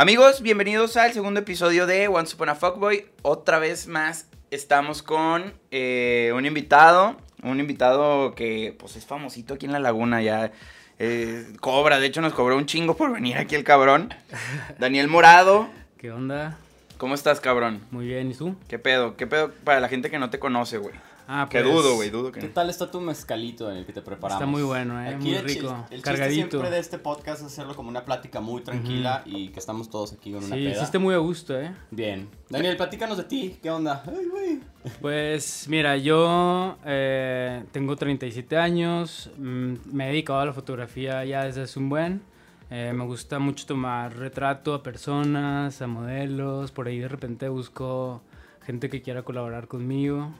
Amigos, 0.00 0.42
bienvenidos 0.42 0.96
al 0.96 1.12
segundo 1.12 1.40
episodio 1.40 1.84
de 1.84 2.06
Once 2.06 2.36
Upon 2.36 2.50
a 2.50 2.54
Fuckboy. 2.54 3.06
Otra 3.22 3.58
vez 3.58 3.88
más 3.88 4.28
estamos 4.52 5.02
con 5.02 5.54
eh, 5.72 6.30
un 6.36 6.46
invitado, 6.46 7.16
un 7.42 7.58
invitado 7.58 8.36
que 8.36 8.76
pues 8.78 8.94
es 8.94 9.04
famosito 9.06 9.54
aquí 9.54 9.66
en 9.66 9.72
la 9.72 9.80
laguna 9.80 10.22
ya. 10.22 10.52
eh, 11.00 11.48
cobra, 11.58 11.98
de 11.98 12.06
hecho 12.06 12.20
nos 12.20 12.32
cobró 12.32 12.56
un 12.56 12.66
chingo 12.66 12.96
por 12.96 13.12
venir 13.12 13.38
aquí 13.38 13.56
el 13.56 13.64
cabrón. 13.64 14.14
Daniel 14.78 15.08
Morado, 15.08 15.68
¿Qué 15.98 16.12
onda? 16.12 16.56
¿cómo 16.96 17.16
estás 17.16 17.40
cabrón? 17.40 17.84
Muy 17.90 18.06
bien, 18.06 18.30
¿y 18.30 18.34
tú? 18.34 18.54
¿Qué 18.68 18.78
pedo? 18.78 19.16
¿Qué 19.16 19.26
pedo 19.26 19.50
para 19.64 19.80
la 19.80 19.88
gente 19.88 20.12
que 20.12 20.20
no 20.20 20.30
te 20.30 20.38
conoce, 20.38 20.78
güey? 20.78 20.94
Ah, 21.30 21.46
Que 21.50 21.62
dudo, 21.62 21.94
güey, 21.96 22.08
dudo 22.08 22.32
que 22.32 22.40
¿Qué 22.40 22.48
tal 22.48 22.70
está 22.70 22.90
tu 22.90 23.02
mezcalito 23.02 23.70
en 23.70 23.76
el 23.76 23.84
que 23.86 23.92
te 23.92 24.00
preparamos? 24.00 24.40
Está 24.40 24.46
muy 24.50 24.62
bueno, 24.62 24.98
eh, 25.04 25.14
muy 25.18 25.34
el 25.34 25.44
rico, 25.44 25.68
El, 25.90 25.96
chiste 25.98 26.02
cargadito. 26.02 26.48
siempre 26.52 26.70
de 26.70 26.78
este 26.78 26.98
podcast 26.98 27.42
es 27.42 27.48
hacerlo 27.48 27.74
como 27.76 27.90
una 27.90 28.06
plática 28.06 28.40
muy 28.40 28.62
tranquila 28.62 29.22
y 29.26 29.48
que 29.50 29.58
estamos 29.60 29.90
todos 29.90 30.14
aquí 30.14 30.32
con 30.32 30.42
una 30.42 30.56
Sí, 30.56 30.64
peda. 30.64 30.76
hiciste 30.76 30.98
muy 30.98 31.14
a 31.14 31.18
gusto, 31.18 31.60
¿eh? 31.60 31.70
Bien. 31.90 32.30
Daniel, 32.48 32.78
platícanos 32.78 33.18
de 33.18 33.24
ti. 33.24 33.58
¿Qué 33.62 33.70
onda? 33.70 34.02
Ay, 34.06 34.26
güey. 34.30 34.60
Pues 35.02 35.66
mira, 35.68 35.98
yo 35.98 36.78
eh, 36.86 37.62
tengo 37.72 37.94
37 37.94 38.56
años, 38.56 39.30
mm, 39.36 39.74
me 39.92 40.04
he 40.06 40.08
dedicado 40.08 40.40
a 40.40 40.46
la 40.46 40.52
fotografía 40.54 41.24
ya 41.26 41.44
desde 41.44 41.60
hace 41.62 41.78
un 41.78 41.90
buen. 41.90 42.22
Eh, 42.70 42.92
me 42.94 43.04
gusta 43.04 43.38
mucho 43.38 43.66
tomar 43.66 44.16
retrato 44.16 44.72
a 44.72 44.82
personas, 44.82 45.82
a 45.82 45.86
modelos, 45.86 46.70
por 46.72 46.86
ahí 46.88 46.98
de 46.98 47.08
repente 47.08 47.50
busco 47.50 48.22
gente 48.62 48.88
que 48.88 49.02
quiera 49.02 49.22
colaborar 49.22 49.68
conmigo. 49.68 50.32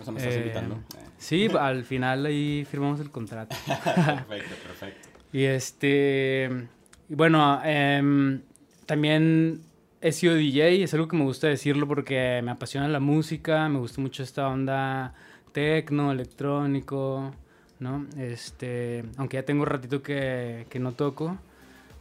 O 0.00 0.04
sea, 0.04 0.12
me 0.12 0.18
estás 0.20 0.34
Eh, 0.34 0.38
invitando. 0.38 0.74
Eh, 0.76 1.04
Sí, 1.18 1.48
al 1.58 1.84
final 1.84 2.26
ahí 2.26 2.64
firmamos 2.70 3.00
el 3.00 3.10
contrato. 3.10 3.56
perfecto, 3.66 4.54
perfecto. 4.66 5.08
Y 5.32 5.44
este. 5.44 6.68
Bueno, 7.08 7.60
em, 7.64 8.40
también 8.86 9.60
he 10.00 10.12
sido 10.12 10.34
DJ, 10.36 10.82
es 10.84 10.94
algo 10.94 11.08
que 11.08 11.16
me 11.16 11.24
gusta 11.24 11.48
decirlo 11.48 11.88
porque 11.88 12.40
me 12.44 12.50
apasiona 12.52 12.86
la 12.88 13.00
música, 13.00 13.68
me 13.68 13.78
gusta 13.78 14.00
mucho 14.00 14.22
esta 14.22 14.46
onda 14.48 15.14
tecno, 15.52 16.12
electrónico, 16.12 17.32
¿no? 17.80 18.06
Este, 18.16 19.04
aunque 19.16 19.38
ya 19.38 19.42
tengo 19.42 19.64
ratito 19.64 20.02
que, 20.02 20.66
que 20.70 20.78
no 20.78 20.92
toco, 20.92 21.36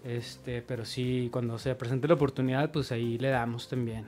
este, 0.05 0.61
pero 0.61 0.85
sí, 0.85 1.29
cuando 1.31 1.57
se 1.57 1.73
presente 1.75 2.07
la 2.07 2.13
oportunidad, 2.15 2.71
pues 2.71 2.91
ahí 2.91 3.17
le 3.17 3.29
damos 3.29 3.67
también. 3.67 4.05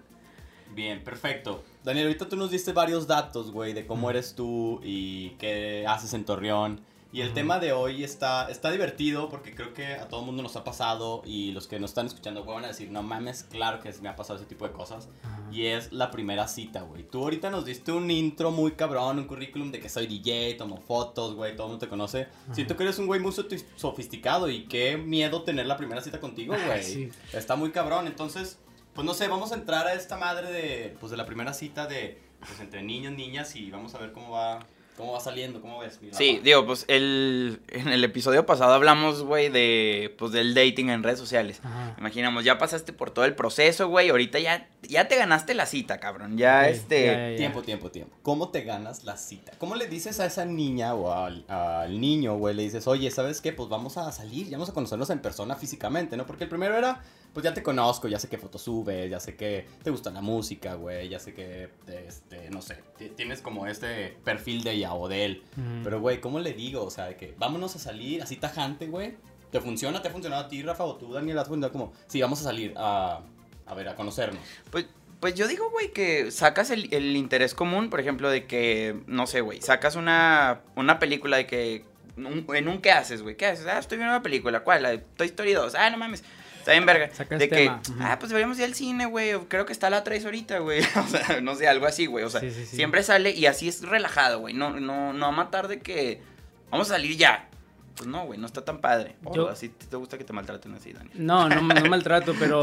Bien, 0.73 1.03
perfecto. 1.03 1.63
Daniel, 1.83 2.07
ahorita 2.07 2.29
tú 2.29 2.35
nos 2.35 2.51
diste 2.51 2.73
varios 2.73 3.07
datos, 3.07 3.51
güey, 3.51 3.73
de 3.73 3.85
cómo 3.87 4.09
eres 4.09 4.35
tú 4.35 4.79
y 4.83 5.31
qué 5.31 5.85
haces 5.87 6.13
en 6.13 6.25
Torreón. 6.25 6.81
Y 7.11 7.21
el 7.21 7.33
tema 7.33 7.57
de 7.57 7.73
hoy 7.73 8.03
está, 8.03 8.51
está 8.51 8.69
divertido 8.69 9.29
porque 9.29 9.55
creo 9.55 9.73
que 9.73 9.87
a 9.95 10.07
todo 10.07 10.19
el 10.19 10.27
mundo 10.27 10.43
nos 10.43 10.55
ha 10.57 10.63
pasado 10.63 11.23
y 11.25 11.51
los 11.53 11.65
que 11.65 11.79
nos 11.79 11.89
están 11.89 12.05
escuchando 12.05 12.43
güey, 12.43 12.53
van 12.57 12.65
a 12.65 12.67
decir, 12.67 12.91
no 12.91 13.01
mames, 13.01 13.41
claro 13.49 13.79
que 13.79 13.91
me 14.03 14.09
ha 14.09 14.15
pasado 14.15 14.37
ese 14.37 14.45
tipo 14.45 14.67
de 14.67 14.73
cosas. 14.73 15.09
Y 15.51 15.65
es 15.65 15.91
la 15.91 16.11
primera 16.11 16.47
cita, 16.47 16.83
güey. 16.83 17.01
Tú 17.01 17.23
ahorita 17.23 17.49
nos 17.49 17.65
diste 17.65 17.91
un 17.91 18.11
intro 18.11 18.51
muy 18.51 18.73
cabrón, 18.73 19.17
un 19.17 19.25
currículum 19.25 19.71
de 19.71 19.79
que 19.79 19.89
soy 19.89 20.05
DJ, 20.05 20.53
tomo 20.53 20.77
fotos, 20.77 21.33
güey, 21.33 21.55
todo 21.55 21.65
el 21.65 21.71
mundo 21.71 21.83
te 21.83 21.89
conoce. 21.89 22.27
Siento 22.51 22.77
que 22.77 22.83
eres 22.83 22.99
un 22.99 23.07
güey 23.07 23.19
muy 23.19 23.31
sofi- 23.31 23.65
sofisticado 23.75 24.47
y 24.47 24.65
qué 24.65 24.95
miedo 24.97 25.41
tener 25.41 25.65
la 25.65 25.77
primera 25.77 26.01
cita 26.03 26.19
contigo, 26.19 26.53
güey. 26.67 26.83
Sí. 26.83 27.09
Está 27.33 27.55
muy 27.55 27.71
cabrón, 27.71 28.05
entonces... 28.05 28.59
Pues 28.99 29.05
no 29.05 29.13
sé, 29.13 29.29
vamos 29.29 29.53
a 29.53 29.55
entrar 29.55 29.87
a 29.87 29.93
esta 29.93 30.17
madre 30.17 30.51
de, 30.51 30.97
pues 30.99 31.09
de 31.09 31.15
la 31.15 31.25
primera 31.25 31.53
cita 31.53 31.87
de, 31.87 32.19
pues 32.45 32.59
entre 32.59 32.83
niños, 32.83 33.13
niñas 33.13 33.55
y 33.55 33.71
vamos 33.71 33.95
a 33.95 33.97
ver 33.97 34.11
cómo 34.11 34.31
va, 34.31 34.59
cómo 34.99 35.13
va 35.13 35.19
saliendo, 35.19 35.61
cómo 35.61 35.79
ves. 35.79 35.99
mi 36.01 36.13
Sí, 36.13 36.39
digo, 36.43 36.65
pues 36.67 36.85
el, 36.87 37.59
en 37.69 37.87
el 37.87 38.03
episodio 38.03 38.45
pasado 38.45 38.73
hablamos, 38.73 39.23
güey, 39.23 39.49
de, 39.49 40.13
pues 40.19 40.31
del 40.31 40.53
dating 40.53 40.89
en 40.89 41.01
redes 41.01 41.17
sociales. 41.17 41.59
Ajá. 41.63 41.95
Imaginamos, 41.97 42.43
ya 42.43 42.59
pasaste 42.59 42.93
por 42.93 43.09
todo 43.11 43.25
el 43.25 43.33
proceso, 43.33 43.87
güey. 43.87 44.09
Ahorita 44.09 44.37
ya, 44.39 44.69
ya 44.83 45.07
te 45.07 45.15
ganaste 45.15 45.53
la 45.55 45.65
cita, 45.65 45.99
cabrón. 45.99 46.37
Ya, 46.37 46.69
este. 46.69 47.05
ya, 47.05 47.13
ya, 47.13 47.29
ya. 47.31 47.37
Tiempo, 47.37 47.61
tiempo, 47.63 47.89
tiempo. 47.89 48.15
¿Cómo 48.21 48.49
te 48.49 48.61
ganas 48.61 49.03
la 49.05 49.17
cita? 49.17 49.53
¿Cómo 49.57 49.75
le 49.75 49.87
dices 49.87 50.19
a 50.19 50.25
esa 50.27 50.45
niña 50.45 50.93
o 50.93 51.11
al, 51.11 51.45
al 51.47 51.99
niño, 51.99 52.37
güey? 52.37 52.53
Le 52.53 52.63
dices, 52.63 52.85
oye, 52.87 53.09
¿sabes 53.09 53.41
qué? 53.41 53.53
Pues 53.53 53.69
vamos 53.69 53.97
a 53.97 54.11
salir, 54.11 54.45
ya 54.47 54.57
vamos 54.57 54.69
a 54.69 54.73
conocernos 54.73 55.09
en 55.09 55.19
persona 55.19 55.55
físicamente, 55.55 56.17
¿no? 56.17 56.25
Porque 56.25 56.43
el 56.43 56.49
primero 56.49 56.77
era, 56.77 57.01
pues 57.33 57.43
ya 57.43 57.53
te 57.53 57.63
conozco, 57.63 58.07
ya 58.07 58.19
sé 58.19 58.27
qué 58.27 58.37
fotos 58.37 58.63
subes, 58.63 59.09
ya 59.09 59.19
sé 59.19 59.35
que 59.35 59.65
te 59.83 59.89
gusta 59.91 60.09
la 60.11 60.21
música, 60.21 60.73
güey, 60.73 61.07
ya 61.09 61.19
sé 61.19 61.33
que, 61.33 61.69
este, 62.07 62.49
no 62.49 62.61
sé, 62.61 62.77
ti- 62.97 63.09
tienes 63.15 63.41
como 63.41 63.67
este 63.67 64.17
perfil 64.23 64.63
de 64.63 64.77
ella 64.89 64.93
o 64.95 65.07
de 65.07 65.25
él. 65.25 65.43
Pero, 65.83 65.99
güey, 66.01 66.19
¿cómo 66.21 66.39
le 66.39 66.53
digo? 66.53 66.83
O 66.83 66.89
sea, 66.89 67.05
de 67.05 67.15
que 67.15 67.33
vámonos 67.37 67.75
a 67.75 67.79
salir 67.79 68.21
así 68.21 68.35
tajante, 68.35 68.87
güey. 68.87 69.15
¿Te 69.51 69.59
funciona? 69.59 70.01
¿Te 70.01 70.07
ha 70.09 70.11
funcionado 70.11 70.43
a 70.43 70.47
ti, 70.47 70.61
Rafa? 70.61 70.83
¿O 70.83 70.95
tú, 70.95 71.11
Daniel? 71.11 71.39
¿Has 71.39 71.47
funcionado 71.47 71.71
como, 71.71 71.93
sí, 72.07 72.21
vamos 72.21 72.39
a 72.41 72.43
salir 72.43 72.73
a, 72.77 73.21
a 73.65 73.73
ver, 73.73 73.89
a 73.89 73.95
conocernos? 73.95 74.41
Pues, 74.69 74.85
pues 75.19 75.33
yo 75.35 75.47
digo, 75.47 75.69
güey, 75.71 75.91
que 75.91 76.29
sacas 76.31 76.69
el, 76.69 76.93
el 76.93 77.15
interés 77.15 77.55
común, 77.55 77.89
por 77.89 77.99
ejemplo, 77.99 78.29
de 78.29 78.45
que, 78.45 79.01
no 79.07 79.25
sé, 79.27 79.41
güey, 79.41 79.59
sacas 79.61 79.95
una, 79.95 80.61
una 80.75 80.99
película 80.99 81.37
de 81.37 81.47
que. 81.47 81.83
un- 82.15 82.45
en 82.55 82.67
un 82.67 82.79
¿qué 82.79 82.91
haces, 82.91 83.21
güey? 83.23 83.35
¿Qué 83.37 83.47
haces? 83.47 83.65
Ah, 83.65 83.79
estoy 83.79 83.97
viendo 83.97 84.13
una 84.13 84.21
película. 84.23 84.59
¿Cuál? 84.59 84.83
La 84.83 84.89
de 84.91 84.99
Toy 84.99 85.27
Story 85.27 85.53
2. 85.53 85.73
Ah, 85.75 85.89
no 85.89 85.97
mames. 85.97 86.23
Está 86.69 86.73
bien, 86.73 86.85
verga. 86.85 87.09
Sacas 87.15 87.39
de 87.39 87.49
que, 87.49 87.55
tema, 87.55 87.81
ujú. 87.89 87.99
ah, 88.01 88.17
pues 88.19 88.29
deberíamos 88.29 88.57
ir 88.59 88.65
al 88.65 88.73
cine, 88.75 89.05
güey. 89.07 89.33
Creo 89.47 89.65
que 89.65 89.73
está 89.73 89.89
la 89.89 90.03
3 90.03 90.23
ahorita, 90.25 90.59
güey. 90.59 90.81
O 90.95 91.07
sea, 91.07 91.41
no 91.41 91.55
sé, 91.55 91.67
algo 91.67 91.85
así, 91.87 92.05
güey. 92.05 92.23
O 92.25 92.29
sea, 92.29 92.41
Sí, 92.41 92.51
sí, 92.51 92.65
sí. 92.65 92.75
siempre 92.75 93.01
sale 93.03 93.31
y 93.31 93.45
así 93.47 93.67
es 93.67 93.81
relajado, 93.81 94.39
güey. 94.39 94.53
No, 94.53 94.79
no, 94.79 95.13
no 95.13 95.25
a 95.25 95.31
matar 95.31 95.67
de 95.67 95.79
que 95.79 96.21
vamos 96.69 96.89
a 96.91 96.93
salir 96.95 97.17
ya. 97.17 97.47
Pues 97.95 98.07
no, 98.07 98.25
güey, 98.25 98.39
no 98.39 98.45
está 98.45 98.63
tan 98.63 98.79
padre. 98.79 99.15
O 99.25 99.35
Yo- 99.35 99.49
así 99.49 99.69
te 99.69 99.95
gusta 99.97 100.17
que 100.17 100.23
te 100.23 100.31
maltraten 100.31 100.73
así, 100.75 100.93
Dani. 100.93 101.09
No, 101.15 101.49
no, 101.49 101.61
no 101.61 101.85
maltrato, 101.89 102.33
pero 102.39 102.61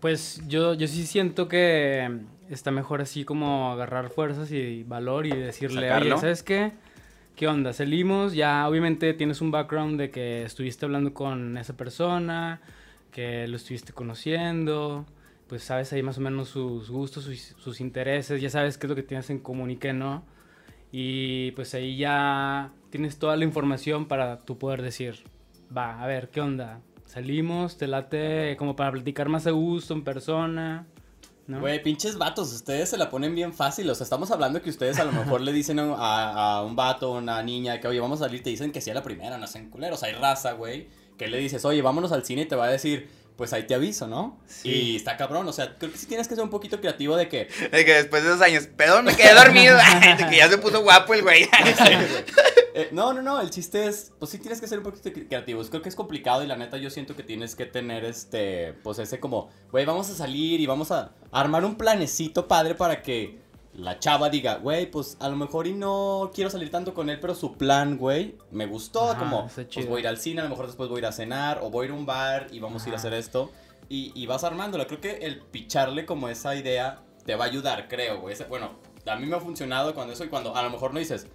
pues 0.00 0.40
yo, 0.46 0.74
yo 0.74 0.86
sí 0.86 1.06
siento 1.06 1.48
que 1.48 2.20
está 2.50 2.70
mejor 2.70 3.00
así 3.00 3.24
como 3.24 3.72
agarrar 3.72 4.10
fuerzas 4.10 4.50
y 4.52 4.84
valor 4.84 5.26
y 5.26 5.30
decirle, 5.30 5.88
Sacarlo. 5.88 6.14
oye, 6.16 6.20
¿sabes 6.20 6.42
qué? 6.42 6.72
¿Qué 7.36 7.48
onda? 7.48 7.72
Salimos, 7.72 8.34
ya 8.34 8.68
obviamente 8.68 9.12
tienes 9.14 9.40
un 9.40 9.50
background 9.50 9.98
de 9.98 10.10
que 10.10 10.44
estuviste 10.44 10.84
hablando 10.84 11.12
con 11.14 11.56
esa 11.58 11.76
persona, 11.76 12.60
que 13.14 13.46
lo 13.46 13.56
estuviste 13.56 13.92
conociendo, 13.92 15.06
pues 15.46 15.62
sabes 15.62 15.92
ahí 15.92 16.02
más 16.02 16.18
o 16.18 16.20
menos 16.20 16.48
sus 16.48 16.90
gustos, 16.90 17.22
sus, 17.24 17.54
sus 17.56 17.80
intereses, 17.80 18.42
ya 18.42 18.50
sabes 18.50 18.76
qué 18.76 18.86
es 18.86 18.90
lo 18.90 18.96
que 18.96 19.04
tienes 19.04 19.30
en 19.30 19.38
común 19.38 19.70
y 19.70 19.76
qué 19.76 19.92
no. 19.92 20.24
Y 20.90 21.52
pues 21.52 21.74
ahí 21.74 21.96
ya 21.96 22.72
tienes 22.90 23.18
toda 23.18 23.36
la 23.36 23.44
información 23.44 24.06
para 24.06 24.40
tú 24.44 24.58
poder 24.58 24.82
decir, 24.82 25.24
va, 25.76 26.02
a 26.02 26.06
ver, 26.06 26.28
¿qué 26.30 26.40
onda? 26.40 26.80
Salimos, 27.06 27.76
te 27.78 27.86
late 27.86 28.56
como 28.58 28.74
para 28.74 28.90
platicar 28.92 29.28
más 29.28 29.46
a 29.46 29.50
gusto 29.52 29.94
en 29.94 30.02
persona, 30.02 30.86
¿no? 31.46 31.60
Güey, 31.60 31.82
pinches 31.82 32.16
vatos, 32.18 32.52
ustedes 32.52 32.88
se 32.88 32.96
la 32.96 33.10
ponen 33.10 33.34
bien 33.34 33.52
fácil. 33.52 33.88
O 33.90 33.94
sea, 33.94 34.04
estamos 34.04 34.30
hablando 34.30 34.60
que 34.62 34.70
ustedes 34.70 34.98
a 34.98 35.04
lo 35.04 35.12
mejor 35.12 35.40
le 35.40 35.52
dicen 35.52 35.78
a, 35.78 35.94
a- 35.94 36.56
a 36.58 36.62
un 36.64 36.74
vato 36.74 37.12
o 37.12 37.18
una 37.18 37.42
niña 37.42 37.80
que, 37.80 37.86
oye, 37.88 38.00
vamos 38.00 38.20
a 38.22 38.24
salir, 38.26 38.42
te 38.42 38.50
dicen 38.50 38.72
que 38.72 38.80
sí 38.80 38.90
a 38.90 38.94
la 38.94 39.02
primera, 39.02 39.36
no 39.38 39.46
sean 39.46 39.70
culeros. 39.70 40.02
Hay 40.02 40.14
raza, 40.14 40.52
güey, 40.52 40.88
que 41.18 41.28
le 41.28 41.38
dices, 41.38 41.64
oye, 41.64 41.82
vámonos 41.82 42.12
al 42.12 42.24
cine 42.24 42.42
y 42.42 42.46
te 42.46 42.56
va 42.56 42.66
a 42.66 42.70
decir, 42.70 43.08
pues 43.36 43.52
ahí 43.52 43.64
te 43.66 43.74
aviso, 43.74 44.06
¿no? 44.06 44.38
Sí. 44.46 44.68
Y 44.70 44.96
está 44.96 45.16
cabrón, 45.16 45.48
o 45.48 45.52
sea, 45.52 45.76
creo 45.78 45.90
que 45.90 45.98
sí 45.98 46.06
tienes 46.06 46.28
que 46.28 46.34
ser 46.36 46.44
un 46.44 46.50
poquito 46.50 46.80
creativo 46.80 47.16
de 47.16 47.28
que, 47.28 47.48
De 47.72 47.84
que 47.84 47.94
después 47.94 48.22
de 48.22 48.28
dos 48.30 48.40
años, 48.40 48.68
perdón, 48.76 49.06
me 49.06 49.16
quedé 49.16 49.34
dormido. 49.34 49.76
de 50.18 50.26
que 50.28 50.36
ya 50.36 50.48
se 50.48 50.58
puso 50.58 50.82
guapo 50.82 51.14
el 51.14 51.22
güey. 51.22 51.48
Eh, 52.76 52.88
no, 52.90 53.12
no, 53.12 53.22
no, 53.22 53.40
el 53.40 53.50
chiste 53.50 53.86
es, 53.86 54.12
pues 54.18 54.32
sí 54.32 54.38
tienes 54.38 54.60
que 54.60 54.66
ser 54.66 54.78
un 54.78 54.84
poquito 54.84 55.08
cre- 55.10 55.28
creativos. 55.28 55.70
Creo 55.70 55.80
que 55.80 55.88
es 55.88 55.94
complicado 55.94 56.42
y 56.42 56.48
la 56.48 56.56
neta 56.56 56.76
yo 56.76 56.90
siento 56.90 57.14
que 57.14 57.22
tienes 57.22 57.54
que 57.54 57.66
tener 57.66 58.04
este, 58.04 58.72
pues 58.82 58.98
ese 58.98 59.20
como, 59.20 59.48
güey, 59.70 59.84
vamos 59.84 60.10
a 60.10 60.14
salir 60.16 60.60
y 60.60 60.66
vamos 60.66 60.90
a 60.90 61.12
armar 61.30 61.64
un 61.64 61.76
planecito 61.76 62.48
padre 62.48 62.74
para 62.74 63.00
que 63.00 63.38
la 63.76 63.98
chava 63.98 64.30
diga, 64.30 64.56
güey, 64.56 64.90
pues 64.90 65.16
a 65.20 65.28
lo 65.28 65.36
mejor 65.36 65.66
y 65.66 65.72
no 65.72 66.30
quiero 66.34 66.50
salir 66.50 66.70
tanto 66.70 66.94
con 66.94 67.10
él, 67.10 67.18
pero 67.20 67.34
su 67.34 67.54
plan, 67.54 67.98
güey, 67.98 68.36
me 68.50 68.66
gustó. 68.66 69.10
Ajá, 69.10 69.18
como, 69.18 69.48
pues 69.48 69.88
voy 69.88 69.98
a 69.98 70.00
ir 70.00 70.08
al 70.08 70.18
cine, 70.18 70.40
a 70.40 70.44
lo 70.44 70.50
mejor 70.50 70.66
después 70.66 70.88
voy 70.88 70.98
a 70.98 71.00
ir 71.00 71.06
a 71.06 71.12
cenar 71.12 71.60
o 71.62 71.70
voy 71.70 71.84
a 71.84 71.86
ir 71.86 71.90
a 71.92 71.94
un 71.94 72.06
bar 72.06 72.46
y 72.52 72.60
vamos 72.60 72.84
a 72.84 72.88
ir 72.88 72.94
a 72.94 72.98
hacer 72.98 73.14
esto. 73.14 73.50
Y, 73.88 74.12
y 74.14 74.26
vas 74.26 74.44
armándola. 74.44 74.86
Creo 74.86 75.00
que 75.00 75.18
el 75.18 75.40
picharle 75.40 76.06
como 76.06 76.28
esa 76.28 76.54
idea 76.54 77.02
te 77.24 77.34
va 77.34 77.44
a 77.44 77.48
ayudar, 77.48 77.88
creo, 77.88 78.20
güey. 78.20 78.36
Bueno, 78.48 78.70
a 79.06 79.16
mí 79.16 79.26
me 79.26 79.36
ha 79.36 79.40
funcionado 79.40 79.94
cuando 79.94 80.12
eso 80.12 80.24
y 80.24 80.28
cuando 80.28 80.56
a 80.56 80.62
lo 80.62 80.70
mejor 80.70 80.92
no 80.92 81.00
dices, 81.00 81.26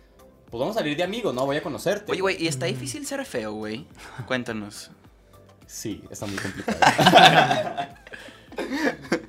pues 0.50 0.60
vamos 0.60 0.76
a 0.76 0.80
salir 0.80 0.98
de 0.98 1.04
amigos, 1.04 1.34
¿no? 1.34 1.46
Voy 1.46 1.58
a 1.58 1.64
conocerte. 1.64 2.12
Oye, 2.12 2.22
güey, 2.22 2.42
¿y 2.42 2.48
está 2.48 2.66
difícil 2.66 3.06
ser 3.06 3.24
feo, 3.26 3.54
güey? 3.54 3.86
Cuéntanos. 4.28 4.92
Sí, 5.68 6.02
está 6.10 6.26
muy 6.26 6.38
complicado. 6.38 6.80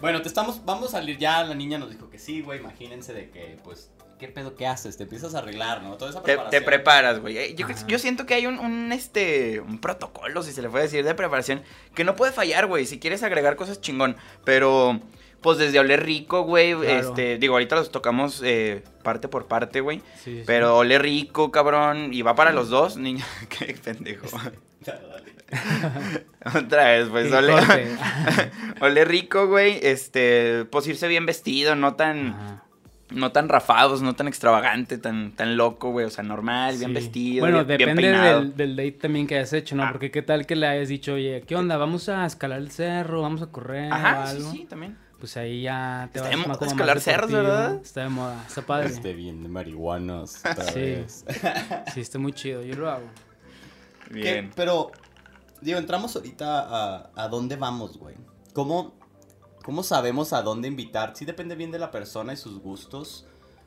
bueno, 0.00 0.22
te 0.22 0.28
estamos, 0.28 0.64
vamos 0.64 0.88
a 0.88 0.98
salir 0.98 1.18
ya, 1.18 1.42
la 1.44 1.54
niña 1.54 1.78
nos 1.78 1.90
dijo 1.90 2.08
que 2.10 2.18
sí, 2.18 2.40
güey, 2.40 2.60
imagínense 2.60 3.12
de 3.12 3.30
que, 3.30 3.58
pues, 3.64 3.90
¿qué 4.18 4.28
pedo 4.28 4.54
que 4.56 4.66
haces? 4.66 4.96
Te 4.96 5.04
empiezas 5.04 5.34
a 5.34 5.38
arreglar, 5.38 5.82
¿no? 5.82 5.96
Toda 5.96 6.10
esa 6.10 6.20
Te, 6.20 6.32
preparación. 6.32 6.50
te 6.60 6.66
preparas, 6.66 7.20
güey. 7.20 7.54
Yo, 7.54 7.66
yo 7.86 7.98
siento 7.98 8.26
que 8.26 8.34
hay 8.34 8.46
un, 8.46 8.58
un, 8.58 8.92
este, 8.92 9.60
un 9.60 9.78
protocolo, 9.80 10.42
si 10.42 10.52
se 10.52 10.62
le 10.62 10.68
puede 10.68 10.84
decir, 10.84 11.04
de 11.04 11.14
preparación 11.14 11.62
que 11.94 12.04
no 12.04 12.16
puede 12.16 12.32
fallar, 12.32 12.66
güey. 12.66 12.86
Si 12.86 12.98
quieres 12.98 13.22
agregar 13.22 13.54
cosas 13.56 13.80
chingón. 13.80 14.16
Pero, 14.44 15.00
pues 15.40 15.58
desde 15.58 15.78
oler 15.78 16.04
rico, 16.04 16.42
güey. 16.42 16.74
Claro. 16.74 17.08
Este, 17.10 17.38
digo, 17.38 17.54
ahorita 17.54 17.76
los 17.76 17.92
tocamos 17.92 18.42
eh, 18.44 18.82
parte 19.04 19.28
por 19.28 19.46
parte, 19.46 19.80
güey. 19.80 19.98
Sí, 20.16 20.38
sí. 20.38 20.42
Pero 20.46 20.76
ole 20.78 20.98
rico, 20.98 21.52
cabrón. 21.52 22.12
Y 22.12 22.22
va 22.22 22.34
para 22.34 22.52
los 22.52 22.70
dos, 22.70 22.96
niña. 22.96 23.24
Qué 23.48 23.74
pendejo. 23.74 24.26
Otra 26.54 26.84
vez, 26.92 27.08
pues, 27.08 27.32
ole, 27.32 27.52
ole 28.80 29.04
rico, 29.04 29.46
güey. 29.48 29.78
Este, 29.82 30.64
pues 30.70 30.86
irse 30.86 31.08
bien 31.08 31.26
vestido, 31.26 31.74
no 31.74 31.94
tan, 31.94 32.28
Ajá. 32.28 32.64
no 33.10 33.32
tan 33.32 33.48
rafados, 33.48 34.02
no 34.02 34.14
tan 34.14 34.28
extravagante, 34.28 34.98
tan, 34.98 35.32
tan 35.32 35.56
loco, 35.56 35.90
güey. 35.90 36.06
O 36.06 36.10
sea, 36.10 36.24
normal, 36.24 36.76
bien 36.78 36.94
vestido, 36.94 37.40
Bueno, 37.42 37.64
bien, 37.64 37.78
depende 37.78 38.08
del, 38.10 38.56
del 38.56 38.76
date 38.76 38.92
también 38.92 39.26
que 39.26 39.36
hayas 39.36 39.52
hecho, 39.52 39.74
¿no? 39.74 39.84
Ah. 39.84 39.88
Porque 39.92 40.10
qué 40.10 40.22
tal 40.22 40.46
que 40.46 40.56
le 40.56 40.66
hayas 40.66 40.88
dicho, 40.88 41.14
oye, 41.14 41.42
¿qué 41.46 41.56
onda? 41.56 41.76
¿Vamos 41.76 42.08
a 42.08 42.24
escalar 42.26 42.58
el 42.58 42.70
cerro? 42.70 43.22
¿Vamos 43.22 43.42
a 43.42 43.46
correr 43.48 43.92
Ajá, 43.92 44.26
sí, 44.28 44.36
algo? 44.36 44.50
sí, 44.52 44.66
también. 44.68 44.96
Pues 45.18 45.36
ahí 45.36 45.62
ya 45.62 46.08
te 46.12 46.20
Está 46.20 46.30
vas 46.30 46.38
de 46.40 46.46
moda 46.46 46.66
escalar 46.68 46.96
más 46.96 47.02
cerros. 47.04 47.32
¿verdad? 47.32 47.74
Está 47.82 48.02
de 48.04 48.08
moda, 48.08 48.44
está 48.46 48.62
padre. 48.62 48.86
Este 48.86 49.14
bien 49.14 49.42
de 49.42 49.48
marihuanos 49.48 50.30
Sí. 50.72 50.78
vez. 50.80 51.24
Sí, 51.92 52.00
está 52.00 52.20
muy 52.20 52.32
chido, 52.32 52.62
yo 52.62 52.76
lo 52.76 52.88
hago. 52.88 53.08
¿Qué? 54.12 54.14
Bien. 54.14 54.50
Pero, 54.54 54.92
digo, 55.60 55.78
entramos 55.78 56.14
ahorita 56.16 56.60
a, 56.60 57.10
a 57.14 57.28
dónde 57.28 57.56
vamos, 57.56 57.98
güey. 57.98 58.16
¿Cómo, 58.52 58.94
¿Cómo 59.64 59.82
sabemos 59.82 60.32
a 60.32 60.42
dónde 60.42 60.68
invitar? 60.68 61.14
Sí 61.16 61.24
depende 61.24 61.54
bien 61.54 61.70
de 61.70 61.78
la 61.78 61.90
persona 61.90 62.32
y 62.32 62.36
sus 62.36 62.60
gustos. 62.60 63.26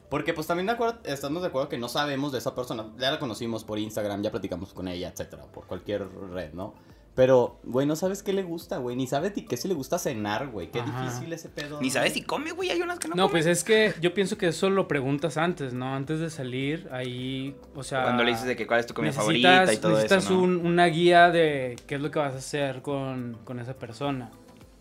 Porque 0.09 0.33
pues 0.33 0.45
también 0.45 0.67
de 0.67 0.73
acuerdo, 0.73 0.99
estamos 1.05 1.41
de 1.41 1.47
acuerdo 1.47 1.69
que 1.69 1.77
no 1.77 1.87
sabemos 1.87 2.33
de 2.33 2.39
esa 2.39 2.53
persona. 2.53 2.91
Ya 2.97 3.11
la 3.11 3.19
conocimos 3.19 3.63
por 3.63 3.79
Instagram, 3.79 4.21
ya 4.21 4.29
platicamos 4.29 4.73
con 4.73 4.89
ella, 4.89 5.07
etcétera, 5.07 5.45
por 5.45 5.67
cualquier 5.67 6.05
red, 6.31 6.53
¿no? 6.53 6.73
Pero, 7.13 7.59
güey, 7.63 7.85
no 7.85 7.97
sabes 7.97 8.23
qué 8.23 8.31
le 8.31 8.41
gusta, 8.41 8.77
güey. 8.77 8.95
Ni 8.95 9.05
sabes 9.05 9.35
ni 9.35 9.43
qué 9.43 9.57
si 9.57 9.67
le 9.67 9.73
gusta 9.73 9.99
cenar, 9.99 10.47
güey. 10.47 10.71
Qué 10.71 10.79
Ajá. 10.79 11.03
difícil 11.03 11.33
ese 11.33 11.49
pedo. 11.49 11.81
Ni 11.81 11.89
sabes 11.89 12.13
si 12.13 12.21
come, 12.23 12.51
güey. 12.51 12.69
Hay 12.69 12.81
unas 12.81 12.99
que 12.99 13.09
no, 13.09 13.15
No, 13.15 13.29
pues 13.29 13.45
es 13.47 13.65
que 13.65 13.93
yo 13.99 14.13
pienso 14.13 14.37
que 14.37 14.47
eso 14.47 14.69
lo 14.69 14.87
preguntas 14.87 15.35
antes, 15.35 15.73
¿no? 15.73 15.93
Antes 15.93 16.21
de 16.21 16.29
salir, 16.29 16.87
ahí, 16.91 17.53
o 17.75 17.83
sea... 17.83 18.03
Cuando 18.03 18.23
le 18.23 18.31
dices 18.31 18.45
de 18.47 18.55
que 18.55 18.65
cuál 18.65 18.79
es 18.79 18.85
tu 18.87 18.93
comida 18.93 19.11
necesitas- 19.11 19.21
favorita 19.21 19.73
y 19.73 19.77
todo 19.77 19.91
necesitas 19.91 20.23
eso, 20.23 20.33
¿no? 20.33 20.39
un- 20.41 20.65
una 20.65 20.85
guía 20.85 21.29
de 21.31 21.75
qué 21.85 21.95
es 21.95 22.01
lo 22.01 22.11
que 22.11 22.19
vas 22.19 22.33
a 22.33 22.37
hacer 22.37 22.81
con, 22.81 23.37
con 23.43 23.59
esa 23.59 23.73
persona. 23.73 24.31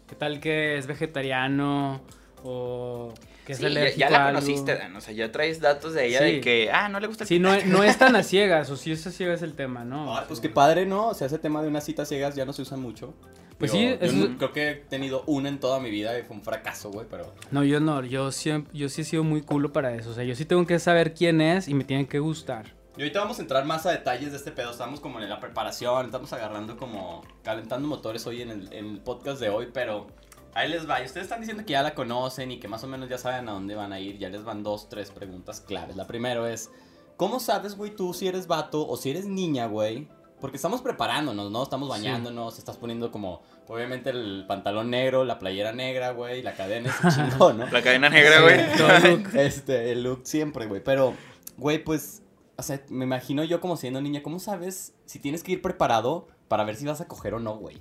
¿Qué 0.07 0.15
tal 0.15 0.39
que 0.39 0.79
es 0.79 0.87
vegetariano 0.87 2.01
o 2.45 3.13
que 3.59 3.85
es 3.87 3.95
Sí, 3.95 3.99
ya, 4.01 4.11
la 4.11 4.27
algo? 4.29 4.41
conociste, 4.41 4.75
Dan. 4.77 4.97
O 4.97 5.01
sea, 5.01 5.13
ya 5.15 5.31
traes 5.33 5.61
datos 5.61 5.95
de 5.95 6.07
ella 6.07 6.19
Sí. 6.21 6.25
de 6.25 6.41
que, 6.41 6.71
ah, 6.73 6.89
no 6.89 7.01
le 7.01 7.07
gusta 7.07 7.25
el 7.25 7.29
Sí, 7.29 7.39
no, 7.39 7.51
no 7.67 7.83
es 7.83 7.99
tan 7.99 8.15
a 8.17 8.23
ciegas, 8.23 8.71
o 8.71 8.77
si 8.77 8.93
es 8.93 9.07
a 9.07 9.11
ciegas 9.11 9.43
el 9.43 9.55
tema, 9.55 9.85
¿no? 9.85 10.17
Ay, 10.17 10.25
pues 10.29 10.41
qué 10.41 10.49
padre, 10.49 10.87
¿no? 10.87 11.09
O 11.09 11.15
sea, 11.15 11.27
ese 11.27 11.39
tema 11.39 11.63
de 11.63 11.69
unas 11.69 11.85
citas 11.85 12.09
ciegas 12.09 12.35
ya 12.35 12.45
no 12.45 12.53
se 12.53 12.63
usa 12.63 12.77
mucho. 12.77 13.15
Pues 13.59 13.73
sí, 13.73 13.91
yo 13.91 13.95
eso- 14.01 14.15
no- 14.17 14.39
creo 14.39 14.53
que 14.55 14.71
he 14.71 14.75
tenido 14.77 15.23
una 15.27 15.51
en 15.51 15.61
toda 15.61 15.81
mi 15.81 15.91
vida 15.91 16.19
y 16.19 16.23
fue 16.23 16.35
un 16.37 16.43
fracaso, 16.43 16.91
güey, 16.91 17.07
pero... 17.11 17.35
No, 17.51 17.63
yo 17.63 17.79
no, 17.79 18.03
yo, 18.05 18.33
siempre, 18.33 18.73
yo 18.77 18.89
sí 18.89 19.03
he 19.03 19.05
sido 19.05 19.23
muy 19.23 19.43
culo 19.43 19.71
para 19.73 19.95
eso. 19.95 20.11
O 20.11 20.15
sea, 20.15 20.25
yo 20.25 20.35
sí 20.35 20.47
tengo 20.47 20.67
que 20.67 20.79
saber 20.79 21.13
quién 21.13 21.43
es 21.43 21.69
y 21.69 21.75
me 21.75 21.85
tienen 21.85 22.07
que 22.07 22.21
gustar. 22.21 22.73
Y 22.97 23.03
ahorita 23.03 23.21
vamos 23.21 23.39
a 23.39 23.43
entrar 23.43 23.65
más 23.67 23.85
a 23.87 23.93
detalles 23.93 24.31
de 24.33 24.39
este 24.39 24.51
pedo. 24.51 24.71
Estamos 24.71 24.99
como 25.01 25.21
en 25.21 25.29
la 25.29 25.41
preparación, 25.41 26.07
estamos 26.07 26.33
agarrando 26.33 26.77
como 26.79 27.23
calentando 27.45 27.87
motores 27.87 28.27
hoy 28.27 28.41
en 28.43 28.51
el, 28.51 28.73
en 28.73 28.87
el 28.95 29.01
podcast 29.01 29.41
de 29.41 29.49
hoy, 29.51 29.69
pero 29.73 30.07
ahí 30.55 30.69
les 30.69 30.89
va. 30.89 31.01
Y 31.01 31.07
ustedes 31.07 31.25
están 31.25 31.41
diciendo 31.41 31.65
que 31.65 31.73
ya 31.73 31.83
la 31.83 31.95
conocen 31.95 32.51
y 32.51 32.59
que 32.59 32.69
más 32.69 32.83
o 32.85 32.87
menos 32.87 33.09
ya 33.09 33.19
saben 33.19 33.49
a 33.49 33.53
dónde 33.53 33.75
van 33.75 33.93
a 33.93 34.01
ir. 34.01 34.19
Ya 34.19 34.29
les 34.29 34.45
van 34.45 34.63
dos, 34.63 34.89
tres 34.89 35.11
preguntas 35.11 35.61
claves. 35.61 35.97
La 35.97 36.07
primera 36.07 36.51
es, 36.51 36.71
¿cómo 37.17 37.41
sabes, 37.41 37.77
güey, 37.77 37.95
tú 37.95 38.15
si 38.15 38.29
eres 38.29 38.47
vato 38.47 38.87
o 38.87 38.97
si 38.97 39.11
eres 39.11 39.27
niña, 39.27 39.67
güey? 39.67 40.09
Porque 40.41 40.57
estamos 40.57 40.81
preparándonos, 40.81 41.51
¿no? 41.51 41.63
Estamos 41.63 41.89
bañándonos, 41.89 42.59
estás 42.59 42.79
poniendo 42.79 43.11
como, 43.11 43.43
obviamente, 43.69 44.09
el 44.09 44.47
pantalón 44.49 44.89
negro, 44.89 45.25
la 45.27 45.39
playera 45.39 45.73
negra, 45.73 46.13
güey, 46.13 46.43
la 46.43 46.55
cadena, 46.55 46.89
ese 46.89 47.09
chingón, 47.31 47.59
¿no? 47.59 47.67
La 47.67 47.83
cadena 47.83 48.09
negra, 48.09 48.41
güey. 48.41 49.25
Este, 49.39 49.93
el 49.93 50.03
look 50.03 50.23
siempre, 50.25 50.67
güey. 50.67 50.83
Pero, 50.83 51.15
güey, 51.59 51.85
pues, 51.85 52.23
o 52.57 52.63
sea, 52.63 52.81
me 52.89 53.05
imagino 53.05 53.45
yo 53.45 53.61
como 53.61 53.77
siendo 53.77 54.01
niña, 54.01 54.23
¿cómo 54.23 54.39
sabes 54.39 54.95
si 55.05 55.19
tienes 55.19 55.43
que 55.43 55.53
ir 55.53 55.63
preparado 55.63 56.29
para 56.49 56.65
ver 56.65 56.77
si 56.77 56.87
vas 56.87 57.03
a 57.03 57.07
coger 57.07 57.35
o 57.35 57.39
no, 57.39 57.57
güey? 57.57 57.77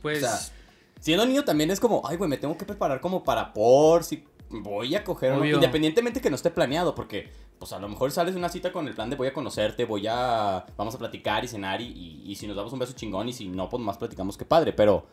Pues, 0.00 0.22
O 0.22 0.26
sea, 0.28 0.38
siendo 1.00 1.26
niño 1.26 1.44
también 1.44 1.70
es 1.70 1.80
como, 1.80 2.02
ay, 2.06 2.16
güey, 2.16 2.30
me 2.30 2.36
tengo 2.36 2.56
que 2.56 2.64
preparar 2.64 3.00
como 3.00 3.24
para 3.24 3.52
por 3.52 4.04
si 4.04 4.24
voy 4.48 4.94
a 4.94 5.04
coger. 5.04 5.32
Obvio. 5.32 5.56
Independientemente 5.56 6.20
que 6.20 6.30
no 6.30 6.36
esté 6.36 6.50
planeado, 6.50 6.94
porque, 6.94 7.28
pues, 7.58 7.72
a 7.72 7.78
lo 7.78 7.88
mejor 7.88 8.10
sales 8.10 8.34
de 8.34 8.38
una 8.38 8.48
cita 8.48 8.72
con 8.72 8.86
el 8.88 8.94
plan 8.94 9.10
de 9.10 9.16
voy 9.16 9.28
a 9.28 9.32
conocerte, 9.32 9.84
voy 9.84 10.06
a, 10.08 10.64
vamos 10.76 10.94
a 10.94 10.98
platicar 10.98 11.44
y 11.44 11.48
cenar 11.48 11.80
y, 11.80 11.86
y, 11.86 12.30
y 12.30 12.36
si 12.36 12.46
nos 12.46 12.56
damos 12.56 12.72
un 12.72 12.78
beso 12.78 12.92
chingón 12.92 13.28
y 13.28 13.32
si 13.32 13.48
no, 13.48 13.68
pues 13.68 13.82
más 13.82 13.98
platicamos 13.98 14.36
que 14.36 14.44
padre. 14.44 14.72
Pero, 14.72 15.06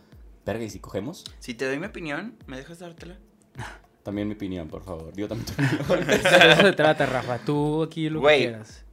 verga, 0.46 0.64
¿y 0.64 0.70
si 0.70 0.80
cogemos? 0.80 1.24
Si 1.40 1.54
te 1.54 1.66
doy 1.66 1.80
mi 1.80 1.88
opinión, 1.88 2.38
¿me 2.48 2.58
dejas 2.58 2.80
dártela? 2.80 3.18
También 4.04 4.28
mi 4.30 4.36
opinión, 4.36 4.70
por 4.70 4.84
favor. 4.84 5.12
Digo 5.14 5.28
también 5.28 5.46
tu 5.54 5.84
opinión. 5.94 6.08
de 6.08 6.16
eso 6.16 6.62
se 6.62 6.72
trata, 6.72 7.06
Rafa. 7.06 7.40
Tú 7.40 7.84
aquí 7.84 8.10
lo 8.10 8.22
que 8.22 8.38
quieras. 8.38 8.86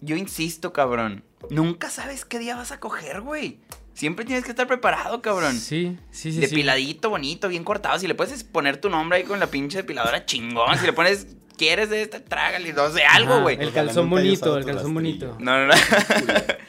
Yo 0.00 0.16
insisto, 0.16 0.72
cabrón. 0.72 1.22
Nunca 1.48 1.88
sabes 1.90 2.24
qué 2.24 2.38
día 2.38 2.56
vas 2.56 2.70
a 2.72 2.80
coger, 2.80 3.22
güey. 3.22 3.58
Siempre 3.94 4.24
tienes 4.24 4.44
que 4.44 4.50
estar 4.50 4.66
preparado, 4.66 5.20
cabrón. 5.22 5.54
Sí, 5.58 5.96
sí, 6.10 6.32
sí. 6.32 6.34
sí. 6.34 6.40
Depiladito, 6.40 7.10
bonito, 7.10 7.48
bien 7.48 7.64
cortado. 7.64 7.98
Si 7.98 8.06
le 8.06 8.14
puedes 8.14 8.44
poner 8.44 8.80
tu 8.80 8.88
nombre 8.90 9.18
ahí 9.18 9.24
con 9.24 9.40
la 9.40 9.46
pinche 9.48 9.78
depiladora, 9.78 10.24
chingón. 10.26 10.78
Si 10.78 10.86
le 10.86 10.92
pones, 10.92 11.26
quieres 11.58 11.90
de 11.90 12.02
esta, 12.02 12.22
trágale, 12.24 12.72
no 12.72 12.90
sé, 12.90 13.02
algo, 13.04 13.40
güey. 13.40 13.56
El 13.60 13.72
calzón 13.72 14.08
bonito, 14.08 14.56
el 14.56 14.64
calzón 14.64 14.94
bonito. 14.94 15.36
No, 15.40 15.58
no, 15.58 15.66
no. 15.66 15.74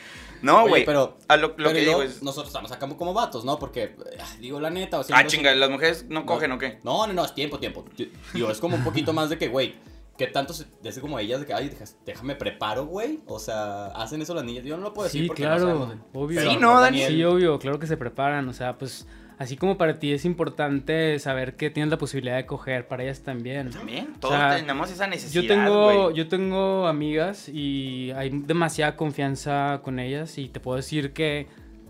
No, 0.42 0.68
güey. 0.68 0.86
pero 0.86 1.20
A 1.28 1.38
lo, 1.38 1.50
lo 1.50 1.56
Pero 1.56 1.74
que 1.74 1.80
digo 1.82 2.02
es. 2.02 2.24
nosotros 2.24 2.48
estamos 2.48 2.72
acá 2.72 2.88
como 2.90 3.14
vatos, 3.14 3.46
¿no? 3.46 3.60
Porque, 3.60 3.84
eh, 3.84 3.96
digo 4.40 4.60
la 4.60 4.72
neta, 4.72 4.98
o 5.00 5.04
sea, 5.04 5.16
Ah, 5.16 5.28
chinga, 5.28 5.54
las 5.54 5.70
mujeres 5.70 6.06
no 6.10 6.26
cogen 6.26 6.52
o 6.52 6.58
qué. 6.58 6.80
No, 6.84 7.06
no, 7.06 7.14
no, 7.14 7.24
es 7.26 7.36
tiempo, 7.36 7.60
tiempo. 7.60 7.86
Digo, 8.34 8.50
es 8.50 8.58
como 8.58 8.76
un 8.76 8.84
poquito 8.84 9.14
más 9.14 9.30
de 9.30 9.38
que, 9.38 9.50
güey, 9.50 9.76
¿qué 10.18 10.28
tanto 10.28 10.54
se 10.54 10.66
dice 10.84 11.02
como 11.02 11.18
ellas 11.20 11.40
de 11.40 11.46
que, 11.48 11.54
ay, 11.54 11.72
déjame 12.06 12.36
preparo, 12.36 12.86
güey? 12.86 13.22
O 13.26 13.40
sea, 13.40 13.88
hacen 13.88 14.22
eso 14.22 14.34
las 14.36 14.44
niñas. 14.44 14.64
Yo 14.66 14.78
no 14.78 14.84
lo 14.84 14.94
puedo 14.94 15.06
decir 15.08 15.22
Sí, 15.24 15.28
porque 15.28 15.44
claro, 15.44 15.60
no 15.60 15.86
sabemos. 15.86 16.06
obvio. 16.14 16.40
Pero 16.40 16.52
Sí, 16.52 16.58
no, 16.58 16.80
Dani. 16.80 17.00
Daniel- 17.02 17.14
Sí, 17.14 17.24
obvio, 17.24 17.60
claro 17.60 17.80
que 17.80 17.88
se 17.88 17.98
preparan, 17.98 18.48
o 18.48 18.54
sea, 18.54 18.78
pues 18.78 19.08
así 19.40 19.58
como 19.58 19.76
para 19.78 19.98
ti 19.98 20.14
es 20.14 20.24
importante 20.24 21.18
saber 21.18 21.56
que 21.56 21.72
tienes 21.72 21.90
la 21.90 21.98
posibilidad 21.98 22.36
de 22.36 22.46
coger, 22.46 22.88
para 22.88 23.02
ellas 23.04 23.22
también. 23.22 23.72
También, 23.72 24.14
todos 24.20 24.36
sea, 24.36 24.56
tenemos 24.58 24.92
esa 24.92 25.08
necesidad. 25.08 25.42
Yo 25.42 25.48
tengo, 25.48 26.12
yo 26.12 26.28
tengo 26.28 26.86
amigas 26.88 27.50
y 27.50 28.12
hay 28.12 28.30
demasiada 28.30 28.96
confianza 28.96 29.82
con 29.84 29.98
ellas 29.98 30.38
y 30.38 30.48
te 30.50 30.60
puedo 30.60 30.78
decir 30.78 31.14
que 31.14 31.48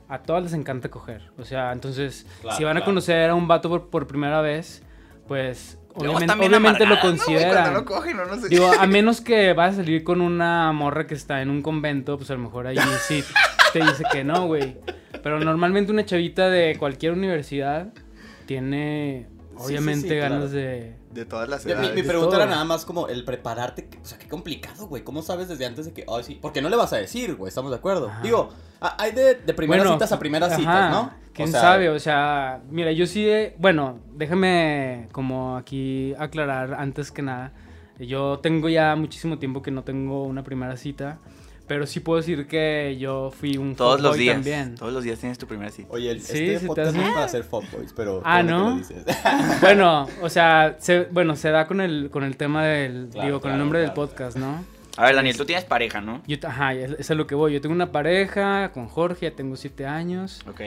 a 0.08 0.24
todas 0.24 0.44
les 0.44 0.54
encanta 0.54 0.90
coger. 0.90 1.32
O 1.38 1.44
sea, 1.44 1.74
entonces, 1.74 2.26
Claro, 2.42 2.58
si 2.58 2.64
van 2.64 2.78
a 2.78 2.86
conocer 2.86 3.30
a 3.30 3.36
un 3.36 3.48
vato 3.50 3.68
por, 3.68 3.90
por 3.90 4.08
primera 4.08 4.40
vez, 4.42 4.82
pues 5.28 5.78
obviamente, 5.96 6.34
obviamente 6.34 6.86
lo 6.86 7.00
consideran. 7.00 7.54
Cuando 7.54 7.80
no 7.80 7.86
cogen, 7.86 8.20
o 8.20 8.26
no 8.26 8.36
sé. 8.36 8.50
Digo, 8.50 8.72
a 8.72 8.88
menos 8.88 9.22
que 9.22 9.54
vas 9.54 9.74
a 9.74 9.78
salir 9.78 10.04
con 10.04 10.22
una 10.22 10.72
morra 10.72 11.08
que 11.08 11.14
está 11.14 11.42
en 11.42 11.50
un 11.50 11.62
convento, 11.62 12.18
pues 12.18 12.30
a 12.32 12.34
lo 12.34 12.40
mejor 12.40 12.68
ahí 12.68 12.78
sí 13.08 13.24
te 13.74 13.80
dice 13.80 14.04
que 14.12 14.24
no, 14.24 14.48
güey. 14.48 14.78
Pero 15.24 15.40
normalmente 15.40 15.92
una 15.92 16.06
chavita 16.06 16.50
de 16.50 16.78
cualquier 16.78 17.14
universidad 17.14 17.94
tiene, 18.46 19.28
obviamente, 19.66 20.08
sí, 20.10 20.16
ganas 20.16 20.52
de... 20.52 20.96
De 21.12 21.26
todas 21.26 21.50
las 21.50 21.66
Mi, 21.66 21.74
mi 21.74 21.88
de 21.90 22.04
pregunta 22.04 22.32
todo. 22.32 22.42
era 22.44 22.52
nada 22.52 22.64
más 22.64 22.86
como 22.86 23.08
el 23.08 23.24
prepararte, 23.26 23.90
o 24.02 24.06
sea, 24.06 24.18
qué 24.18 24.28
complicado, 24.28 24.88
güey. 24.88 25.04
¿Cómo 25.04 25.22
sabes 25.22 25.48
desde 25.50 25.66
antes 25.66 25.86
de 25.86 25.94
que, 25.94 26.06
ay, 26.08 26.24
sí? 26.24 26.40
Porque 26.42 26.62
no 26.62 26.70
le 26.70 26.76
vas 26.78 26.94
a 26.94 26.98
decir, 26.98 27.36
güey, 27.36 27.50
estamos 27.50 27.72
de 27.72 27.78
acuerdo. 27.78 28.10
Ajá. 28.10 28.22
Digo, 28.22 28.50
hay 28.80 29.12
de, 29.12 29.36
de 29.36 29.54
primeras 29.54 29.84
Bueno, 29.86 29.96
citas 29.98 30.12
a 30.12 30.20
primeras 30.20 30.52
ajá, 30.54 30.60
citas, 30.60 30.92
¿no? 30.92 31.14
¿Quién 31.34 31.50
O 31.50 31.52
sea, 31.52 31.62
sabe? 31.62 31.90
O 31.90 32.00
sea, 32.00 32.62
mira, 32.70 32.92
yo 32.92 33.06
sí, 33.08 33.28
he- 33.30 33.56
bueno, 33.60 34.00
déjame 34.14 35.08
como 35.12 35.58
aquí 35.58 36.14
aclarar 36.18 36.74
antes 36.76 37.12
que 37.12 37.22
nada. 37.22 37.52
Yo 38.00 38.40
tengo 38.40 38.68
ya 38.70 38.96
muchísimo 38.96 39.38
tiempo 39.38 39.62
que 39.62 39.72
no 39.72 39.84
tengo 39.84 40.24
una 40.24 40.44
primera 40.44 40.76
cita, 40.78 41.20
pero 41.72 41.88
sí 41.88 42.02
puedo 42.02 42.18
decir 42.18 42.48
que 42.48 42.98
yo 43.00 43.32
fui 43.32 43.56
un 43.56 43.78
Todos 43.78 44.02
los 44.02 44.18
días. 44.18 44.36
también. 44.36 44.76
Todos 44.76 44.92
los 44.92 45.06
días 45.06 45.18
tienes 45.20 45.38
tu 45.38 45.48
primera 45.48 45.72
cita. 45.72 45.88
Oye, 45.90 46.12
el, 46.12 46.20
Sí, 46.20 46.50
este 46.50 46.68
podcast 46.68 46.94
no 46.94 47.02
es 47.02 47.14
para 47.14 47.24
hacer 47.24 47.46
fuckboys, 47.46 47.94
pero... 47.94 48.22
Ah, 48.26 48.44
¿no? 48.44 48.72
lo 48.72 48.76
dices. 48.76 49.06
Bueno, 49.62 50.06
o 50.22 50.28
sea, 50.28 50.76
se, 50.80 51.06
bueno, 51.12 51.38
se 51.38 51.50
da 51.50 51.68
con 51.68 51.80
el, 51.80 52.10
con 52.12 52.26
el 52.26 52.36
tema 52.36 52.66
del, 52.66 53.08
Claro, 53.10 53.26
digo, 53.26 53.40
con 53.40 53.54
el 53.54 53.58
nombre 53.58 53.80
claro, 53.80 53.88
del 53.88 54.10
podcast, 54.10 54.36
¿no? 54.36 54.66
A 54.98 55.06
ver, 55.06 55.16
Daniel, 55.16 55.38
tú 55.38 55.46
tienes 55.46 55.64
pareja, 55.64 56.02
¿no? 56.02 56.22
Yo, 56.28 56.36
ajá, 56.44 56.74
es 56.74 56.92
es 57.00 57.10
a 57.10 57.16
lo 57.16 57.26
que 57.26 57.36
voy. 57.36 57.54
Yo 57.54 57.62
tengo 57.62 57.74
una 57.74 57.94
pareja 57.94 58.74
con 58.74 58.90
Jorge, 58.90 59.30
ya 59.30 59.32
tengo 59.34 59.56
siete 59.56 59.86
años. 59.86 60.42
Ok. 60.50 60.60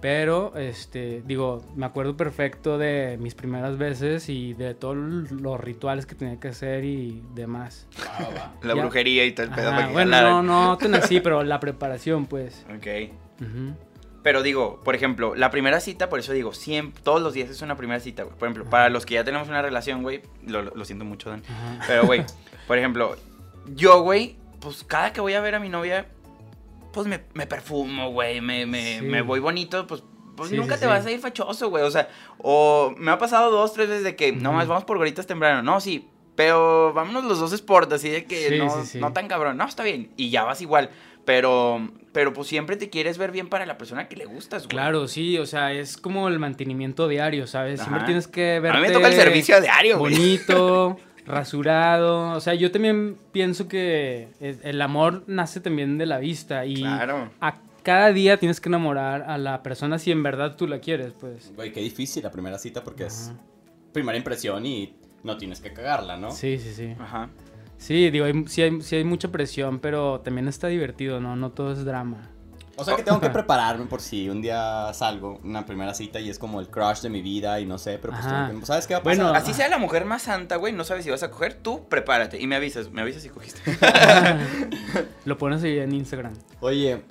Pero, 0.00 0.52
este, 0.56 1.22
digo, 1.26 1.64
me 1.74 1.86
acuerdo 1.86 2.16
perfecto 2.16 2.76
de 2.78 3.16
mis 3.18 3.34
primeras 3.34 3.78
veces 3.78 4.28
y 4.28 4.52
de 4.54 4.74
todos 4.74 4.96
los 4.96 5.60
rituales 5.60 6.04
que 6.06 6.14
tenía 6.14 6.38
que 6.38 6.48
hacer 6.48 6.84
y 6.84 7.22
demás. 7.34 7.86
Va, 8.20 8.28
va. 8.28 8.54
La 8.62 8.74
Ya. 8.74 8.80
brujería 8.82 9.24
y 9.24 9.32
todo 9.32 9.46
el 9.46 9.52
pedo. 9.52 9.68
Ajá, 9.68 9.76
para 9.76 9.86
que 9.88 9.92
bueno, 9.94 10.42
no, 10.42 10.70
no 10.70 10.78
tan 10.78 10.94
así, 10.96 11.20
pero 11.20 11.42
la 11.42 11.60
preparación, 11.60 12.26
pues. 12.26 12.66
Ok. 12.76 13.12
Ujú. 13.40 13.74
Pero 14.22 14.42
digo, 14.42 14.80
por 14.84 14.94
ejemplo, 14.94 15.34
la 15.34 15.50
primera 15.50 15.80
cita, 15.80 16.08
por 16.08 16.18
eso 16.18 16.32
digo, 16.32 16.52
siempre, 16.52 17.00
todos 17.02 17.22
los 17.22 17.32
días 17.32 17.48
es 17.48 17.62
una 17.62 17.76
primera 17.76 18.00
cita, 18.00 18.24
güey. 18.24 18.36
Por 18.36 18.48
ejemplo, 18.48 18.68
para 18.68 18.90
los 18.90 19.06
que 19.06 19.14
ya 19.14 19.24
tenemos 19.24 19.48
una 19.48 19.62
relación, 19.62 20.02
güey, 20.02 20.20
lo, 20.46 20.62
lo 20.62 20.84
siento 20.84 21.04
mucho, 21.04 21.30
Dan. 21.30 21.42
Ajá. 21.48 21.84
Pero, 21.86 22.06
güey, 22.06 22.24
por 22.66 22.76
ejemplo, 22.76 23.16
yo, 23.74 24.00
güey, 24.02 24.36
pues 24.60 24.82
cada 24.84 25.12
que 25.12 25.20
voy 25.20 25.34
a 25.34 25.40
ver 25.40 25.54
a 25.54 25.60
mi 25.60 25.68
novia, 25.68 26.06
pues 26.96 27.06
me, 27.06 27.20
me 27.34 27.46
perfumo, 27.46 28.10
güey, 28.10 28.40
me, 28.40 28.64
me, 28.64 29.00
Sí. 29.00 29.04
me 29.04 29.20
voy 29.20 29.38
bonito, 29.38 29.86
pues, 29.86 30.02
pues 30.34 30.48
Sí, 30.48 30.56
nunca 30.56 30.76
sí, 30.76 30.80
te 30.80 30.86
vas 30.86 31.04
a 31.04 31.10
ir 31.10 31.20
fachoso, 31.20 31.68
güey. 31.68 31.84
O 31.84 31.90
sea, 31.90 32.08
o 32.38 32.94
me 32.96 33.10
ha 33.10 33.18
pasado 33.18 33.50
dos, 33.50 33.74
tres 33.74 33.88
veces 33.88 34.02
de 34.04 34.16
que, 34.16 34.32
no 34.32 34.54
más, 34.54 34.66
vamos 34.66 34.84
por 34.84 34.96
goritas 34.96 35.26
temprano. 35.26 35.62
No, 35.62 35.78
sí, 35.80 36.08
pero 36.34 36.94
vámonos 36.94 37.24
los 37.24 37.38
dos 37.38 37.52
sport, 37.52 37.92
así 37.92 38.08
de 38.08 38.24
que 38.24 38.56
no, 38.58 38.82
no 38.94 39.12
tan 39.12 39.28
cabrón. 39.28 39.58
No, 39.58 39.66
está 39.66 39.82
bien. 39.82 40.10
Y 40.16 40.30
ya 40.30 40.44
vas 40.44 40.62
igual. 40.62 40.88
Pero, 41.26 41.90
pero 42.12 42.32
pues 42.32 42.48
siempre 42.48 42.76
te 42.76 42.88
quieres 42.88 43.18
ver 43.18 43.30
bien 43.32 43.48
para 43.48 43.66
la 43.66 43.76
persona 43.76 44.08
que 44.08 44.16
le 44.16 44.24
gustas, 44.26 44.62
güey. 44.62 44.68
Claro, 44.70 45.06
sí, 45.08 45.36
o 45.38 45.44
sea, 45.44 45.72
es 45.72 45.96
como 45.98 46.28
el 46.28 46.38
mantenimiento 46.38 47.08
diario, 47.08 47.46
¿sabes? 47.46 47.80
Siempre 47.80 48.04
tienes 48.04 48.26
que 48.28 48.58
ver. 48.60 48.72
A 48.72 48.76
mí 48.76 48.86
me 48.86 48.92
toca 48.92 49.08
el 49.08 49.14
servicio 49.14 49.60
diario, 49.60 49.98
güey. 49.98 50.14
Bonito, 50.14 50.96
rasurado. 51.26 52.30
O 52.36 52.40
sea, 52.40 52.54
yo 52.54 52.70
también 52.70 53.16
pienso 53.32 53.68
que 53.68 54.28
el 54.40 54.80
amor 54.82 55.24
nace 55.26 55.60
también 55.60 55.98
de 55.98 56.06
la 56.06 56.18
vista. 56.18 56.64
Y 56.66 56.76
Claro. 56.82 57.30
a 57.40 57.54
cada 57.82 58.12
día 58.12 58.36
tienes 58.38 58.60
que 58.60 58.68
enamorar 58.68 59.22
a 59.28 59.38
la 59.38 59.62
persona 59.62 59.98
si 59.98 60.10
en 60.10 60.22
verdad 60.22 60.56
tú 60.56 60.66
la 60.66 60.80
quieres, 60.80 61.12
pues. 61.20 61.52
Güey, 61.54 61.72
qué 61.72 61.80
difícil 61.80 62.22
la 62.22 62.30
primera 62.30 62.58
cita 62.58 62.82
porque 62.82 63.06
es 63.06 63.32
primera 63.92 64.16
impresión 64.18 64.64
y 64.66 64.94
no 65.22 65.36
tienes 65.36 65.60
que 65.60 65.72
cagarla, 65.72 66.16
¿no? 66.16 66.30
Sí, 66.30 66.58
sí, 66.58 66.72
sí. 66.74 66.94
Ajá. 66.98 67.28
Sí, 67.78 68.10
digo, 68.10 68.24
hay, 68.24 68.44
sí, 68.48 68.62
hay, 68.62 68.80
sí 68.80 68.96
hay 68.96 69.04
mucha 69.04 69.28
presión, 69.28 69.80
pero 69.80 70.20
también 70.20 70.48
está 70.48 70.68
divertido, 70.68 71.20
¿no? 71.20 71.36
No 71.36 71.50
todo 71.50 71.72
es 71.72 71.84
drama. 71.84 72.30
O 72.78 72.84
sea 72.84 72.94
que 72.94 73.02
tengo 73.02 73.20
que 73.20 73.30
prepararme 73.30 73.86
por 73.86 74.02
si 74.02 74.28
un 74.28 74.42
día 74.42 74.92
salgo 74.92 75.40
una 75.42 75.64
primera 75.64 75.94
cita 75.94 76.20
y 76.20 76.28
es 76.28 76.38
como 76.38 76.60
el 76.60 76.68
crush 76.68 77.00
de 77.00 77.08
mi 77.08 77.22
vida 77.22 77.58
y 77.58 77.64
no 77.66 77.78
sé, 77.78 77.98
pero 77.98 78.12
pues 78.12 78.26
Ajá. 78.26 78.48
tengo 78.48 78.60
que- 78.60 78.66
¿sabes 78.66 78.86
qué 78.86 78.94
va 78.94 79.00
a 79.00 79.02
pasar? 79.02 79.24
Bueno, 79.24 79.38
Así 79.38 79.54
sea 79.54 79.68
la 79.68 79.78
mujer 79.78 80.04
más 80.04 80.22
santa, 80.22 80.56
güey, 80.56 80.72
no 80.74 80.84
sabes 80.84 81.04
si 81.04 81.10
vas 81.10 81.22
a 81.22 81.30
coger, 81.30 81.54
tú 81.54 81.88
prepárate 81.88 82.40
y 82.40 82.46
me 82.46 82.54
avisas, 82.56 82.90
me 82.90 83.00
avisas 83.00 83.22
si 83.22 83.30
cogiste. 83.30 83.60
Lo 85.24 85.38
pones 85.38 85.62
ahí 85.62 85.78
en 85.78 85.92
Instagram. 85.94 86.34
Oye, 86.60 87.02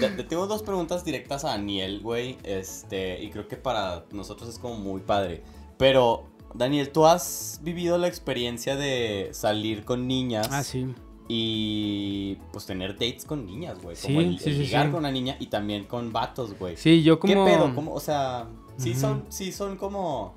te, 0.00 0.08
te 0.08 0.24
tengo 0.24 0.46
dos 0.46 0.62
preguntas 0.62 1.04
directas 1.04 1.44
a 1.44 1.48
Daniel, 1.48 2.00
güey, 2.00 2.38
este, 2.42 3.22
y 3.22 3.30
creo 3.30 3.46
que 3.48 3.56
para 3.56 4.04
nosotros 4.12 4.48
es 4.48 4.58
como 4.58 4.76
muy 4.76 5.00
padre. 5.02 5.42
Pero, 5.76 6.28
Daniel, 6.54 6.90
¿tú 6.90 7.06
has 7.06 7.60
vivido 7.62 7.98
la 7.98 8.08
experiencia 8.08 8.76
de 8.76 9.30
salir 9.32 9.84
con 9.84 10.06
niñas? 10.08 10.48
Ah, 10.50 10.62
sí. 10.64 10.94
Y 11.32 12.38
pues 12.50 12.66
tener 12.66 12.94
dates 12.94 13.24
con 13.24 13.46
niñas, 13.46 13.80
güey. 13.80 13.94
Sí, 13.94 14.08
como 14.08 14.20
el, 14.20 14.40
sí, 14.40 14.50
el 14.50 14.56
sí, 14.56 14.62
ligar 14.62 14.86
sí. 14.86 14.90
con 14.90 14.98
una 14.98 15.12
niña 15.12 15.36
y 15.38 15.46
también 15.46 15.84
con 15.84 16.12
vatos, 16.12 16.58
güey. 16.58 16.76
Sí, 16.76 17.04
yo 17.04 17.20
como... 17.20 17.32
¿Qué 17.32 17.52
pedo? 17.52 17.72
¿Cómo? 17.72 17.94
O 17.94 18.00
sea, 18.00 18.48
sí 18.78 18.96
son, 18.96 19.26
sí 19.28 19.52
son 19.52 19.76
como 19.76 20.34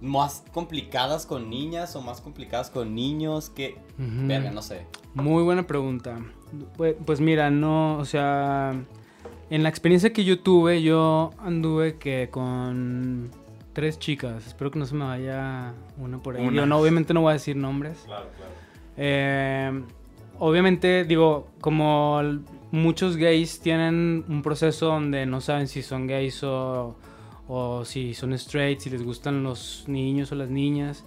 más 0.00 0.42
complicadas 0.52 1.26
con 1.26 1.48
niñas 1.48 1.94
o 1.94 2.02
más 2.02 2.20
complicadas 2.20 2.70
con 2.70 2.92
niños 2.92 3.50
que 3.50 3.76
Ujú. 3.96 4.26
verga, 4.26 4.50
no 4.50 4.62
sé. 4.62 4.84
Muy 5.14 5.44
buena 5.44 5.64
pregunta. 5.64 6.18
Pues, 6.76 6.96
pues 7.06 7.20
mira, 7.20 7.52
no, 7.52 7.96
o 7.98 8.04
sea, 8.04 8.74
en 9.48 9.62
la 9.62 9.68
experiencia 9.68 10.12
que 10.12 10.24
yo 10.24 10.40
tuve, 10.40 10.82
yo 10.82 11.30
anduve 11.38 11.98
que 11.98 12.30
con 12.32 13.30
tres 13.72 14.00
chicas. 14.00 14.44
Espero 14.44 14.72
que 14.72 14.80
no 14.80 14.86
se 14.86 14.96
me 14.96 15.04
vaya 15.04 15.72
una 15.98 16.20
por 16.20 16.34
ahí. 16.34 16.42
Una. 16.42 16.50
Digo, 16.50 16.66
no, 16.66 16.78
obviamente 16.80 17.14
no 17.14 17.20
voy 17.20 17.30
a 17.30 17.34
decir 17.34 17.54
nombres. 17.54 18.02
Claro, 18.06 18.26
claro. 18.36 18.63
Eh, 18.96 19.82
obviamente, 20.38 21.04
digo, 21.04 21.48
como 21.60 22.20
muchos 22.70 23.16
gays 23.16 23.60
tienen 23.60 24.24
un 24.28 24.42
proceso 24.42 24.86
donde 24.86 25.26
no 25.26 25.40
saben 25.40 25.68
si 25.68 25.82
son 25.82 26.06
gays 26.06 26.42
o, 26.42 26.96
o 27.48 27.84
si 27.84 28.14
son 28.14 28.32
straight, 28.34 28.80
si 28.80 28.90
les 28.90 29.02
gustan 29.02 29.42
los 29.42 29.84
niños 29.86 30.32
o 30.32 30.34
las 30.34 30.50
niñas. 30.50 31.04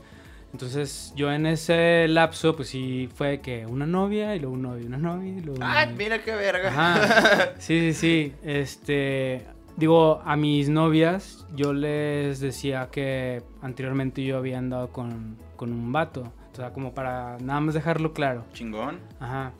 Entonces, 0.54 1.14
yo 1.16 1.32
en 1.32 1.46
ese 1.46 2.08
lapso, 2.08 2.56
pues 2.56 2.70
sí, 2.70 3.10
fue 3.14 3.42
que 3.42 3.66
una 3.66 3.86
novia 3.86 4.36
y 4.36 4.40
luego 4.40 4.56
un 4.56 4.62
novio, 4.62 4.88
una 4.88 4.98
novia 4.98 5.30
y 5.38 5.42
luego 5.42 5.60
novio. 5.60 5.96
mira 5.98 6.24
qué 6.24 6.32
verga. 6.32 6.70
Ajá. 6.70 7.54
Sí, 7.60 7.92
sí, 7.92 7.94
sí. 7.94 8.34
Este, 8.44 9.46
digo, 9.76 10.22
a 10.26 10.36
mis 10.38 10.70
novias 10.70 11.46
yo 11.56 11.74
les 11.74 12.40
decía 12.40 12.88
que 12.92 13.44
anteriormente 13.62 14.24
yo 14.24 14.38
había 14.38 14.58
andado 14.58 14.90
con, 14.90 15.38
con 15.58 15.72
un 15.74 15.92
vato. 15.92 16.32
O 16.58 16.60
sea, 16.60 16.74
como 16.74 16.92
para 16.92 17.38
nada 17.40 17.60
más 17.60 17.76
dejarlo 17.76 18.14
claro. 18.14 18.44
Chingón. 18.54 18.98
Ajá. 19.20 19.52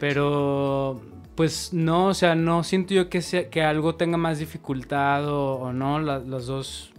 Pero, 0.00 1.00
pues 1.36 1.72
no, 1.72 2.06
o 2.08 2.14
sea, 2.14 2.34
no 2.34 2.64
siento 2.64 2.94
yo 2.94 3.08
que, 3.08 3.22
sea, 3.22 3.48
que 3.48 3.62
algo 3.62 3.94
tenga 3.94 4.16
más 4.16 4.40
dificultad 4.40 5.28
o, 5.28 5.54
o 5.54 5.72
no. 5.72 6.00
La- 6.00 6.18
las 6.18 6.46
dos 6.46 6.92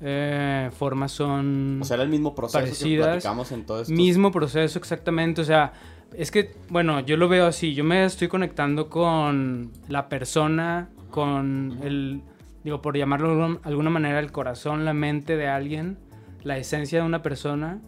eh, 0.00 0.70
formas 0.78 1.12
son... 1.12 1.80
O 1.82 1.84
sea, 1.84 1.96
era 1.96 2.04
el 2.04 2.08
mismo 2.08 2.34
proceso 2.34 2.58
que 2.60 2.64
Parecidas. 2.70 3.06
platicamos 3.08 3.52
en 3.52 3.66
todo 3.66 3.82
esto. 3.82 3.92
Mismo 3.92 4.32
proceso, 4.32 4.78
exactamente. 4.78 5.42
O 5.42 5.44
sea, 5.44 5.74
es 6.16 6.30
que, 6.30 6.54
bueno, 6.70 7.00
yo 7.00 7.18
lo 7.18 7.28
veo 7.28 7.46
así. 7.46 7.74
Yo 7.74 7.84
me 7.84 8.04
estoy 8.06 8.28
conectando 8.28 8.88
con 8.88 9.70
la 9.88 10.08
persona, 10.08 10.88
con 11.10 11.78
el, 11.82 12.22
digo, 12.64 12.80
por 12.80 12.96
llamarlo 12.96 13.28
de 13.28 13.42
alguna- 13.42 13.60
alguna 13.64 13.90
manera, 13.90 14.18
el 14.18 14.32
corazón, 14.32 14.86
la 14.86 14.94
mente 14.94 15.36
de 15.36 15.48
alguien, 15.48 15.98
la 16.42 16.56
esencia 16.56 17.00
de 17.00 17.04
una 17.04 17.20
persona. 17.22 17.82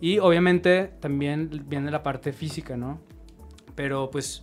Y 0.00 0.18
obviamente 0.18 0.92
también 1.00 1.64
viene 1.66 1.90
la 1.90 2.02
parte 2.02 2.32
física, 2.32 2.76
¿no? 2.76 3.00
Pero 3.74 4.10
pues 4.10 4.42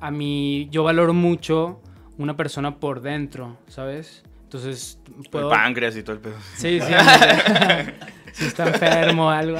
a 0.00 0.10
mí, 0.10 0.68
yo 0.70 0.84
valoro 0.84 1.14
mucho 1.14 1.80
una 2.18 2.36
persona 2.36 2.78
por 2.78 3.00
dentro, 3.00 3.56
¿sabes? 3.68 4.22
Entonces, 4.42 5.00
El 5.32 5.48
páncreas 5.48 5.96
y 5.96 6.02
todo 6.02 6.16
el 6.16 6.22
pedo. 6.22 6.36
Sí, 6.56 6.78
sí. 6.80 6.92
si 8.32 8.44
está 8.46 8.68
enfermo 8.68 9.26
o 9.26 9.30
algo. 9.30 9.58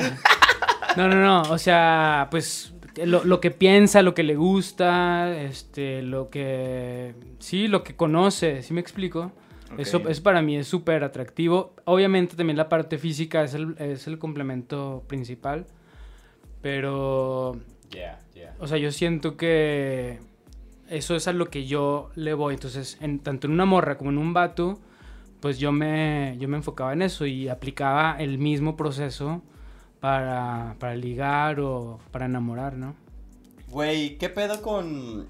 No, 0.96 1.08
no, 1.08 1.16
no. 1.16 1.42
O 1.50 1.58
sea, 1.58 2.28
pues 2.30 2.74
lo, 3.04 3.24
lo 3.24 3.40
que 3.40 3.50
piensa, 3.50 4.02
lo 4.02 4.14
que 4.14 4.22
le 4.22 4.36
gusta, 4.36 5.36
este, 5.36 6.02
lo 6.02 6.30
que... 6.30 7.14
Sí, 7.38 7.66
lo 7.66 7.82
que 7.82 7.96
conoce, 7.96 8.62
¿sí 8.62 8.72
me 8.72 8.80
explico? 8.80 9.32
Eso, 9.78 9.96
Ok. 9.98 10.10
eso 10.10 10.22
para 10.22 10.42
mí 10.42 10.56
es 10.56 10.68
súper 10.68 11.02
atractivo. 11.04 11.74
Obviamente 11.84 12.36
también 12.36 12.56
la 12.56 12.68
parte 12.68 12.98
física 12.98 13.42
es 13.42 13.54
el, 13.54 13.74
es 13.78 14.06
el 14.06 14.18
complemento 14.18 15.02
principal. 15.06 15.66
Pero, 16.62 17.56
Yeah, 17.92 18.18
yeah. 18.34 18.54
o 18.58 18.66
sea, 18.66 18.78
yo 18.78 18.90
siento 18.90 19.36
que 19.36 20.18
eso 20.88 21.14
es 21.16 21.28
a 21.28 21.32
lo 21.32 21.50
que 21.50 21.66
yo 21.66 22.10
le 22.14 22.34
voy. 22.34 22.54
Entonces, 22.54 22.98
en, 23.00 23.18
tanto 23.18 23.46
en 23.46 23.52
una 23.52 23.64
morra 23.64 23.98
como 23.98 24.10
en 24.10 24.18
un 24.18 24.32
vato, 24.32 24.78
pues 25.40 25.58
yo 25.58 25.72
me, 25.72 26.36
yo 26.38 26.48
me 26.48 26.56
enfocaba 26.56 26.92
en 26.92 27.02
eso 27.02 27.26
y 27.26 27.48
aplicaba 27.48 28.16
el 28.18 28.38
mismo 28.38 28.76
proceso 28.76 29.42
para, 30.00 30.76
para 30.78 30.94
ligar 30.96 31.60
o 31.60 31.98
para 32.10 32.26
enamorar, 32.26 32.74
¿no? 32.76 32.94
Güey, 33.68 34.16
¿qué 34.18 34.28
pedo 34.28 34.62
con 34.62 35.26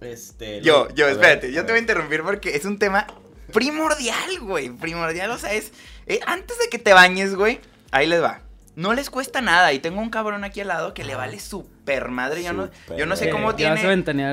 este 0.00 0.60
Yo, 0.60 0.88
yo, 0.94 1.06
ver, 1.06 1.14
espérate, 1.14 1.52
yo 1.52 1.64
te 1.64 1.72
voy 1.72 1.78
a 1.78 1.80
interrumpir 1.80 2.22
porque 2.22 2.56
es 2.56 2.64
un 2.66 2.78
tema 2.78 3.06
primordial, 3.54 4.40
güey. 4.40 4.68
Primordial, 4.68 5.30
o 5.30 5.38
sea, 5.38 5.54
es. 5.54 5.72
eh, 6.06 6.20
antes 6.26 6.58
de 6.58 6.68
que 6.68 6.78
te 6.78 6.92
bañes, 6.92 7.34
güey, 7.34 7.60
ahí 7.90 8.06
les 8.06 8.22
va. 8.22 8.40
No 8.76 8.92
les 8.92 9.08
cuesta 9.08 9.40
nada. 9.40 9.72
Y 9.72 9.78
tengo 9.78 10.00
un 10.02 10.10
cabrón 10.10 10.44
aquí 10.44 10.60
al 10.60 10.68
lado 10.68 10.92
que 10.92 11.04
le 11.04 11.14
vale 11.14 11.38
súper 11.40 12.08
madre. 12.10 12.42
Yo 12.42 12.52
no, 12.52 12.68
yo 12.98 13.06
no 13.06 13.16
sé 13.16 13.30
cómo 13.30 13.54
tiene. 13.54 13.76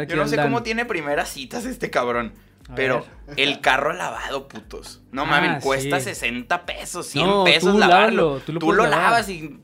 Yo 0.08 0.16
no 0.18 0.28
sé 0.28 0.36
Dan. 0.36 0.48
cómo 0.48 0.64
tiene 0.64 0.84
primeras 0.86 1.30
citas 1.30 1.64
este 1.66 1.90
cabrón. 1.90 2.34
Pero 2.76 3.06
ver. 3.28 3.40
el 3.40 3.60
carro 3.62 3.94
lavado, 3.94 4.48
putos. 4.48 5.02
No 5.12 5.24
Ah, 5.24 5.26
mames, 5.26 5.64
cuesta 5.64 6.00
sí. 6.00 6.06
60 6.06 6.66
pesos, 6.66 7.06
100 7.08 7.28
No, 7.28 7.44
pesos 7.44 7.74
tú 7.74 7.80
lavarlo. 7.80 8.36
lávalo, 8.40 8.60
tú 8.60 8.72
lo 8.74 8.88
lavas 8.88 9.28
y 9.30 9.60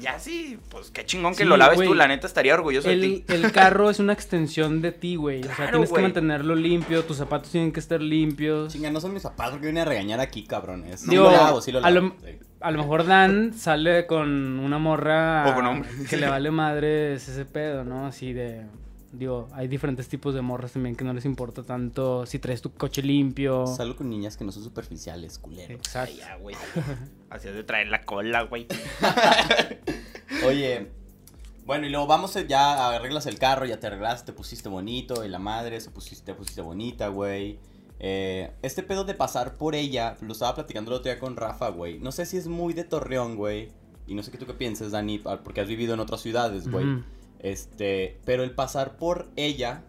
ya 0.00 0.18
sí, 0.18 0.58
pues 0.70 0.90
qué 0.90 1.04
chingón 1.04 1.34
que 1.34 1.44
lo 1.44 1.56
laves 1.56 1.78
tú. 1.78 1.86
güey. 1.86 1.98
La 1.98 2.06
neta 2.08 2.26
estaría 2.26 2.54
orgulloso 2.54 2.88
de 2.88 2.94
El, 2.94 3.00
ti. 3.00 3.24
el 3.28 3.50
carro 3.52 3.90
es 3.90 3.98
una 3.98 4.12
extensión 4.12 4.80
de 4.80 4.92
ti, 4.92 5.16
güey. 5.16 5.40
o 5.42 5.54
sea, 5.54 5.70
tienes 5.70 5.90
que 5.92 6.00
mantenerlo 6.02 6.54
limpio, 6.54 7.04
tus 7.04 7.16
zapatos 7.16 7.50
tienen 7.50 7.72
que 7.72 7.80
estar 7.80 8.00
limpios. 8.00 8.72
Chinga, 8.72 8.90
no 8.90 9.00
son 9.00 9.12
mis 9.14 9.22
zapatos 9.22 9.54
que 9.56 9.62
vienen 9.66 9.82
a 9.82 9.84
regañar 9.86 10.20
aquí, 10.20 10.44
cabrones. 10.44 11.00
Sí 11.00 11.10
Digo, 11.10 11.24
lo 11.24 11.30
lavo, 11.32 11.60
sí 11.60 11.72
lo 11.72 11.78
a 11.84 11.90
lavo. 11.90 12.06
lo- 12.08 12.16
sí. 12.26 12.38
A 12.60 12.70
lo 12.70 12.78
mejor 12.78 13.04
Dan 13.06 13.54
sale 13.54 14.06
con 14.06 14.60
una 14.60 14.78
morra 14.78 15.46
O 15.50 15.54
con 15.54 15.66
hombre. 15.66 15.88
que 16.08 16.16
le 16.16 16.28
vale 16.30 16.50
madre 16.52 17.14
ese 17.14 17.44
pedo, 17.44 17.82
¿no? 17.82 18.06
Así 18.06 18.32
de... 18.32 18.62
Digo, 19.12 19.46
hay 19.52 19.68
diferentes 19.68 20.08
tipos 20.08 20.34
de 20.34 20.40
morras 20.40 20.72
también 20.72 20.96
que 20.96 21.04
no 21.04 21.12
les 21.12 21.26
importa 21.26 21.62
tanto 21.62 22.24
si 22.24 22.38
traes 22.38 22.62
tu 22.62 22.72
coche 22.72 23.02
limpio. 23.02 23.66
Salgo 23.66 23.94
con 23.96 24.08
niñas 24.08 24.38
que 24.38 24.44
no 24.44 24.52
son 24.52 24.64
superficiales, 24.64 25.38
culero. 25.38 25.74
Exacto. 25.74 26.12
Ay, 26.14 26.18
ya, 26.20 26.36
güey. 26.36 26.56
Hacías 27.30 27.54
de 27.54 27.62
traer 27.62 27.88
la 27.88 28.02
cola, 28.04 28.42
güey. 28.44 28.66
Oye, 30.46 30.88
bueno, 31.66 31.86
y 31.86 31.90
luego 31.90 32.06
vamos 32.06 32.36
a- 32.36 32.42
ya, 32.42 32.88
arreglas 32.94 33.26
el 33.26 33.38
carro, 33.38 33.66
ya 33.66 33.78
te 33.78 33.86
arreglaste, 33.86 34.32
te 34.32 34.36
pusiste 34.36 34.68
bonito, 34.68 35.24
y 35.24 35.28
la 35.28 35.38
madre 35.38 35.80
se 35.80 35.90
pusiste, 35.90 36.24
te 36.24 36.34
pusiste 36.34 36.62
bonita, 36.62 37.08
güey. 37.08 37.58
Eh, 38.00 38.52
este 38.62 38.82
pedo 38.82 39.04
de 39.04 39.14
pasar 39.14 39.56
por 39.56 39.74
ella, 39.74 40.16
lo 40.22 40.32
estaba 40.32 40.54
platicando 40.54 40.90
el 40.90 40.96
otro 40.96 41.12
día 41.12 41.20
con 41.20 41.36
Rafa, 41.36 41.68
güey. 41.68 41.98
No 42.00 42.10
sé 42.12 42.26
si 42.26 42.36
es 42.36 42.48
muy 42.48 42.72
de 42.72 42.84
Torreón, 42.84 43.36
güey. 43.36 43.68
Y 44.06 44.14
no 44.14 44.22
sé 44.24 44.32
qué 44.32 44.38
tú 44.38 44.46
qué 44.46 44.54
piensas, 44.54 44.90
Dani, 44.90 45.20
ah, 45.26 45.40
porque 45.44 45.60
has 45.60 45.68
vivido 45.68 45.94
en 45.94 46.00
otras 46.00 46.20
ciudades, 46.20 46.68
güey. 46.68 46.84
Ujú. 46.84 47.04
Este, 47.42 48.18
pero 48.24 48.44
el 48.44 48.52
pasar 48.52 48.96
por 48.96 49.28
ella. 49.36 49.82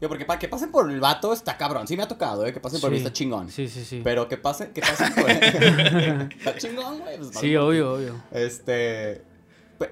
Yo, 0.00 0.08
porque 0.08 0.24
para 0.24 0.38
que 0.38 0.48
pasen 0.48 0.70
por 0.70 0.90
el 0.90 0.98
vato 1.00 1.32
está 1.34 1.58
cabrón. 1.58 1.86
Sí 1.86 1.96
me 1.96 2.02
ha 2.04 2.08
tocado, 2.08 2.46
eh, 2.46 2.52
que 2.54 2.60
pasen 2.60 2.80
por 2.80 2.90
mí 2.90 2.96
Sí. 2.96 3.02
está 3.02 3.12
chingón. 3.12 3.50
Sí, 3.50 3.68
sí, 3.68 3.84
sí. 3.84 4.00
Pero 4.02 4.28
que 4.28 4.38
pasen, 4.38 4.72
que 4.72 4.80
pasen 4.80 5.12
por. 5.14 5.30
está 6.38 6.56
chingón, 6.56 7.00
güey. 7.00 7.18
pues, 7.18 7.30
Sí, 7.38 7.54
obvio, 7.56 7.94
obvio. 7.94 8.22
Este. 8.30 9.22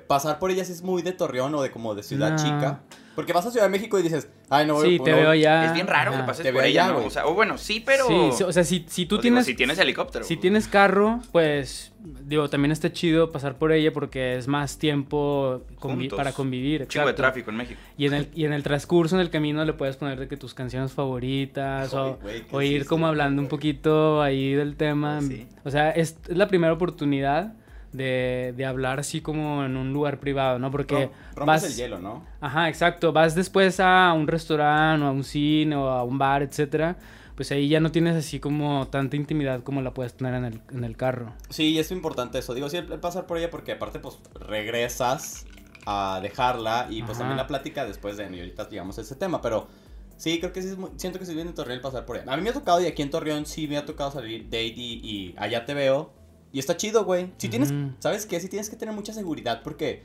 pasar 0.07 0.39
por 0.39 0.51
ellas 0.51 0.71
es 0.71 0.83
muy 0.83 1.03
de 1.03 1.13
Torreón 1.13 1.55
o 1.55 1.63
de 1.63 1.71
como 1.71 1.95
de 1.95 2.03
ciudad 2.03 2.31
No. 2.31 2.37
chica. 2.37 2.81
Porque 3.19 3.33
vas 3.33 3.45
a 3.45 3.51
Ciudad 3.51 3.67
de 3.67 3.71
México 3.73 3.99
y 3.99 4.03
dices, 4.03 4.29
ay, 4.49 4.65
no 4.65 4.75
voy 4.75 4.91
Sí, 4.91 4.99
no 4.99 5.05
te 5.05 5.13
voy- 5.13 5.21
veo 5.23 5.35
ya. 5.35 5.65
Es 5.67 5.75
bien 5.75 5.89
raro 5.89 6.13
Ajá. 6.13 6.21
que 6.21 6.27
pases 6.29 6.45
Te 6.45 6.53
por 6.53 6.63
veo 6.63 6.71
ella, 6.71 6.85
allá, 6.85 6.93
¿no? 6.93 6.99
güey. 6.99 7.07
O 7.09 7.11
sea, 7.11 7.27
o 7.27 7.35
bueno, 7.35 7.59
sí, 7.59 7.83
pero... 7.85 8.07
Sí, 8.33 8.45
o 8.45 8.53
sea, 8.53 8.63
si, 8.63 8.85
si 8.89 9.07
tú 9.07 9.17
digo, 9.17 9.23
tienes... 9.23 9.47
si 9.47 9.55
tienes 9.57 9.77
helicóptero. 9.81 10.25
Si 10.25 10.37
tienes 10.37 10.69
carro, 10.69 11.19
pues, 11.33 11.91
digo, 11.99 12.49
también 12.49 12.71
está 12.71 12.93
chido 12.93 13.33
pasar 13.33 13.57
por 13.59 13.73
ella 13.73 13.93
porque 13.93 14.37
es 14.37 14.47
más 14.47 14.79
tiempo 14.79 15.63
convi- 15.81 15.95
Juntos. 16.03 16.17
para 16.17 16.31
convivir. 16.33 16.87
Chingo 16.87 17.09
de 17.09 17.15
tráfico 17.15 17.51
en 17.51 17.57
México. 17.57 17.81
Y 17.97 18.07
en, 18.07 18.15
el, 18.15 18.29
y 18.37 18.45
en 18.45 18.53
el 18.53 18.63
transcurso, 18.63 19.17
en 19.17 19.21
el 19.21 19.31
camino, 19.31 19.65
le 19.65 19.73
puedes 19.73 19.97
poner 19.97 20.21
de 20.21 20.29
que 20.29 20.37
tus 20.37 20.55
canciones 20.55 20.93
favoritas 20.93 21.93
o, 21.95 22.19
ir 22.63 22.87
como 22.87 23.09
hablando 23.09 23.43
un 23.43 23.49
poquito 23.49 24.23
ahí 24.23 24.53
del 24.53 24.77
tema. 24.77 25.17
Pues 25.19 25.29
sí. 25.29 25.47
O 25.65 25.71
sea, 25.73 25.91
es, 25.91 26.17
es 26.29 26.37
la 26.37 26.47
primera 26.47 26.73
oportunidad 26.73 27.55
de, 27.99 28.55
de 28.57 28.65
hablar 28.65 28.99
así 29.01 29.21
como 29.21 29.63
en 29.65 29.77
un 29.77 29.93
lugar 29.93 30.19
privado, 30.21 30.59
¿no? 30.59 30.71
Porque 30.71 30.95
Rom- 30.95 31.11
rompes 31.37 31.47
vas... 31.47 31.65
el 31.65 31.75
hielo, 31.77 31.99
¿no? 31.99 32.25
Ajá, 32.41 32.69
exacto. 32.71 33.13
Vas 33.13 33.35
después 33.35 33.79
a 33.81 34.15
un 34.15 34.27
restaurante 34.27 35.05
o 35.05 35.09
a 35.09 35.11
un 35.11 35.25
cine 35.25 35.77
o 35.77 35.89
a 35.91 36.03
un 36.05 36.17
bar, 36.17 36.43
etcétera. 36.43 36.97
Pues 37.35 37.53
ahí 37.53 37.69
ya 37.69 37.79
no 37.79 37.93
tienes 37.93 38.17
así 38.17 38.41
como 38.41 38.89
tanta 38.89 39.15
intimidad 39.17 39.63
como 39.63 39.83
la 39.83 39.93
puedes 39.93 40.15
tener 40.15 40.35
en 40.35 40.45
el, 40.47 40.61
en 40.73 40.83
el 40.85 40.97
carro. 40.97 41.35
Sí, 41.51 41.69
y 41.75 41.79
es 41.79 41.91
importante 41.93 42.39
eso. 42.39 42.55
Digo, 42.55 42.69
sí, 42.71 42.79
el 42.79 42.91
el 42.91 42.99
pasar 43.01 43.27
por 43.27 43.37
ella 43.39 43.51
porque 43.51 43.73
aparte, 43.73 43.99
pues, 44.01 44.19
regresas 44.41 45.47
a 45.87 46.21
dejarla 46.23 46.87
y 46.91 47.03
pues 47.03 47.13
Ajá. 47.13 47.21
también 47.21 47.37
la 47.37 47.47
plática 47.47 47.85
después 47.85 48.17
de... 48.17 48.25
Y 48.25 48.41
ahorita 48.41 48.69
llegamos 48.69 48.99
a 48.99 49.03
ese 49.03 49.15
tema, 49.17 49.41
pero... 49.43 49.69
Sí, 50.17 50.41
creo 50.41 50.53
que 50.53 50.63
sí, 50.63 50.69
es 50.71 50.77
muy- 50.77 50.91
siento 50.97 51.21
que 51.21 51.27
si 51.27 51.33
viene 51.33 51.51
de 51.51 51.55
Torreón 51.55 51.77
el 51.77 51.81
pasar 51.81 52.05
por 52.05 52.17
ella. 52.17 52.33
A 52.33 52.37
mí 52.37 52.43
me 52.43 52.51
ha 52.51 52.53
tocado 52.53 52.81
y 52.83 52.87
aquí 52.87 53.03
en 53.03 53.11
Torreón 53.11 53.47
sí 53.47 53.69
me 53.69 53.77
ha 53.77 53.87
tocado 53.87 54.11
salir 54.11 54.47
date 54.47 54.75
y, 54.77 54.95
y 54.95 55.35
allá 55.39 55.65
te 55.65 55.75
veo. 55.75 56.13
Y 56.53 56.59
está 56.59 56.77
chido, 56.77 57.05
güey. 57.05 57.31
Si 57.37 57.49
tienes. 57.49 57.73
¿sabes 57.99 58.27
qué? 58.27 58.41
Sí 58.41 58.49
tienes 58.49 58.71
que 58.71 58.77
tener 58.77 58.95
mucha 58.95 59.13
seguridad 59.13 59.63
porque... 59.63 60.03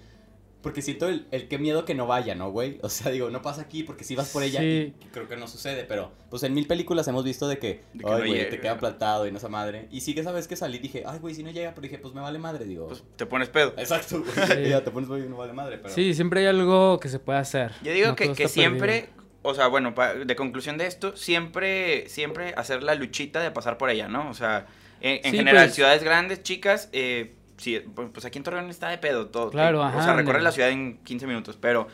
Porque 0.61 0.81
siento 0.81 1.09
el, 1.09 1.27
el 1.31 1.49
qué 1.49 1.57
miedo 1.57 1.83
que 1.83 1.93
no 1.93 2.07
vaya, 2.07 2.35
¿no, 2.35 2.49
güey? 2.49 2.79
O 2.83 2.87
sea, 2.89 3.11
digo, 3.11 3.29
no 3.29 3.41
pasa 3.41 3.59
aquí 3.63 3.83
porque 3.83 4.05
si 4.05 4.15
vas 4.15 4.29
por 4.29 4.43
ella, 4.43 4.61
Sí. 4.61 4.93
y 4.97 5.05
creo 5.11 5.27
que 5.27 5.35
no 5.35 5.45
sucede, 5.45 5.83
pero 5.83 6.13
pues 6.29 6.41
en 6.43 6.53
mil 6.53 6.67
películas 6.67 7.05
hemos 7.09 7.25
visto 7.25 7.49
de 7.49 7.59
que, 7.59 7.81
De 7.93 8.01
que 8.05 8.09
ay, 8.09 8.21
no 8.21 8.27
güey, 8.27 8.49
te 8.49 8.61
queda 8.61 8.77
plantado 8.79 9.27
y 9.27 9.31
no 9.33 9.39
esa 9.39 9.49
madre. 9.49 9.89
Y 9.91 9.99
sí 9.99 10.13
que 10.13 10.21
esa 10.21 10.31
vez 10.31 10.47
que 10.47 10.55
salí 10.55 10.77
dije, 10.79 11.03
ay, 11.05 11.19
güey, 11.19 11.35
si 11.35 11.43
no 11.43 11.51
llega, 11.51 11.71
pero 11.71 11.81
dije, 11.81 11.97
pues 11.97 12.13
me 12.13 12.21
vale 12.21 12.39
madre, 12.39 12.63
digo. 12.63 12.87
Pues 12.87 13.03
te 13.17 13.25
pones 13.25 13.49
pedo. 13.49 13.73
Exacto, 13.77 14.21
güey. 14.23 14.47
Sí. 14.63 14.63
ya 14.69 14.81
te 14.81 14.89
pones, 14.91 15.09
güey, 15.09 15.27
no 15.27 15.35
vale 15.35 15.51
madre, 15.51 15.79
pero. 15.79 15.93
Sí, 15.93 16.13
siempre 16.13 16.39
hay 16.39 16.45
algo 16.45 16.97
que 16.97 17.09
se 17.09 17.19
puede 17.19 17.39
hacer. 17.39 17.73
Yo 17.83 17.91
digo 17.91 18.07
No 18.07 18.15
que, 18.15 18.31
que 18.31 18.47
siempre, 18.47 19.01
perdido. 19.01 19.23
o 19.41 19.53
sea, 19.55 19.67
bueno, 19.67 19.93
pa- 19.93 20.13
de 20.13 20.35
conclusión 20.37 20.77
de 20.77 20.87
esto, 20.87 21.17
siempre, 21.17 22.07
siempre 22.07 22.53
hacer 22.55 22.83
la 22.83 22.95
luchita 22.95 23.41
de 23.41 23.51
pasar 23.51 23.77
por 23.77 23.89
ella, 23.89 24.07
¿no? 24.07 24.29
O 24.29 24.33
sea, 24.33 24.67
en, 25.03 25.17
en 25.23 25.31
Sí, 25.31 25.37
general, 25.37 25.65
pues. 25.65 25.75
ciudades 25.75 26.03
grandes, 26.03 26.41
chicas, 26.41 26.89
eh, 26.93 27.35
sí, 27.57 27.79
pues 27.93 28.09
pues 28.11 28.25
aquí 28.25 28.39
en 28.39 28.43
Torreón 28.43 28.69
está 28.71 28.89
de 28.89 28.97
pedo 28.97 29.27
todo. 29.27 29.51
Claro, 29.51 29.81
o 29.81 29.83
ajá, 29.83 30.03
sea, 30.03 30.13
recorre 30.15 30.41
la 30.41 30.51
ciudad 30.51 30.71
en 30.71 30.97
15 31.03 31.27
minutos, 31.27 31.57
pero 31.61 31.87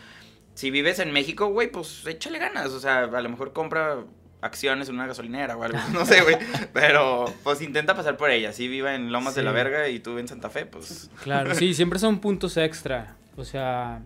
si 0.53 0.71
vives 0.71 0.99
en 0.99 1.11
México, 1.11 1.47
güey, 1.47 1.69
pues 1.71 2.05
échale 2.07 2.39
ganas, 2.39 2.67
o 2.67 2.79
sea, 2.79 2.99
a 3.03 3.21
lo 3.21 3.29
mejor 3.29 3.51
compra 3.51 3.97
acciones 4.41 4.87
en 4.87 4.95
una 4.95 5.05
gasolinera 5.07 5.57
o 5.57 5.63
algo, 5.63 5.77
no 5.93 6.05
sé, 6.05 6.21
güey, 6.21 6.37
pero 6.71 7.25
pues 7.43 7.61
intenta 7.61 7.93
pasar 7.95 8.15
por 8.15 8.29
ella, 8.31 8.53
si 8.53 8.67
viva 8.69 8.95
en 8.95 9.11
Lomas 9.11 9.35
de 9.35 9.43
la. 9.43 9.51
Verga 9.51 9.89
y 9.89 9.99
tú 9.99 10.17
en 10.17 10.27
Santa 10.29 10.49
Fe, 10.49 10.65
pues... 10.65 11.09
Claro, 11.23 11.53
sí, 11.55 11.73
siempre 11.73 11.99
son 11.99 12.19
puntos 12.19 12.55
extra. 12.55 13.15
O 13.35 13.43
sea, 13.43 13.95
a- 13.97 14.01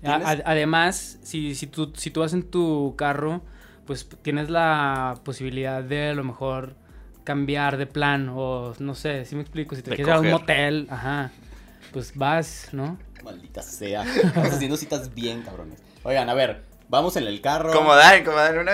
¿Tienes? 0.00 0.26
a- 0.26 0.42
además, 0.44 1.18
si, 1.22 1.54
si, 1.54 1.66
tú, 1.66 1.92
si 1.96 2.10
tú 2.10 2.20
vas 2.20 2.32
en 2.34 2.42
tu 2.42 2.94
carro, 2.96 3.42
pues 3.86 4.06
tienes 4.22 4.50
la 4.50 5.20
posibilidad 5.24 5.82
de 5.82 6.10
a 6.10 6.14
lo 6.14 6.24
mejor 6.24 6.74
cambiar 7.28 7.76
de 7.76 7.86
plan 7.86 8.30
o 8.34 8.72
no 8.78 8.94
sé, 8.94 9.26
si 9.26 9.36
me 9.36 9.42
explico, 9.42 9.76
si 9.76 9.82
te 9.82 9.90
De 9.90 9.96
quieres 9.96 10.10
ir 10.12 10.16
a 10.16 10.20
un 10.20 10.30
motel, 10.30 10.86
ajá, 10.90 11.30
pues 11.92 12.12
vas, 12.16 12.68
¿no? 12.72 12.98
Maldita 13.22 13.60
sea. 13.62 14.02
Estamos 14.16 14.52
haciendo 14.52 14.78
citas 14.78 15.14
bien, 15.14 15.42
cabrones. 15.42 15.78
Oigan, 16.04 16.30
a 16.30 16.34
ver, 16.34 16.62
vamos 16.88 17.16
en 17.16 17.26
el 17.26 17.42
carro. 17.42 17.70
Como 17.74 17.94
dan, 17.94 18.24
como 18.24 18.38
dan 18.38 18.56
una 18.58 18.72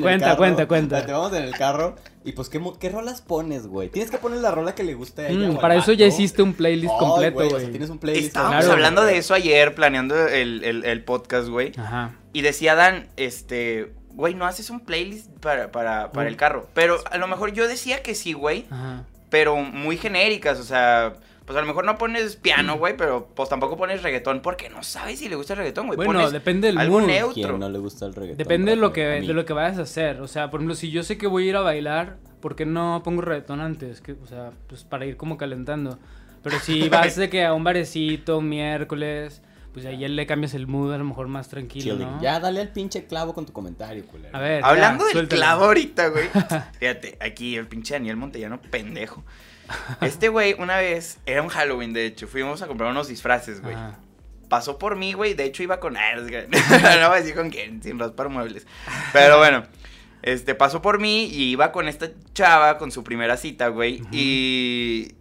Cuenta, 0.00 0.26
carro. 0.26 0.36
cuenta, 0.38 0.66
cuenta. 0.66 0.98
Espérate, 0.98 1.12
vamos 1.12 1.36
en 1.36 1.44
el 1.44 1.52
carro. 1.54 1.96
Y 2.24 2.32
pues, 2.32 2.48
¿qué, 2.48 2.58
qué 2.80 2.88
rolas 2.88 3.20
pones, 3.20 3.66
güey? 3.66 3.88
Tienes 3.90 4.10
que 4.10 4.16
poner 4.16 4.38
la 4.38 4.50
rola 4.52 4.74
que 4.74 4.84
le 4.84 4.94
guste 4.94 5.26
a 5.26 5.28
ella. 5.28 5.48
Mm, 5.48 5.50
o 5.50 5.54
al 5.56 5.58
para 5.60 5.74
eso 5.76 5.92
ya 5.92 6.06
hiciste 6.06 6.40
un 6.42 6.54
playlist 6.54 6.92
Ay, 6.92 6.98
completo, 6.98 7.38
o 7.38 7.42
sea, 7.50 7.58
güey. 7.58 7.70
tienes 7.70 7.90
un 7.90 7.98
playlist. 7.98 8.28
Estábamos 8.28 8.56
Claro. 8.60 8.72
hablando 8.72 9.04
de 9.04 9.18
eso 9.18 9.34
ayer, 9.34 9.74
planeando 9.74 10.26
el, 10.28 10.62
el, 10.64 10.84
el 10.84 11.04
podcast, 11.04 11.48
güey. 11.48 11.72
Ajá. 11.76 12.12
Y 12.32 12.40
decía 12.42 12.74
Dan, 12.76 13.08
este, 13.16 13.92
güey, 14.14 14.34
no 14.34 14.44
haces 14.46 14.70
un 14.70 14.80
playlist 14.80 15.30
para, 15.40 15.70
para, 15.72 16.12
para 16.12 16.28
el 16.28 16.36
carro. 16.36 16.68
Pero 16.74 16.98
a 17.10 17.18
lo 17.18 17.26
mejor 17.28 17.52
yo 17.52 17.66
decía 17.68 18.02
que 18.02 18.14
sí, 18.14 18.32
güey, 18.32 18.66
Ajá. 18.70 19.04
pero 19.30 19.56
muy 19.56 19.96
genéricas, 19.96 20.58
o 20.60 20.64
sea, 20.64 21.14
pues 21.44 21.56
a 21.56 21.60
lo 21.60 21.66
mejor 21.66 21.84
no 21.84 21.98
pones 21.98 22.36
piano, 22.36 22.76
güey, 22.78 22.96
pero 22.96 23.28
pues 23.34 23.48
tampoco 23.48 23.76
pones 23.76 24.02
reggaetón 24.02 24.40
porque 24.42 24.68
no 24.70 24.82
sabes 24.82 25.18
si 25.18 25.28
le 25.28 25.36
gusta 25.36 25.54
el 25.54 25.58
reggaetón, 25.58 25.86
güey. 25.86 25.96
Bueno, 25.96 26.12
Pones 26.12 26.32
depende 26.32 26.68
del 26.68 26.78
algo 26.78 27.00
mood. 27.00 27.08
neutro. 27.08 27.34
¿Quién 27.34 27.58
no 27.58 27.68
le 27.68 27.78
gusta 27.78 28.06
el 28.06 28.14
reggaetón? 28.14 28.38
Depende 28.38 28.70
de 28.72 28.76
lo 28.76 28.92
que 28.92 29.04
de 29.04 29.22
lo 29.34 29.44
que 29.44 29.52
vayas 29.52 29.78
a 29.78 29.82
hacer. 29.82 30.20
O 30.20 30.28
sea, 30.28 30.50
por 30.50 30.60
ejemplo, 30.60 30.74
si 30.74 30.90
yo 30.90 31.02
sé 31.02 31.18
que 31.18 31.26
voy 31.26 31.46
a 31.46 31.48
ir 31.50 31.56
a 31.56 31.60
bailar, 31.60 32.16
¿por 32.40 32.54
qué 32.56 32.66
no 32.66 33.00
pongo 33.04 33.22
reggaetón 33.22 33.60
antes? 33.60 34.00
Que, 34.00 34.12
o 34.12 34.26
sea, 34.26 34.50
pues 34.68 34.84
para 34.84 35.04
ir 35.06 35.16
como 35.16 35.36
calentando. 35.36 35.98
Pero 36.42 36.58
si 36.60 36.88
vas 36.90 37.16
de 37.16 37.28
que 37.30 37.44
a 37.44 37.54
un 37.54 37.64
barecito 37.64 38.38
un 38.38 38.48
miércoles, 38.48 39.42
pues 39.72 39.86
ahí 39.86 39.98
ya 39.98 40.08
le 40.08 40.26
cambias 40.26 40.54
el 40.54 40.66
mood 40.66 40.92
a 40.92 40.98
lo 40.98 41.04
mejor 41.04 41.28
más 41.28 41.48
tranquilo, 41.48 41.94
Chilling. 41.94 42.10
¿no? 42.16 42.22
Ya 42.22 42.40
dale 42.40 42.60
al 42.60 42.68
pinche 42.68 43.06
clavo 43.06 43.32
con 43.34 43.46
tu 43.46 43.52
comentario, 43.52 44.04
culero. 44.06 44.36
A 44.36 44.40
ver. 44.40 44.62
Hablando 44.64 45.04
ya, 45.04 45.06
del 45.06 45.12
suéltalo. 45.14 45.40
clavo 45.40 45.64
ahorita, 45.64 46.08
güey. 46.08 46.28
Fíjate, 46.78 47.16
aquí 47.20 47.56
el 47.56 47.66
pinche 47.66 47.94
Daniel 47.94 48.16
Montellano, 48.16 48.60
pendejo. 48.60 49.24
Este 50.02 50.28
güey, 50.28 50.54
una 50.58 50.76
vez, 50.76 51.18
era 51.24 51.40
un 51.42 51.48
Halloween, 51.48 51.92
de 51.94 52.04
hecho, 52.04 52.28
fuimos 52.28 52.60
a 52.60 52.66
comprar 52.66 52.90
unos 52.90 53.08
disfraces, 53.08 53.62
güey. 53.62 53.74
Ajá. 53.74 53.98
pasó 54.48 54.78
por 54.78 54.96
mí, 54.96 55.14
güey. 55.14 55.32
De 55.32 55.44
hecho, 55.44 55.62
iba 55.62 55.80
con. 55.80 55.96
Ah, 55.96 56.14
no 56.16 56.20
voy 56.20 57.16
a 57.16 57.20
decir 57.20 57.34
con 57.34 57.48
quién, 57.48 57.82
sin 57.82 57.98
raspar 57.98 58.28
muebles. 58.28 58.66
Pero 59.14 59.38
bueno, 59.38 59.64
este 60.20 60.54
pasó 60.54 60.82
por 60.82 61.00
mí 61.00 61.24
y 61.24 61.52
iba 61.52 61.72
con 61.72 61.88
esta 61.88 62.10
chava, 62.34 62.76
con 62.76 62.92
su 62.92 63.02
primera 63.02 63.38
cita, 63.38 63.68
güey. 63.68 64.02
Y. 64.12 65.14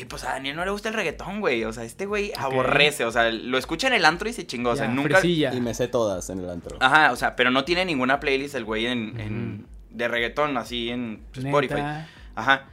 Y 0.00 0.06
pues 0.06 0.24
a 0.24 0.30
Daniel 0.30 0.56
no 0.56 0.64
le 0.64 0.70
gusta 0.70 0.88
el 0.88 0.94
reggaetón, 0.94 1.40
güey. 1.40 1.62
O 1.64 1.72
sea, 1.74 1.84
este 1.84 2.06
güey 2.06 2.32
aborrece. 2.34 3.04
O 3.04 3.10
sea, 3.12 3.30
lo 3.30 3.58
escucha 3.58 3.86
en 3.88 3.92
el 3.92 4.06
antro 4.06 4.30
y 4.30 4.32
se 4.32 4.46
chingó. 4.46 4.70
O 4.70 4.76
sea, 4.76 4.86
Ya, 4.86 4.92
nunca. 4.92 5.18
fresilla. 5.18 5.52
Y 5.52 5.60
me 5.60 5.74
sé 5.74 5.88
todas 5.88 6.30
en 6.30 6.38
el 6.38 6.48
antro. 6.48 6.78
Ajá, 6.80 7.12
o 7.12 7.16
sea, 7.16 7.36
pero 7.36 7.50
no 7.50 7.64
tiene 7.64 7.84
ninguna 7.84 8.18
playlist 8.18 8.54
el 8.54 8.64
güey 8.64 8.86
en, 8.86 9.20
en- 9.20 9.66
de 9.90 10.08
reggaetón, 10.08 10.56
así 10.56 10.88
en 10.88 11.22
Spotify. 11.34 11.82
Ajá. 12.34 12.64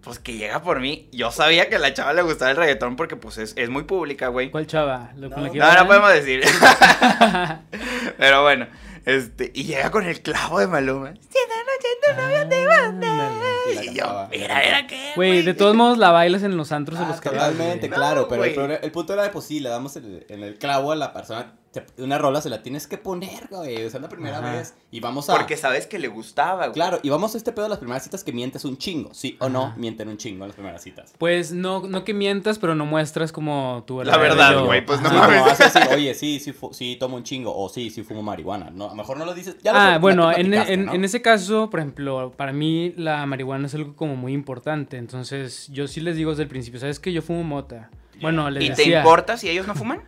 Pues 0.00 0.18
que 0.18 0.32
llega 0.38 0.60
por 0.62 0.80
mí. 0.80 1.08
Yo 1.12 1.30
sabía 1.30 1.68
que 1.68 1.76
a 1.76 1.78
la 1.78 1.94
chava 1.94 2.14
le 2.14 2.22
gustaba 2.22 2.50
el 2.50 2.56
reggaetón 2.56 2.96
porque 2.96 3.14
pues 3.14 3.38
es, 3.38 3.52
es 3.56 3.68
muy 3.70 3.84
pública, 3.84 4.26
güey. 4.28 4.50
¿Cuál 4.50 4.66
chava? 4.66 5.12
¿Lo, 5.16 5.30
con 5.30 5.42
la 5.42 5.48
No, 5.48 5.52
que 5.52 5.58
No, 5.60 5.66
no 5.66 5.72
iban? 5.72 5.86
podemos 5.86 6.12
decir. 6.12 6.42
Pero 8.18 8.42
bueno, 8.42 8.66
este, 9.04 9.52
y 9.54 9.64
llega 9.64 9.90
con 9.92 10.04
el 10.04 10.20
clavo 10.22 10.58
de 10.58 10.66
Maluma. 10.66 11.12
Si 11.14 11.38
esta 11.38 11.54
noche 11.62 11.88
tu 12.02 12.22
novio 12.22 12.48
te. 12.48 13.49
Y 13.82 13.94
yo, 13.94 14.26
mira, 14.30 14.60
era 14.62 14.86
qué. 14.86 15.12
Güey, 15.16 15.42
de 15.42 15.54
todos 15.54 15.74
modos 15.74 15.98
la 15.98 16.10
bailas 16.10 16.42
en 16.42 16.56
los 16.56 16.72
antros 16.72 16.98
Ah, 17.00 17.06
los 17.08 17.20
que 17.20 17.30
totalmente, 17.30 17.88
claro, 17.88 18.22
No, 18.22 18.28
pero 18.28 18.44
el, 18.44 18.78
el 18.82 18.92
punto 18.92 19.12
era 19.12 19.22
de 19.24 19.30
pues 19.30 19.44
sí, 19.44 19.60
le 19.60 19.68
damos 19.68 19.96
el- 19.96 20.24
en 20.28 20.42
el 20.42 20.58
clavo 20.58 20.92
a 20.92 20.96
la 20.96 21.12
persona, 21.12 21.52
una 21.98 22.18
rola 22.18 22.40
se 22.40 22.50
la 22.50 22.62
tienes 22.62 22.86
que 22.88 22.98
poner, 22.98 23.46
güey, 23.48 23.76
o 23.84 23.90
sea, 23.90 23.98
es 23.98 24.02
la 24.02 24.08
primera 24.08 24.38
Ajá. 24.38 24.52
vez, 24.52 24.74
y 24.90 24.98
vamos 24.98 25.30
a... 25.30 25.34
Porque 25.36 25.56
sabes 25.56 25.86
que 25.86 25.98
le 26.00 26.08
gustaba, 26.08 26.64
güey. 26.66 26.72
Claro, 26.72 26.98
y 27.02 27.10
vamos 27.10 27.34
a 27.34 27.38
este 27.38 27.52
pedo 27.52 27.64
de 27.64 27.68
las 27.68 27.78
primeras 27.78 28.02
citas 28.02 28.24
que 28.24 28.32
mientes 28.32 28.64
un 28.64 28.76
chingo, 28.76 29.14
sí 29.14 29.36
o 29.38 29.48
no, 29.48 29.72
mienten 29.76 30.08
un 30.08 30.16
chingo 30.16 30.44
en 30.44 30.48
las 30.48 30.56
primeras 30.56 30.82
citas. 30.82 31.14
Pues 31.18 31.52
no, 31.52 31.86
no 31.86 32.02
que 32.04 32.12
mientas, 32.12 32.58
pero 32.58 32.74
no 32.74 32.86
muestras 32.86 33.30
como 33.30 33.84
tu 33.86 34.02
La 34.02 34.16
verdad, 34.16 34.64
güey, 34.64 34.84
pues 34.84 35.00
no 35.00 35.10
Sí, 35.10 35.14
mames. 35.14 35.42
como 35.42 35.50
decir, 35.56 35.82
oye, 35.94 36.14
sí, 36.14 36.40
sí, 36.40 36.52
sí 36.72 36.96
tomo 36.98 37.16
un 37.16 37.22
chingo, 37.22 37.56
o 37.56 37.68
sí, 37.68 37.90
sí 37.90 38.02
fumo 38.02 38.22
marihuana, 38.22 38.70
no, 38.70 38.86
a 38.86 38.88
lo 38.88 38.94
mejor 38.96 39.16
no 39.16 39.24
lo 39.24 39.34
dices, 39.34 39.56
ya 39.62 39.72
lo 39.72 39.78
Ah, 39.78 39.98
bueno, 39.98 40.24
lo 40.24 40.30
en, 40.36 40.46
platicaste, 40.48 40.72
en- 40.74 40.84
¿no? 40.86 40.94
en 40.94 41.04
ese 41.04 41.22
caso, 41.22 41.70
por 41.70 41.78
ejemplo, 41.80 42.32
para 42.36 42.52
mí 42.52 42.92
la 42.96 43.24
marihuana 43.26 43.66
es 43.66 43.74
algo 43.76 43.94
como 43.94 44.16
muy 44.16 44.32
importante. 44.32 44.96
Entonces, 44.96 45.68
yo 45.70 45.86
sí 45.86 46.00
les 46.00 46.16
digo 46.16 46.30
desde 46.30 46.42
el 46.44 46.48
principio, 46.48 46.80
¿sabes 46.80 46.98
que 46.98 47.12
Yo 47.12 47.22
fumo 47.22 47.44
mota. 47.44 47.90
Bueno, 48.20 48.50
les 48.50 48.64
¿Y 48.64 48.72
te 48.72 48.84
importa 48.96 49.36
si 49.36 49.48
ellos 49.48 49.66
no 49.66 49.74
fuman? 49.74 50.02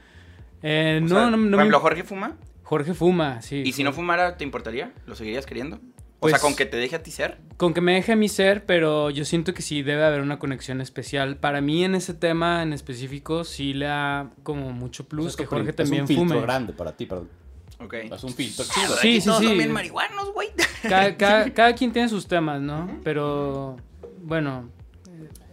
Eh, 0.62 0.98
O 1.02 1.04
no, 1.04 1.08
sea, 1.08 1.30
no, 1.30 1.36
no 1.36 1.36
Por 1.36 1.50
me- 1.50 1.56
ejemplo, 1.56 1.80
Jorge 1.80 2.04
fuma. 2.04 2.36
Jorge 2.62 2.94
fuma, 2.94 3.42
sí. 3.42 3.62
¿Y 3.66 3.72
si 3.72 3.84
no 3.84 3.92
fumara, 3.92 4.36
te 4.36 4.44
importaría? 4.44 4.92
¿Lo 5.06 5.14
seguirías 5.14 5.44
queriendo? 5.46 5.76
O 5.76 5.80
Pues- 6.20 6.32
sea, 6.34 6.40
con 6.40 6.54
que 6.54 6.66
te 6.66 6.76
deje 6.76 6.94
a 6.96 7.02
ti 7.02 7.10
ser. 7.10 7.38
Con 7.56 7.74
que 7.74 7.80
me 7.80 7.94
deje 7.94 8.12
a 8.12 8.16
mí 8.16 8.28
ser, 8.28 8.64
pero 8.64 9.10
yo 9.10 9.24
siento 9.24 9.54
que 9.54 9.62
sí 9.62 9.82
debe 9.82 10.04
haber 10.04 10.20
una 10.20 10.38
conexión 10.38 10.80
especial. 10.80 11.36
Para 11.36 11.60
mí 11.60 11.84
en 11.84 11.94
ese 11.96 12.14
tema 12.14 12.62
en 12.62 12.72
específico 12.72 13.42
sí 13.44 13.74
le 13.74 13.86
da 13.86 14.30
como 14.44 14.70
mucho 14.72 15.02
O 15.02 15.06
sea, 15.06 15.10
plus 15.10 15.26
es 15.28 15.36
que 15.36 15.46
Jorge 15.46 15.72
prim- 15.72 15.76
también 15.76 16.04
es 16.04 16.10
un 16.10 16.16
filtro 16.16 16.28
fume. 16.36 16.40
grande 16.46 16.72
para 16.72 16.92
ti, 16.96 17.06
pero 17.06 17.26
Ok. 17.80 17.94
es 17.94 18.24
un 18.24 18.32
filtro 18.32 18.64
Sí, 18.64 18.70
chido. 18.72 18.96
Sí, 18.98 19.20
sí, 19.20 19.26
todos 19.26 19.42
son 19.42 19.50
sí. 19.52 19.58
bien 19.58 19.72
marihuanos, 19.72 20.32
güey. 20.32 20.48
Cada, 20.82 21.16
cada- 21.16 21.50
cada 21.54 21.74
quien 21.74 21.92
tiene 21.92 22.08
sus 22.08 22.28
temas, 22.28 22.60
¿no? 22.60 23.00
Pero 23.02 23.76
bueno, 24.22 24.70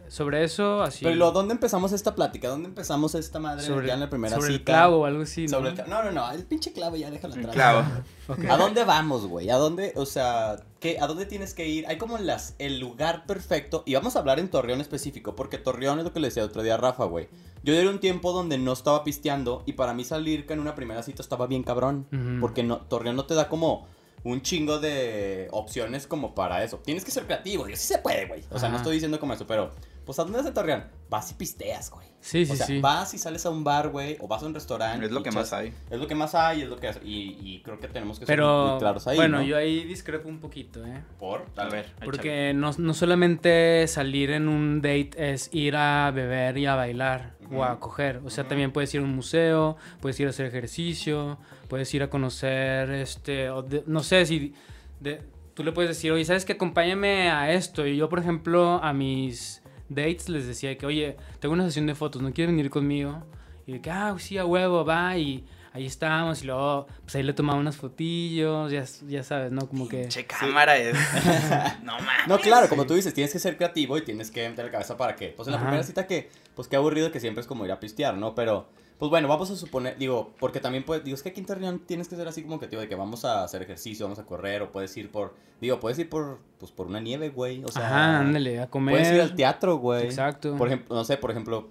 sobre 0.10 0.44
eso 0.44 0.82
así. 0.82 1.06
Pero 1.06 1.16
¿y 1.16 1.18
luego, 1.18 1.32
¿dónde 1.32 1.54
empezamos 1.54 1.92
esta 1.94 2.16
plática? 2.16 2.50
¿Dónde 2.50 2.68
empezamos 2.68 3.16
esta 3.16 3.40
madre 3.40 3.66
sobre, 3.66 3.88
ya 3.88 3.94
en 3.94 4.02
la 4.02 4.10
primera 4.10 4.36
sobre 4.36 4.50
el 4.50 4.60
cita? 4.60 4.74
clavo 4.74 4.98
o 4.98 5.06
algo 5.06 5.22
así, 5.22 5.44
¿no? 5.44 5.50
Sobre 5.50 5.70
el 5.70 5.78
No, 5.88 6.04
no, 6.04 6.12
no, 6.12 6.32
el 6.32 6.44
pinche 6.46 6.74
clavo 6.74 6.96
ya 6.96 7.10
déjalo 7.10 7.36
atrás. 7.36 7.54
Clavo. 7.54 7.84
Ok. 8.30 8.46
¿A 8.48 8.58
dónde 8.58 8.84
vamos, 8.84 9.26
güey? 9.26 9.50
¿A 9.50 9.56
dónde, 9.56 9.92
o 9.96 10.06
sea, 10.06 10.58
¿qué, 10.80 11.00
¿a 11.00 11.08
dónde 11.08 11.26
tienes 11.26 11.56
que 11.56 11.68
ir? 11.68 11.88
Hay 11.88 11.98
como 11.98 12.20
las, 12.20 12.54
el 12.60 12.80
lugar 12.80 13.26
perfecto. 13.26 13.82
Y 13.88 13.96
vamos 13.96 14.16
a 14.16 14.20
hablar 14.20 14.40
en 14.40 14.50
Torreón 14.50 14.82
específico, 14.82 15.36
porque 15.36 15.58
Torreón 15.58 15.98
es 15.98 16.06
lo 16.06 16.14
que 16.14 16.20
le 16.20 16.28
decía 16.28 16.44
el 16.44 16.50
otro 16.50 16.62
día 16.62 16.76
a 16.76 16.78
Rafa, 16.78 17.06
güey. 17.06 17.28
Yo 17.64 17.74
era 17.74 17.90
un 17.90 18.00
tiempo 18.00 18.32
donde 18.32 18.60
no 18.60 18.74
estaba 18.74 19.04
pisteando 19.04 19.64
y 19.66 19.74
para 19.74 19.96
mí 19.96 20.04
salir 20.04 20.46
en 20.48 20.60
una 20.60 20.76
primera 20.76 21.02
cita 21.02 21.24
estaba 21.24 21.48
bien 21.48 21.64
cabrón. 21.64 22.06
Porque 22.40 22.62
no, 22.62 22.82
Torreón 22.82 23.16
no 23.16 23.26
te 23.26 23.34
da 23.34 23.50
como 23.50 23.88
un 24.24 24.42
chingo 24.42 24.80
de 24.80 25.48
opciones 25.52 26.08
como 26.08 26.36
para 26.36 26.64
eso. 26.64 26.78
Tienes 26.78 27.06
que 27.06 27.12
ser 27.12 27.26
creativo, 27.26 27.68
y 27.68 27.76
sí 27.76 27.88
se 27.94 27.98
puede, 28.00 28.28
güey. 28.28 28.44
O 28.52 28.60
sea, 28.60 28.70
no 28.70 28.78
estoy 28.78 28.94
diciendo 28.94 29.20
como 29.20 29.34
eso, 29.34 29.48
pero 29.48 29.72
pues 30.10 30.18
¿a 30.18 30.24
dónde 30.24 30.40
vas 30.40 30.48
en 30.48 30.56
Torreón? 30.56 30.86
Vas 31.08 31.30
y 31.30 31.36
pisteas, 31.36 31.92
güey. 31.92 32.08
Sí, 32.20 32.48
sí, 32.48 32.52
o 32.52 32.56
sea, 32.56 32.66
sí. 32.66 32.80
vas 32.82 33.14
y 33.14 33.20
sales 33.20 33.46
a 33.46 33.52
un 33.52 33.64
bar, 33.64 33.90
güey, 33.90 34.18
o 34.20 34.28
vas 34.28 34.42
a 34.42 34.48
un 34.48 34.56
restaurante. 34.56 35.06
Es 35.06 35.12
lo 35.12 35.22
que 35.22 35.30
más 35.30 35.54
hay. 35.54 35.72
Es 35.92 36.00
lo 36.00 36.08
que 36.08 36.16
más 36.16 36.34
hay, 36.34 36.64
es 36.64 36.68
lo 36.68 36.78
que 36.78 36.90
y, 37.04 37.38
y 37.40 37.62
creo 37.62 37.80
que 37.80 37.88
tenemos 37.88 38.18
que 38.20 38.26
ser 38.26 38.36
Pero, 38.36 38.70
muy 38.72 38.80
claros 38.80 39.06
ahí, 39.06 39.18
bueno, 39.18 39.38
¿no? 39.38 39.44
yo 39.44 39.56
ahí 39.56 39.84
discrepo 39.84 40.28
un 40.28 40.40
poquito, 40.40 40.84
¿eh? 40.84 41.04
Por, 41.20 41.46
A 41.58 41.66
ver, 41.66 41.86
échale. 41.86 42.06
Porque 42.06 42.54
no, 42.56 42.72
no 42.80 42.96
solamente 42.96 43.86
salir 43.88 44.32
en 44.32 44.48
un 44.48 44.82
date 44.82 45.12
es 45.32 45.54
ir 45.54 45.76
a 45.76 46.10
beber 46.10 46.58
y 46.58 46.66
a 46.66 46.74
bailar 46.74 47.36
o 47.52 47.64
a 47.64 47.80
coger. 47.80 48.20
O 48.26 48.32
sea, 48.32 48.48
también 48.48 48.72
puedes 48.72 48.92
ir 48.96 49.02
a 49.02 49.04
un 49.04 49.16
museo, 49.16 49.78
puedes 50.02 50.20
ir 50.20 50.26
a 50.26 50.32
hacer 50.32 50.48
ejercicio, 50.48 51.38
puedes 51.68 51.94
ir 51.94 52.02
a 52.02 52.10
conocer, 52.10 52.90
este, 52.90 53.52
o 53.52 53.62
de- 53.62 53.84
no 53.86 54.02
sé 54.02 54.26
si 54.26 54.56
de- 55.00 55.22
tú 55.54 55.64
le 55.64 55.72
puedes 55.72 55.90
decir, 55.90 56.12
oye, 56.12 56.24
¿sabes 56.26 56.46
qué? 56.46 56.54
Acompáñame 56.54 57.30
a 57.30 57.52
esto. 57.52 57.86
Y 57.86 57.98
yo, 57.98 58.08
por 58.10 58.20
ejemplo, 58.20 58.82
a 58.84 58.94
mis 58.94 59.62
dates 59.90 60.30
les 60.30 60.48
decía 60.48 60.78
que, 60.78 60.86
oye, 60.86 61.18
tengo 61.40 61.54
una 61.54 61.66
sesión 61.66 61.88
de 61.88 61.96
fotos, 61.96 62.22
¿no 62.22 62.32
quieres 62.32 62.56
venir 62.56 62.70
conmigo? 62.70 63.24
Y 63.66 63.74
de 63.74 63.82
que, 63.82 63.92
ah, 63.92 64.16
sí, 64.18 64.38
a 64.38 64.46
huevo, 64.46 64.86
va. 64.86 65.18
Y 65.18 65.46
ahí 65.74 65.86
estábamos 65.86 66.42
y 66.44 66.48
luego, 66.48 66.88
pues 67.02 67.16
ahí 67.16 67.24
le 67.24 67.34
tomaba 67.34 67.60
unas 67.60 67.76
fotillos, 67.78 68.72
ya, 68.72 68.84
ya 69.08 69.24
sabes, 69.24 69.52
¿no? 69.52 69.68
Como 69.68 69.88
que... 69.88 70.08
Che, 70.08 70.26
cámara 70.26 70.78
es. 70.78 70.96
no 71.84 71.94
mames. 71.94 72.28
No, 72.28 72.40
claro, 72.40 72.68
como 72.70 72.86
tú 72.86 72.94
dices, 72.96 73.14
tienes 73.14 73.32
que 73.32 73.40
ser 73.40 73.58
creativo 73.58 73.98
y 73.98 74.02
tienes 74.02 74.32
que 74.32 74.48
meter 74.50 74.66
la 74.66 74.72
cabeza 74.72 74.98
para 74.98 75.16
que, 75.16 75.30
pues 75.30 75.48
en 75.48 75.52
la 75.52 75.58
Ajá. 75.58 75.68
primera 75.68 75.84
cita 75.84 76.08
que, 76.08 76.30
pues 76.56 76.68
qué 76.68 76.76
aburrido 76.76 77.12
que 77.12 77.20
siempre 77.20 77.42
es 77.42 77.48
como 77.48 77.66
ir 77.66 77.72
a 77.72 77.80
pistear, 77.80 78.18
¿no? 78.18 78.34
Pero, 78.34 78.70
pues 79.00 79.10
bueno, 79.10 79.30
vamos 79.30 79.50
a 79.50 79.56
suponer, 79.56 79.98
digo, 79.98 80.34
porque 80.42 80.60
también 80.60 80.84
puedes, 80.84 81.06
digo, 81.06 81.16
es 81.16 81.24
que 81.24 81.30
aquí 81.30 81.40
en 81.40 81.46
Torreón 81.46 81.80
tienes 81.80 82.10
que 82.10 82.18
ser 82.18 82.28
así 82.28 82.44
como 82.44 82.58
creativo 82.58 82.82
de 82.82 82.90
que 82.90 82.96
vamos 82.96 83.24
a 83.24 83.46
hacer 83.46 83.62
ejercicio, 83.62 84.06
vamos 84.06 84.20
a 84.20 84.26
correr, 84.26 84.62
o 84.62 84.74
puedes 84.74 84.96
ir 84.98 85.10
por, 85.10 85.36
digo, 85.62 85.80
puedes 85.80 85.98
ir 86.00 86.10
por, 86.10 86.40
pues 86.60 86.74
por 86.74 86.88
una 86.88 87.00
nieve, 87.00 87.30
güey, 87.30 87.64
o 87.64 87.70
sea. 87.70 87.86
Ajá, 87.86 88.20
ándale, 88.20 88.60
a 88.60 88.70
comer. 88.70 88.96
Puedes 88.96 89.14
ir 89.14 89.22
al 89.22 89.36
teatro, 89.36 89.78
güey. 89.78 90.04
Exacto. 90.04 90.58
Por 90.58 90.68
ejemplo, 90.68 90.94
no 90.94 91.06
sé, 91.06 91.16
por 91.16 91.32
ejemplo, 91.32 91.70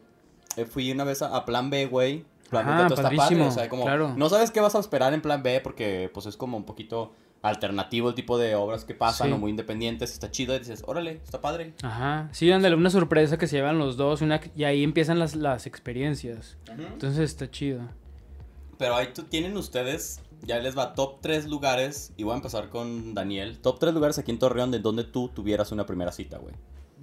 eh, 0.57 0.64
fui 0.64 0.91
una 0.91 1.05
vez 1.05 1.21
a, 1.21 1.37
a 1.37 1.45
Plan 1.45 1.69
B, 1.69 1.85
güey. 1.85 2.25
Plan 2.49 2.64
B 2.64 2.73
Ajá, 2.73 2.87
teatro 2.87 3.07
está 3.07 3.14
padre, 3.14 3.43
o 3.43 3.51
sea, 3.51 3.69
como, 3.69 3.85
claro. 3.85 4.14
no 4.17 4.29
sabes 4.31 4.51
qué 4.51 4.61
vas 4.61 4.75
a 4.75 4.79
esperar 4.79 5.12
en 5.12 5.21
Plan 5.21 5.43
B 5.43 5.61
porque, 5.61 6.11
pues, 6.14 6.25
es 6.25 6.38
como 6.38 6.57
un 6.57 6.64
poquito 6.64 7.12
alternativo 7.42 8.09
el 8.09 8.14
tipo 8.14 8.38
de 8.38 8.55
obras 8.55 8.85
que 8.85 8.94
pasan 8.94 9.29
Sí. 9.29 9.33
o 9.35 9.38
muy 9.38 9.51
independientes, 9.51 10.12
está 10.12 10.31
chido 10.31 10.55
y 10.57 10.59
dices, 10.59 10.83
órale, 10.87 11.20
está 11.24 11.40
padre. 11.40 11.74
Ajá, 11.83 12.29
sí, 12.33 12.51
ándale, 12.51 12.74
una 12.74 12.90
sorpresa 12.90 13.38
que 13.38 13.46
se 13.46 13.57
llevan 13.57 13.79
los 13.79 13.96
dos 13.96 14.22
una, 14.22 14.40
y 14.57 14.64
ahí 14.64 14.83
empiezan 14.83 15.18
las, 15.18 15.35
las 15.37 15.66
experiencias. 15.66 16.57
Entonces 16.68 17.20
está 17.20 17.51
chido. 17.51 17.81
Pero 18.79 18.94
ahí 18.96 19.09
tú, 19.14 19.24
tienen 19.24 19.57
ustedes, 19.57 20.20
ya 20.42 20.59
les 20.59 20.77
va 20.79 20.94
top 20.94 21.20
3 21.20 21.48
lugares, 21.48 22.12
y 22.16 22.22
voy 22.24 22.33
a 22.33 22.37
empezar 22.37 22.68
con 22.68 23.14
Daniel, 23.14 23.59
top 23.59 23.79
3 23.81 23.94
lugares 23.94 24.18
aquí 24.18 24.31
en 24.31 24.38
Torreón 24.38 24.70
de 24.70 24.79
donde 24.79 25.05
tú 25.05 25.29
tuvieras 25.29 25.72
una 25.72 25.85
primera 25.87 26.12
cita, 26.12 26.38
güey. 26.38 26.55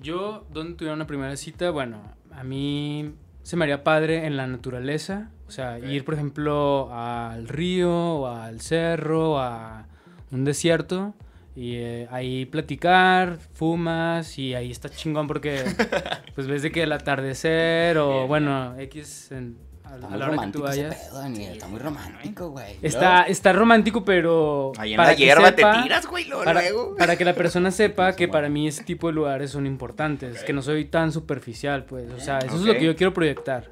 Yo, 0.02 0.46
¿dónde 0.52 0.76
tuviera 0.76 0.94
una 0.96 1.08
primera 1.08 1.36
cita? 1.38 1.72
Bueno, 1.72 2.02
a 2.32 2.44
mí 2.44 3.14
se 3.44 3.56
me 3.56 3.64
haría 3.64 3.84
padre 3.84 4.26
en 4.26 4.36
la 4.38 4.48
naturaleza. 4.48 5.32
O 5.48 5.52
sea, 5.52 5.80
ir, 5.80 6.04
por 6.04 6.16
ejemplo, 6.16 6.90
al 6.94 7.48
río, 7.48 7.94
o 7.94 8.28
al 8.28 8.60
cerro, 8.60 9.40
a 9.40 9.88
un 10.36 10.46
desierto. 10.46 11.14
Y 11.58 11.76
eh, 11.78 12.08
ahí 12.12 12.46
platicar, 12.46 13.38
fumas 13.54 14.38
y 14.38 14.54
ahí 14.56 14.72
está 14.72 14.90
chingón 14.90 15.26
porque 15.26 15.64
pues 16.36 16.48
ves 16.48 16.62
de 16.64 16.72
que 16.72 16.84
el 16.84 16.92
atardecer 16.92 17.98
o 17.98 18.10
Bien, 18.14 18.28
bueno, 18.28 18.76
X 18.78 19.32
en- 19.32 19.58
a, 19.86 19.96
Está 19.96 20.08
a 20.08 20.10
la 20.10 20.16
hora 20.16 20.26
que 20.26 20.32
tú 20.32 20.32
romántico 20.36 20.68
ese 20.70 20.84
vayas. 20.84 20.96
pedo, 21.06 21.18
Daniel, 21.20 21.54
está 21.54 21.68
muy 21.68 21.80
romántico, 21.80 22.50
güey. 22.50 22.76
Está, 22.82 23.22
está 23.24 23.54
romántico, 23.54 24.04
pero. 24.04 24.72
Ahí 24.78 24.92
en 24.94 24.98
para 24.98 25.12
la 25.12 25.16
que 25.16 25.24
hierba 25.26 25.50
sepa- 25.56 25.76
te 25.78 25.82
tiras, 25.84 26.08
güey, 26.08 26.26
luego, 26.26 26.44
Para, 26.44 26.62
luego. 26.62 26.96
para 26.98 27.16
que 27.16 27.24
la 27.24 27.34
persona 27.36 27.70
sepa 27.72 28.14
que 28.18 28.28
para 28.28 28.50
mí 28.50 28.68
ese 28.68 28.84
tipo 28.84 29.08
de 29.08 29.14
lugares 29.14 29.52
son 29.52 29.66
importantes. 29.68 30.44
Que 30.44 30.52
no 30.54 30.62
soy 30.64 30.86
tan 30.86 31.12
superficial, 31.14 31.86
pues. 31.86 32.12
O 32.12 32.20
sea, 32.20 32.40
eso 32.40 32.56
es 32.56 32.62
lo 32.64 32.74
que 32.74 32.84
yo 32.84 32.96
quiero 32.96 33.14
proyectar. 33.14 33.72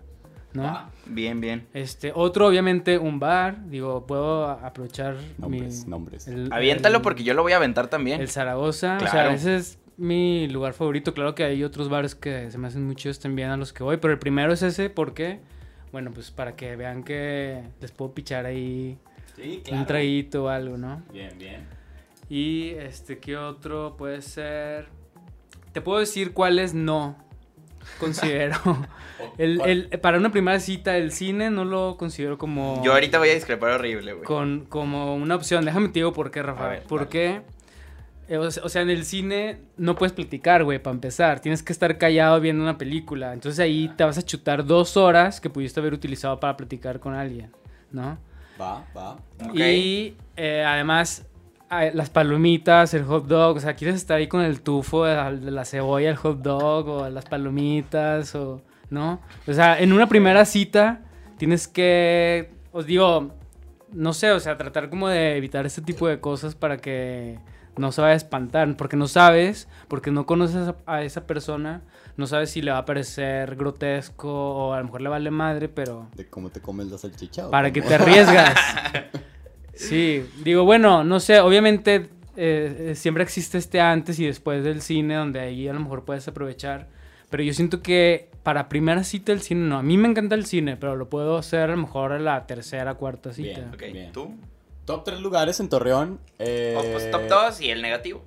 ¿No? 0.54 0.90
Bien, 1.06 1.42
bien. 1.42 1.68
Este, 1.74 2.12
otro, 2.14 2.48
obviamente, 2.48 2.98
un 2.98 3.20
bar. 3.20 3.68
Digo, 3.70 4.06
puedo 4.06 4.46
a- 4.46 4.66
aprovechar 4.68 5.16
Nombres, 5.38 5.86
mi. 5.86 5.90
nombres. 5.90 6.28
el- 6.28 6.52
Aviéntalo 6.54 6.98
el- 6.98 7.02
porque 7.02 7.24
yo 7.24 7.34
lo 7.34 7.42
voy 7.44 7.54
a 7.54 7.58
aventar 7.58 7.88
también. 7.88 8.22
El 8.22 8.30
Zaragoza. 8.30 8.96
O 8.96 9.00
Claro. 9.00 9.12
sea, 9.12 9.34
ese 9.34 9.56
es 9.56 9.80
mi 9.98 10.48
lugar 10.48 10.74
favorito. 10.74 11.14
Claro 11.14 11.36
que 11.36 11.44
hay 11.44 11.64
otros 11.64 11.90
bares 11.90 12.16
que 12.16 12.50
se 12.52 12.58
me 12.58 12.68
hacen 12.68 12.86
muy 12.86 12.96
chidos 12.96 13.20
también 13.20 13.50
a 13.50 13.58
los 13.58 13.74
que 13.74 13.84
voy. 13.84 13.98
Pero 13.98 14.14
el 14.14 14.20
primero 14.20 14.54
es 14.54 14.62
ese 14.62 14.90
porque. 14.90 15.40
Bueno, 15.92 16.12
pues 16.12 16.32
para 16.32 16.56
que 16.56 16.76
vean 16.76 17.04
que 17.04 17.62
les 17.80 17.92
puedo 17.92 18.14
pichar 18.14 18.48
ahí 18.48 18.98
Sí, 19.36 19.62
un 19.72 19.86
traguito 19.86 20.46
o 20.46 20.48
algo, 20.48 20.76
¿no? 20.78 21.04
Bien, 21.14 21.38
bien. 21.38 21.68
Y 22.30 22.70
este, 22.70 23.20
¿qué 23.20 23.38
otro 23.38 23.96
puede 23.96 24.22
ser? 24.24 24.88
Te 25.72 25.82
puedo 25.82 26.00
decir 26.00 26.34
cuáles 26.34 26.74
no 26.74 27.16
considero. 28.00 28.58
el, 29.38 29.62
el- 29.62 30.00
para 30.00 30.18
una 30.18 30.32
primera 30.32 30.60
cita, 30.60 30.98
el 30.98 31.12
cine 31.12 31.50
no 31.50 31.66
lo 31.66 31.98
considero 31.98 32.38
como. 32.38 32.82
Yo 32.84 32.94
ahorita 32.94 33.20
voy 33.20 33.30
a 33.30 33.34
discrepar 33.34 33.72
horrible, 33.72 34.14
güey. 34.14 34.26
Con, 34.26 34.66
como 34.70 35.16
una 35.16 35.36
opción. 35.36 35.66
Déjame 35.66 35.88
te 35.90 35.96
digo 35.96 36.14
por 36.14 36.32
qué, 36.32 36.42
Rafa. 36.44 36.68
ver, 36.70 36.84
Porque. 36.88 37.42
eh, 38.28 38.38
O 38.38 38.50
sea, 38.52 38.64
o 38.64 38.70
sea, 38.70 38.82
en 38.82 38.90
el 38.90 39.06
cine 39.06 39.60
no 39.78 39.96
puedes 39.96 40.14
platicar, 40.14 40.64
güey, 40.64 40.80
para 40.80 40.94
empezar. 40.96 41.40
Tienes 41.40 41.62
que 41.64 41.74
estar 41.74 41.98
callado 41.98 42.40
viendo 42.40 42.64
una 42.64 42.78
película. 42.78 43.34
Entonces 43.34 43.60
ahí 43.60 43.92
te 43.98 44.04
vas 44.04 44.18
a 44.18 44.22
chutar 44.24 44.66
dos 44.66 44.98
horas 44.98 45.40
que 45.42 45.50
pudiste 45.50 45.80
haber 45.80 45.94
utilizado 45.94 46.40
para 46.40 46.56
platicar 46.58 47.00
con 47.00 47.14
alguien, 47.14 47.52
¿no? 47.92 48.18
Va, 48.60 48.86
va. 48.96 49.18
Y 49.54 50.16
eh, 50.38 50.64
además, 50.66 51.26
las 51.94 52.10
palomitas, 52.10 52.94
el 52.94 53.04
hot 53.04 53.28
dog, 53.28 53.58
o 53.58 53.60
sea, 53.60 53.76
quieres 53.76 53.96
estar 53.96 54.18
ahí 54.18 54.28
con 54.28 54.42
el 54.42 54.62
tufo 54.62 55.06
de 55.06 55.16
la, 55.16 55.32
de 55.32 55.52
la 55.52 55.66
cebolla, 55.66 56.10
el 56.10 56.16
hot 56.16 56.42
dog, 56.42 56.88
o 56.88 57.10
las 57.10 57.26
palomitas, 57.26 58.36
o. 58.36 58.62
¿No? 58.90 59.22
O 59.48 59.54
sea, 59.54 59.80
en 59.80 59.92
una 59.92 60.08
primera 60.08 60.46
cita 60.46 61.02
tienes 61.38 61.68
que. 61.68 62.52
Os 62.72 62.86
digo, 62.86 63.32
no 63.92 64.14
sé, 64.14 64.32
o 64.32 64.40
sea, 64.40 64.58
tratar 64.58 64.90
como 64.90 65.08
de 65.08 65.38
evitar 65.38 65.66
este 65.66 65.82
tipo 65.82 66.08
de 66.08 66.20
cosas 66.20 66.56
para 66.56 66.78
que 66.78 67.40
no 67.78 67.92
se 67.92 68.02
vaya 68.02 68.14
a 68.14 68.18
espantar, 68.18 68.76
porque 68.78 68.96
no 68.98 69.08
sabes, 69.08 69.68
porque 69.88 70.12
no 70.12 70.26
conoces 70.26 70.74
a, 70.86 71.04
esa 71.04 71.26
persona, 71.26 71.82
no 72.18 72.28
sabes 72.28 72.52
si 72.52 72.62
le 72.62 72.72
va 72.72 72.80
a 72.80 72.86
parecer 72.86 73.56
grotesco 73.56 74.30
o 74.32 74.74
a 74.74 74.80
lo 74.80 74.86
mejor 74.86 75.02
le 75.02 75.10
vale 75.10 75.32
madre, 75.32 75.70
pero 75.70 76.08
De 76.16 76.30
cómo 76.30 76.50
te 76.50 76.62
comes 76.62 76.88
la 76.88 76.98
salchicha. 76.98 77.48
¿o 77.48 77.52
para 77.52 77.70
cómo? 77.70 77.74
que 77.74 77.82
te 77.82 77.96
arriesgas. 77.96 78.54
Sí, 79.74 80.26
digo, 80.44 80.64
bueno, 80.66 81.04
no 81.04 81.20
sé, 81.20 81.40
obviamente 81.40 82.10
eh, 82.36 82.90
eh, 82.92 82.96
siempre 82.96 83.24
existe 83.24 83.58
este 83.58 83.82
antes 83.82 84.20
y 84.20 84.26
después 84.26 84.64
del 84.64 84.82
cine 84.82 85.16
donde 85.16 85.40
ahí 85.40 85.68
a 85.68 85.74
lo 85.74 85.80
mejor 85.80 86.06
puedes 86.06 86.28
aprovechar, 86.28 86.88
pero 87.30 87.44
yo 87.44 87.54
siento 87.54 87.82
que 87.82 88.30
para 88.44 88.70
primera 88.70 89.04
cita 89.04 89.32
el 89.32 89.42
cine 89.42 89.62
no, 89.68 89.78
a 89.78 89.84
mí 89.84 89.98
me 89.98 90.08
encanta 90.08 90.36
el 90.36 90.46
cine, 90.46 90.78
pero 90.78 90.96
lo 90.96 91.10
puedo 91.10 91.38
hacer 91.38 91.70
a 91.70 91.76
lo 91.76 91.78
mejor 91.78 92.12
a 92.12 92.20
la 92.20 92.46
tercera, 92.46 92.94
cuarta 92.96 93.34
cita. 93.34 93.62
Bien. 93.62 93.70
Ok, 93.74 93.94
Bien. 93.94 94.12
¿tú? 94.12 94.36
Top 94.86 95.04
3 95.06 95.22
lugares 95.22 95.60
en 95.60 95.70
Torreón. 95.70 96.20
Eh, 96.40 96.76
Oh, 96.78 96.84
pues 96.92 97.10
top 97.10 97.22
2 97.30 97.62
y 97.62 97.70
el 97.70 97.82
negativo. 97.82 98.26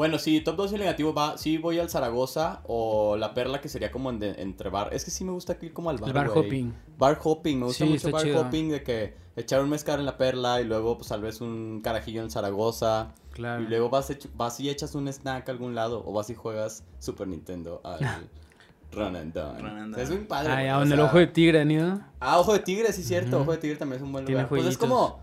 Bueno, 0.00 0.18
sí, 0.18 0.40
top 0.40 0.56
2 0.56 0.72
y 0.72 0.74
el 0.76 0.80
negativo 0.80 1.12
va. 1.12 1.36
Sí, 1.36 1.58
voy 1.58 1.78
al 1.78 1.90
Zaragoza 1.90 2.62
o 2.66 3.18
la 3.18 3.34
Perla, 3.34 3.60
que 3.60 3.68
sería 3.68 3.90
como 3.90 4.08
en 4.08 4.18
de- 4.18 4.40
entre 4.40 4.70
bar. 4.70 4.88
Es 4.94 5.04
que 5.04 5.10
sí 5.10 5.24
me 5.24 5.32
gusta 5.32 5.58
ir 5.60 5.74
como 5.74 5.90
al 5.90 5.98
bar. 5.98 6.08
El 6.08 6.14
bar 6.14 6.30
hopping. 6.34 6.74
Bar 6.96 7.18
hopping, 7.22 7.58
me 7.58 7.66
gusta 7.66 7.84
Sí, 7.84 7.90
mucho 7.90 8.10
bar 8.10 8.22
chido. 8.22 8.40
hopping 8.40 8.70
de 8.70 8.82
que 8.82 9.14
echar 9.36 9.60
un 9.62 9.68
mezcal 9.68 10.00
en 10.00 10.06
la 10.06 10.16
Perla 10.16 10.62
y 10.62 10.64
luego, 10.64 10.96
pues 10.96 11.08
tal 11.10 11.20
vez 11.20 11.42
un 11.42 11.82
carajillo 11.84 12.22
en 12.22 12.30
Zaragoza. 12.30 13.12
Claro. 13.34 13.62
Y 13.62 13.66
luego 13.66 13.90
vas, 13.90 14.58
y 14.60 14.70
echas 14.70 14.94
un 14.94 15.06
snack 15.06 15.46
a 15.46 15.52
algún 15.52 15.74
lado 15.74 16.02
o 16.06 16.14
vas 16.14 16.30
y 16.30 16.34
juegas 16.34 16.82
Super 16.98 17.28
Nintendo 17.28 17.82
al 17.84 17.98
Run 18.92 19.16
and 19.16 19.34
Done. 19.34 19.58
Run 19.60 19.78
and 19.80 19.92
O 19.92 19.96
sea, 19.96 20.04
es 20.04 20.08
muy 20.10 20.20
padre. 20.20 20.50
Ay, 20.50 20.56
güey, 20.64 20.68
a 20.70 20.76
o 20.76 20.80
donde 20.80 20.94
el 20.94 21.00
ojo 21.02 21.18
de 21.18 21.26
tigre 21.26 21.60
han 21.60 21.70
ido. 21.70 22.00
Ah, 22.20 22.40
Ojo 22.40 22.54
de 22.54 22.60
Tigre, 22.60 22.90
sí, 22.94 23.02
cierto. 23.02 23.42
Ojo 23.42 23.52
de 23.52 23.58
Tigre 23.58 23.76
también 23.76 23.98
es 23.98 24.02
un 24.02 24.12
buen 24.12 24.24
Tiene 24.24 24.40
lugar. 24.40 24.48
Pues 24.48 24.64
es 24.64 24.78
como 24.78 25.20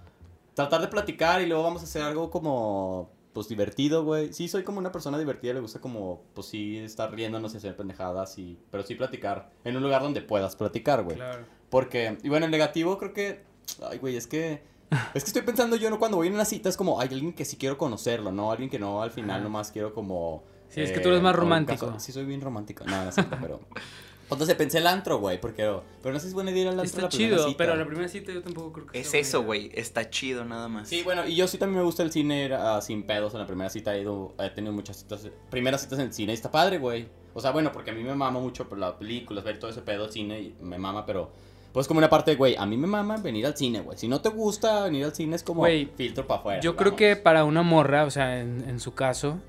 tratar 0.54 0.82
de 0.82 0.88
platicar 0.88 1.42
y 1.42 1.48
luego 1.48 1.64
vamos 1.64 1.82
a 1.82 1.86
hacer 1.86 2.04
algo 2.04 2.30
como, 2.30 3.10
pues 3.38 3.48
divertido, 3.48 4.04
güey. 4.04 4.34
Sí, 4.34 4.48
soy 4.48 4.64
como 4.64 4.80
una 4.80 4.92
persona 4.92 5.20
divertida, 5.20 5.54
le 5.54 5.60
gusta 5.60 5.80
como, 5.80 6.24
pues 6.34 6.48
sí, 6.48 6.76
estar 6.80 7.14
riéndonos 7.14 7.54
y 7.54 7.58
hacer 7.58 7.76
pendejadas, 7.76 8.36
y, 8.40 8.58
pero 8.72 8.82
sí 8.82 8.96
platicar 8.96 9.52
en 9.64 9.78
un 9.78 9.84
lugar 9.84 10.02
donde 10.02 10.24
puedas 10.24 10.56
platicar, 10.56 11.04
güey. 11.04 11.18
Claro. 11.18 11.46
Porque, 11.70 12.18
y 12.24 12.30
bueno, 12.30 12.48
el 12.48 12.52
negativo 12.52 12.98
creo 12.98 13.14
que, 13.14 13.44
ay, 13.92 14.00
güey, 14.00 14.16
es 14.16 14.26
que, 14.26 14.64
es 15.14 15.24
que 15.24 15.28
estoy 15.28 15.44
pensando 15.44 15.76
yo, 15.76 15.92
¿no? 15.92 16.00
Cuando 16.00 16.18
voy 16.18 16.30
en 16.30 16.34
una 16.34 16.46
cita 16.46 16.68
es 16.68 16.76
como, 16.78 17.00
hay 17.00 17.10
alguien 17.10 17.32
que 17.32 17.46
sí 17.46 17.58
quiero 17.58 17.78
conocerlo, 17.78 18.32
¿no? 18.32 18.52
Alguien 18.52 18.72
que 18.72 18.80
no, 18.80 19.04
al 19.04 19.12
final 19.12 19.36
Ajá. 19.36 19.44
nomás 19.44 19.70
quiero 19.72 19.94
como... 19.94 20.44
Sí, 20.70 20.82
es 20.82 20.92
que 20.92 21.00
tú 21.00 21.10
eres 21.10 21.22
más 21.22 21.36
en 21.36 21.40
romántico. 21.40 21.86
caso- 21.86 22.00
sí, 22.00 22.12
soy 22.12 22.26
bien 22.26 22.42
romántico. 22.42 22.86
No, 22.86 23.04
no 23.04 23.10
es 23.10 23.14
cierto, 23.14 23.38
pero... 23.40 23.60
Entonces 24.30 24.56
pensé 24.56 24.80
el 24.80 24.88
antro, 24.88 25.20
güey, 25.20 25.40
porque... 25.40 25.64
Pero 26.02 26.14
no 26.14 26.20
sé 26.20 26.24
si 26.24 26.28
es 26.30 26.34
buena 26.34 26.52
idea 26.52 26.64
ir 26.64 26.68
al 26.68 26.80
antro 26.80 26.86
Está 26.86 27.02
la 27.04 27.10
primera 27.10 27.36
chido, 27.36 27.48
cita. 27.48 27.58
pero 27.58 27.76
la 27.76 27.86
primera 27.86 28.08
cita 28.10 28.32
yo 28.34 28.42
tampoco 28.42 28.74
creo 28.74 28.88
que 28.88 29.00
Es 29.00 29.10
sea 29.10 29.22
eso, 29.22 29.44
güey. 29.44 29.72
Está 29.74 30.10
chido 30.10 30.44
nada 30.44 30.68
más. 30.68 30.90
Sí, 30.90 31.02
bueno, 31.04 31.26
y 31.26 31.36
yo 31.36 31.48
sí 31.48 31.58
también 31.58 31.80
me 31.80 31.86
gusta 31.86 32.04
el 32.04 32.12
cine 32.12 32.50
ah, 32.54 32.82
sin 32.82 33.04
pedos 33.04 33.34
en 33.34 33.40
la 33.40 33.48
primera 33.48 33.70
cita. 33.70 33.96
He, 33.96 34.02
ido, 34.02 34.34
he 34.40 34.50
tenido 34.50 34.74
muchas 34.74 34.98
citas, 34.98 35.28
primeras 35.50 35.82
citas 35.82 36.00
en 36.00 36.08
el 36.08 36.14
cine 36.14 36.34
y 36.34 36.36
está 36.36 36.52
padre, 36.52 36.78
güey. 36.78 37.08
O 37.34 37.40
sea, 37.40 37.52
bueno, 37.52 37.72
porque 37.72 37.92
a 37.92 37.94
mí 37.94 38.04
me 38.04 38.16
mama 38.16 38.40
mucho 38.40 38.68
por 38.68 38.78
las 38.78 38.94
películas, 38.94 39.44
ver 39.44 39.60
todo 39.60 39.72
ese 39.72 39.82
pedo 39.82 40.04
del 40.04 40.12
cine 40.12 40.42
y 40.42 40.56
me 40.60 40.78
mama, 40.78 41.06
pero 41.06 41.32
pues 41.72 41.88
como 41.88 42.00
una 42.00 42.10
parte 42.10 42.32
de, 42.32 42.38
güey, 42.38 42.56
a 42.56 42.66
mí 42.66 42.76
me 42.76 42.88
mama 42.88 43.18
venir 43.18 43.46
al 43.46 43.56
cine, 43.56 43.82
güey. 43.82 43.98
Si 43.98 44.08
no 44.08 44.20
te 44.20 44.30
gusta 44.30 44.84
venir 44.86 45.06
al 45.06 45.14
cine 45.14 45.36
es 45.36 45.44
como 45.44 45.64
filtro 45.96 46.26
para 46.26 46.40
afuera. 46.40 46.60
Yo 46.62 46.76
creo 46.76 46.96
que 46.96 47.16
para 47.16 47.46
una 47.46 47.62
morra, 47.62 48.06
o 48.06 48.12
sea, 48.12 48.40
en, 48.40 48.66
en 48.68 48.80
su 48.80 48.94
caso, 48.94 49.40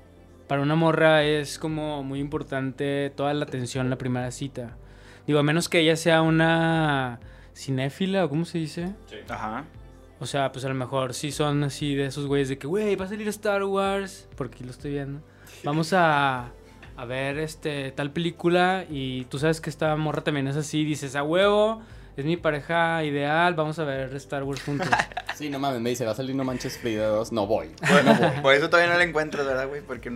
para 0.49 0.63
una 0.63 0.73
morra 0.73 1.23
es 1.23 1.59
como 1.59 2.01
muy 2.01 2.19
importante 2.19 3.11
toda 3.15 3.35
la 3.35 3.45
atención 3.45 3.85
en 3.85 3.91
la 3.91 3.99
primera 3.99 4.31
cita. 4.31 4.75
Digo, 5.27 5.37
a 5.37 5.43
menos 5.43 5.69
que 5.69 5.79
ella 5.79 5.95
sea 5.95 6.23
una 6.23 7.19
cinéfila 7.55 8.25
o 8.25 8.29
cómo 8.29 8.45
se 8.45 8.57
dice. 8.57 8.95
Ajá. 9.29 9.65
O 10.19 10.25
sea, 10.25 10.51
pues 10.51 10.65
a 10.65 10.69
lo 10.69 10.73
mejor 10.73 11.13
sí 11.13 11.31
son 11.31 11.63
así 11.63 11.93
de 11.93 12.07
esos 12.07 12.25
güeyes 12.25 12.49
de 12.49 12.57
que, 12.57 12.65
güey, 12.65 12.95
va 12.95 13.05
a 13.05 13.09
salir 13.09 13.27
Star 13.27 13.63
Wars, 13.63 14.27
porque 14.35 14.55
aquí 14.55 14.63
lo 14.63 14.71
estoy 14.71 14.93
viendo. 14.93 15.21
Vamos 15.63 15.93
a, 15.93 16.49
a 16.97 17.05
ver 17.05 17.37
este 17.37 17.91
tal 17.91 18.09
película 18.11 18.85
y 18.89 19.25
tú 19.25 19.37
sabes 19.37 19.61
que 19.61 19.69
esta 19.69 19.95
morra 19.97 20.23
también 20.23 20.47
es 20.47 20.55
así, 20.55 20.83
dices, 20.83 21.15
a 21.15 21.21
huevo, 21.21 21.83
es 22.17 22.25
mi 22.25 22.37
pareja 22.37 23.03
ideal, 23.03 23.53
vamos 23.53 23.79
a 23.79 23.85
ver 23.85 24.13
Star 24.15 24.43
Wars 24.43 24.63
juntos. 24.63 24.89
Sí, 25.39 25.49
no 25.49 25.57
mames, 25.57 25.79
me 25.79 25.91
dice, 25.91 26.03
va 26.03 26.11
a 26.11 26.15
salir 26.15 26.35
No 26.35 26.43
Manches 26.43 26.77
Frida 26.77 27.07
2. 27.07 27.31
No 27.31 27.47
voy. 27.47 27.69
Bueno, 27.89 28.13
por 28.41 28.53
eso 28.53 28.69
todavía 28.69 28.91
no 28.91 28.97
la 28.97 29.05
encuentras, 29.05 29.47
¿verdad, 29.47 29.69
güey? 29.69 29.79
Porque... 29.79 30.11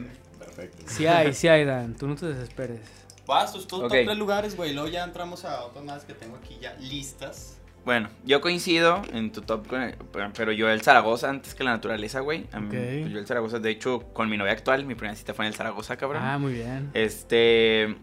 Perfecto. 0.56 0.84
Sí 0.88 1.06
hay, 1.08 1.34
sí 1.34 1.48
hay, 1.48 1.66
Dan, 1.66 1.96
tú 1.96 2.08
no 2.08 2.16
te 2.16 2.28
desesperes. 2.28 2.80
Vas, 3.26 3.54
tus 3.54 3.68
tus 3.68 3.80
Ok. 3.80 3.90
top 3.90 3.92
tres 4.06 4.18
lugares, 4.18 4.56
güey. 4.58 4.74
Luego 4.74 4.90
ya 4.90 5.04
entramos 5.04 5.46
a 5.46 5.64
otras 5.64 5.84
más 5.86 6.04
que 6.04 6.14
tengo 6.14 6.36
aquí 6.38 6.58
ya 6.62 6.74
listas. 6.80 7.58
Bueno, 7.86 8.10
yo 8.26 8.40
coincido 8.40 9.02
en 9.12 9.32
tu 9.32 9.42
top, 9.42 9.68
con- 9.68 9.94
pero 10.36 10.52
yo 10.54 10.70
el 10.70 10.82
Zaragoza 10.82 11.30
antes 11.30 11.54
que 11.54 11.64
la 11.66 11.72
naturaleza, 11.72 12.22
güey. 12.22 12.46
A 12.54 12.60
mí, 12.62 12.68
Ok. 12.68 12.74
pues, 12.74 13.10
yo 13.12 13.20
el 13.20 13.28
Zaragoza, 13.28 13.60
de 13.60 13.70
hecho, 13.72 14.00
con 14.14 14.30
mi 14.30 14.38
novia 14.38 14.54
actual, 14.54 14.86
mi 14.86 14.96
primera 14.96 15.16
cita 15.18 15.34
fue 15.34 15.46
en 15.46 15.50
el 15.52 15.56
Zaragoza, 15.56 15.98
cabrón. 15.98 16.22
Ah, 16.24 16.38
muy 16.38 16.54
bien. 16.54 16.92
Este. 16.94 17.96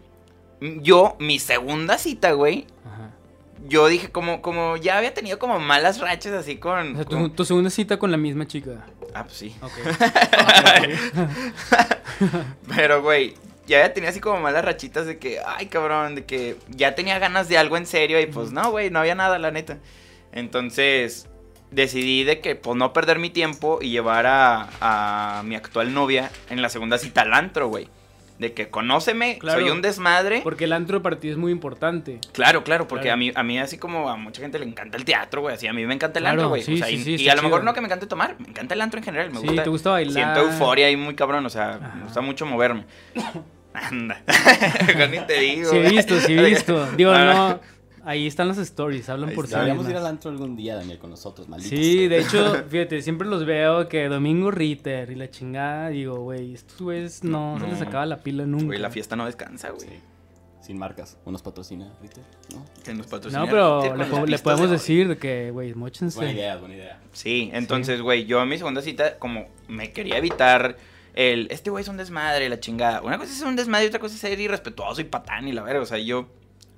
Yo, 0.81 1.15
mi 1.19 1.39
segunda 1.39 1.97
cita, 1.97 2.33
güey. 2.33 2.67
Ajá. 2.85 3.09
Yo 3.67 3.87
dije, 3.87 4.11
como, 4.11 4.41
como 4.43 4.77
ya 4.77 4.97
había 4.97 5.13
tenido 5.13 5.39
como 5.39 5.59
malas 5.59 5.99
rachas 5.99 6.33
así 6.33 6.57
con. 6.57 6.93
O 6.93 6.95
sea, 6.95 7.05
tu, 7.05 7.15
con- 7.17 7.35
tu 7.35 7.45
segunda 7.45 7.69
cita 7.71 7.97
con 7.97 8.11
la 8.11 8.17
misma 8.17 8.45
chica. 8.47 8.85
Ah, 9.13 9.23
pues 9.23 9.37
sí. 9.37 9.55
Ok. 9.61 9.71
Pero, 12.75 13.01
güey, 13.01 13.35
ya 13.67 13.93
tenido 13.93 14.09
así 14.09 14.19
como 14.19 14.39
malas 14.39 14.65
rachitas 14.65 15.05
de 15.05 15.17
que, 15.17 15.39
ay, 15.45 15.67
cabrón, 15.67 16.15
de 16.15 16.25
que 16.25 16.57
ya 16.69 16.95
tenía 16.95 17.19
ganas 17.19 17.47
de 17.49 17.57
algo 17.57 17.77
en 17.77 17.85
serio 17.85 18.19
y 18.19 18.25
pues 18.25 18.51
no, 18.51 18.71
güey, 18.71 18.89
no 18.89 18.99
había 18.99 19.15
nada, 19.15 19.39
la 19.39 19.51
neta. 19.51 19.77
Entonces, 20.31 21.27
decidí 21.71 22.23
de 22.23 22.39
que, 22.39 22.55
pues, 22.55 22.77
no 22.77 22.93
perder 22.93 23.19
mi 23.19 23.29
tiempo 23.29 23.79
y 23.81 23.89
llevar 23.89 24.25
a, 24.27 24.69
a 24.79 25.43
mi 25.43 25.55
actual 25.55 25.93
novia 25.93 26.31
en 26.49 26.61
la 26.61 26.69
segunda 26.69 26.97
cita 26.97 27.21
al 27.21 27.33
antro, 27.33 27.67
güey. 27.67 27.89
De 28.41 28.53
que 28.53 28.69
conóceme, 28.69 29.37
Claro. 29.37 29.59
soy 29.61 29.69
un 29.69 29.83
desmadre. 29.83 30.41
Porque 30.43 30.63
el 30.63 30.73
antro 30.73 31.03
para 31.03 31.17
ti 31.19 31.29
es 31.29 31.37
muy 31.37 31.51
importante. 31.51 32.19
Claro, 32.33 32.63
claro, 32.63 32.87
porque 32.87 33.03
Claro. 33.03 33.13
a 33.13 33.17
mí 33.17 33.31
a 33.35 33.43
mí 33.43 33.59
así 33.59 33.77
como 33.77 34.09
a 34.09 34.17
mucha 34.17 34.41
gente 34.41 34.57
le 34.57 34.65
encanta 34.65 34.97
el 34.97 35.05
teatro, 35.05 35.41
güey, 35.41 35.53
así 35.53 35.67
a 35.67 35.73
mí 35.73 35.85
me 35.85 35.93
encanta 35.93 36.17
el 36.17 36.23
Claro, 36.23 36.33
antro, 36.41 36.49
güey. 36.49 36.63
sí, 36.63 36.73
o 36.73 36.77
sea, 36.77 36.87
sí, 36.87 36.93
y, 36.95 37.17
sí, 37.19 37.23
y 37.23 37.29
a 37.29 37.35
lo 37.35 37.43
mejor 37.43 37.63
no 37.63 37.73
que 37.75 37.81
me 37.81 37.85
encante 37.85 38.07
tomar, 38.07 38.35
me 38.39 38.47
encanta 38.49 38.73
el 38.73 38.81
antro 38.81 38.97
en 38.97 39.03
general, 39.03 39.29
me 39.31 39.39
Sí, 39.41 39.45
gusta. 39.45 39.63
te 39.63 39.69
gusta 39.69 39.91
bailar. 39.91 40.13
Siento 40.13 40.39
euforia 40.41 40.87
ahí 40.87 40.97
muy 40.97 41.13
cabrón, 41.13 41.45
o 41.45 41.49
sea, 41.51 41.75
Ajá. 41.75 41.93
me 41.95 42.03
gusta 42.05 42.21
mucho 42.21 42.45
moverme. 42.47 42.85
Anda. 43.73 44.21
Ni 45.11 45.19
te 45.19 45.33
digo. 45.39 45.69
Sí 45.69 45.77
he 45.77 45.89
visto, 45.89 46.19
sí 46.19 46.33
he 46.37 46.43
visto. 46.43 46.87
Digo, 46.97 47.11
Ah. 47.15 47.59
no. 47.61 47.80
Ahí 48.03 48.27
están 48.27 48.47
las 48.47 48.57
stories, 48.57 49.09
hablan 49.09 49.29
Ahí 49.29 49.35
por 49.35 49.45
sí 49.47 49.53
Deberíamos 49.53 49.87
ir 49.89 49.95
al 49.95 50.05
antro 50.07 50.31
algún 50.31 50.55
día, 50.55 50.75
Daniel, 50.75 50.97
con 50.97 51.09
nosotros, 51.11 51.47
malditos. 51.47 51.77
Sí, 51.77 52.07
de 52.07 52.19
hecho, 52.19 52.63
fíjate, 52.69 53.01
siempre 53.01 53.27
los 53.27 53.45
veo 53.45 53.87
que 53.87 54.07
Domingo 54.07 54.49
Ritter 54.51 55.11
y 55.11 55.15
la 55.15 55.29
chingada, 55.29 55.89
digo, 55.89 56.15
güey, 56.19 56.53
estos 56.53 56.79
güeyes 56.81 57.23
no, 57.23 57.57
se 57.59 57.65
No. 57.65 57.71
les 57.71 57.81
acaba 57.81 58.05
la 58.05 58.17
pila 58.17 58.45
nunca. 58.45 58.65
Güey, 58.65 58.79
la 58.79 58.89
fiesta 58.89 59.15
no 59.15 59.25
descansa, 59.25 59.69
güey. 59.69 59.87
Sí. 59.87 59.99
Sin 60.61 60.77
marcas. 60.77 61.17
¿Unos 61.25 61.41
patrocina, 61.41 61.91
Ritter? 62.01 62.23
¿No? 62.53 62.63
Que 62.83 62.93
nos 62.93 63.07
patrocina 63.07 63.41
No, 63.43 63.47
pero 63.49 63.81
Ritter 63.81 63.97
le, 64.29 64.37
po- 64.37 64.43
podemos 64.43 64.69
de 64.69 64.75
decir 64.75 65.07
de 65.07 65.17
que, 65.17 65.49
güey, 65.51 65.73
mochense. 65.73 66.15
Buena 66.17 66.33
idea, 66.33 66.57
buena 66.57 66.75
idea. 66.75 66.99
Sí, 67.13 67.49
entonces, 67.53 67.99
güey, 68.01 68.25
yo 68.25 68.41
en 68.43 68.47
mi 68.49 68.57
segunda 68.59 68.81
cita, 68.83 69.17
como 69.17 69.47
me 69.67 69.91
quería 69.91 70.17
evitar 70.17 70.77
el, 71.15 71.47
este 71.49 71.71
güey 71.71 71.81
es 71.81 71.87
un 71.87 71.97
desmadre, 71.97 72.47
la 72.47 72.59
chingada. 72.59 73.01
Una 73.01 73.17
cosa 73.17 73.31
es 73.31 73.39
ser 73.39 73.47
un 73.47 73.55
desmadre 73.55 73.85
y 73.85 73.87
otra 73.87 73.99
cosa 73.99 74.13
es 74.13 74.21
ser 74.21 74.39
irrespetuoso 74.39 75.01
y 75.01 75.05
patán 75.05 75.47
y 75.47 75.51
la 75.51 75.63
verga. 75.63 75.81
O 75.81 75.85
sea, 75.85 75.97
yo, 75.97 76.27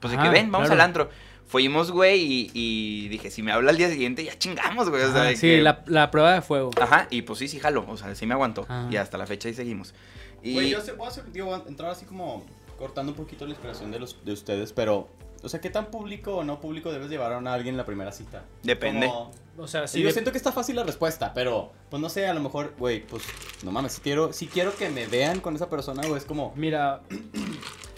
pues 0.04 0.12
de 0.12 0.18
que 0.18 0.24
Ajá, 0.24 0.32
ven, 0.32 0.52
vamos 0.52 0.68
claro. 0.68 0.82
al 0.82 0.86
antro. 0.86 1.10
Fuimos, 1.46 1.92
güey, 1.92 2.22
y, 2.22 2.52
y 2.54 3.08
dije, 3.10 3.30
si 3.32 3.44
me 3.44 3.52
habla 3.52 3.72
al 3.72 3.78
día 3.78 3.90
siguiente, 3.90 4.24
ya 4.24 4.38
chingamos, 4.38 4.90
güey. 4.90 5.04
O 5.04 5.12
sea, 5.12 5.22
Ajá, 5.22 5.30
de 5.30 5.36
sí, 5.36 5.48
que- 5.48 5.62
la, 5.62 5.84
la 5.88 6.10
prueba 6.12 6.34
de 6.34 6.42
fuego. 6.42 6.72
Ajá, 6.82 7.08
y 7.10 7.22
pues 7.24 7.40
sí, 7.40 7.48
sí 7.48 7.60
jalo, 7.60 7.86
o 7.88 7.98
sea, 7.98 8.14
sí 8.16 8.26
me 8.26 8.34
aguantó. 8.34 8.64
Ajá. 8.68 8.88
Y 8.92 8.96
hasta 8.98 9.18
la 9.18 9.26
fecha 9.28 9.48
ahí 9.50 9.54
seguimos. 9.54 9.94
Y 10.42 10.54
Güey, 10.54 10.70
yo 10.70 10.82
sé- 10.82 10.94
voy 10.94 11.06
a 11.06 11.10
hacer, 11.10 11.32
digo, 11.32 11.48
voy 11.48 11.62
a 11.66 11.70
entrar 11.70 11.92
así 11.92 12.06
como 12.06 12.46
cortando 12.78 13.12
un 13.12 13.18
poquito 13.18 13.46
la 13.46 13.52
inspiración 13.52 13.92
de, 13.92 14.00
los, 14.00 14.24
de 14.26 14.32
ustedes, 14.34 14.74
pero, 14.74 15.10
o 15.44 15.50
sea, 15.50 15.62
¿qué 15.62 15.70
tan 15.70 15.86
público 15.88 16.38
o 16.38 16.44
no 16.44 16.60
público 16.60 16.92
debes 16.92 17.10
llevar 17.10 17.32
a 17.34 17.54
alguien 17.54 17.74
en 17.76 17.78
la 17.78 17.86
primera 17.86 18.12
cita? 18.12 18.44
Depende. 18.64 19.08
Como- 19.08 19.32
O 19.58 19.68
sea, 19.68 19.86
Sí, 19.88 19.98
sí. 19.98 20.02
yo 20.02 20.08
de- 20.08 20.14
siento 20.14 20.32
que 20.32 20.38
está 20.38 20.52
fácil 20.52 20.76
la 20.78 20.84
respuesta, 20.84 21.32
pero, 21.36 21.72
pues 21.92 22.02
no 22.02 22.10
sé, 22.10 22.26
a 22.28 22.34
lo 22.34 22.40
mejor, 22.40 22.74
güey, 22.80 23.06
pues, 23.06 23.24
no 23.64 23.72
mames, 23.72 23.92
si 23.94 24.02
quiero, 24.02 24.34
si 24.34 24.48
quiero 24.48 24.76
que 24.76 24.90
me 24.90 25.06
vean 25.06 25.40
con 25.42 25.56
esa 25.56 25.70
persona, 25.70 26.02
güey, 26.08 26.18
es 26.18 26.26
como, 26.26 26.52
Mira, 26.56 27.02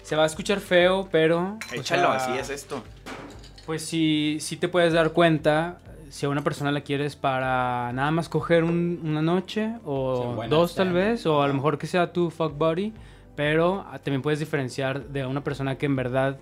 se 0.05 0.15
va 0.15 0.23
a 0.23 0.25
escuchar 0.27 0.59
feo, 0.59 1.07
pero. 1.11 1.57
o 1.71 1.75
échalo, 1.75 2.03
sea, 2.07 2.15
así 2.15 2.37
es 2.37 2.49
esto. 2.49 2.83
Pues 3.65 3.83
sí, 3.83 4.37
sí 4.39 4.57
te 4.57 4.67
puedes 4.67 4.93
dar 4.93 5.11
cuenta 5.11 5.79
si 6.09 6.25
a 6.25 6.29
una 6.29 6.43
persona 6.43 6.71
la 6.71 6.81
quieres 6.81 7.15
para 7.15 7.91
nada 7.93 8.11
más 8.11 8.29
coger 8.29 8.63
un- 8.63 9.01
una 9.03 9.21
noche 9.23 9.71
Sí, 9.73 9.81
o 9.83 10.33
buena 10.35 10.55
dos 10.55 10.75
tal 10.75 10.93
vez, 10.93 11.25
o 11.25 11.41
a 11.41 11.47
lo 11.47 11.53
mejor 11.55 11.77
que 11.79 11.87
sea 11.87 12.13
tu 12.13 12.29
fuck 12.29 12.55
buddy, 12.57 12.93
pero 13.35 13.83
ah, 13.91 13.97
también 13.99 14.21
puedes 14.21 14.39
diferenciar 14.39 15.05
de 15.07 15.25
una 15.25 15.43
persona 15.43 15.77
que 15.77 15.87
en 15.87 15.95
verdad 15.95 16.37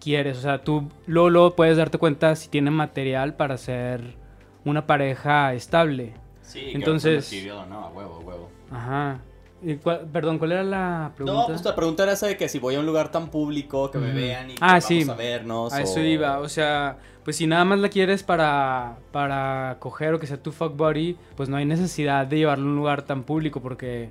quieres. 0.00 0.36
O 0.38 0.40
sea, 0.40 0.62
tú 0.62 0.90
luego, 1.06 1.30
luego 1.30 1.54
puedes 1.56 1.76
darte 1.76 1.96
cuenta 1.98 2.34
si 2.36 2.48
tiene 2.48 2.70
material 2.72 3.34
para 3.34 3.56
ser 3.56 4.16
una 4.64 4.86
pareja 4.86 5.54
estable. 5.54 6.14
sí, 6.42 6.72
Entonces- 6.74 7.30
que 7.30 7.50
o 7.52 7.64
no, 7.66 7.86
a 7.86 7.88
huevo, 7.90 8.16
a 8.16 8.18
huevo. 8.18 8.50
Ajá. 8.70 9.18
Cuál- 9.82 10.06
perdón, 10.12 10.38
¿cuál 10.38 10.52
era 10.52 10.62
la 10.64 11.12
pregunta? 11.16 11.40
No, 11.40 11.46
pues 11.46 11.64
la 11.64 11.74
pregunta 11.74 12.02
era 12.04 12.12
esa 12.12 12.26
de 12.26 12.36
que 12.36 12.48
si 12.48 12.58
voy 12.58 12.74
a 12.74 12.80
un 12.80 12.86
lugar 12.86 13.10
tan 13.10 13.30
público, 13.30 13.90
que 13.90 13.98
me 13.98 14.12
vean 14.12 14.50
y 14.50 14.54
que 14.54 14.58
Ah, 14.60 14.68
vamos 14.68 14.84
sí. 14.84 15.06
a 15.08 15.14
vernos. 15.14 15.72
A 15.72 15.80
eso 15.82 16.00
o- 16.00 16.02
iba, 16.02 16.38
o 16.40 16.48
sea, 16.48 16.98
pues 17.24 17.36
si 17.36 17.46
nada 17.46 17.64
más 17.64 17.78
la 17.78 17.88
quieres 17.88 18.22
para, 18.22 18.98
para 19.12 19.76
coger 19.80 20.14
o 20.14 20.20
que 20.20 20.26
sea 20.26 20.36
tu 20.42 20.52
fuck 20.52 20.76
buddy, 20.76 21.16
pues 21.36 21.48
no 21.48 21.56
hay 21.56 21.64
necesidad 21.64 22.26
de 22.26 22.36
llevarlo 22.38 22.64
a 22.66 22.68
un 22.70 22.76
lugar 22.76 23.02
tan 23.02 23.22
público 23.22 23.62
porque, 23.62 24.10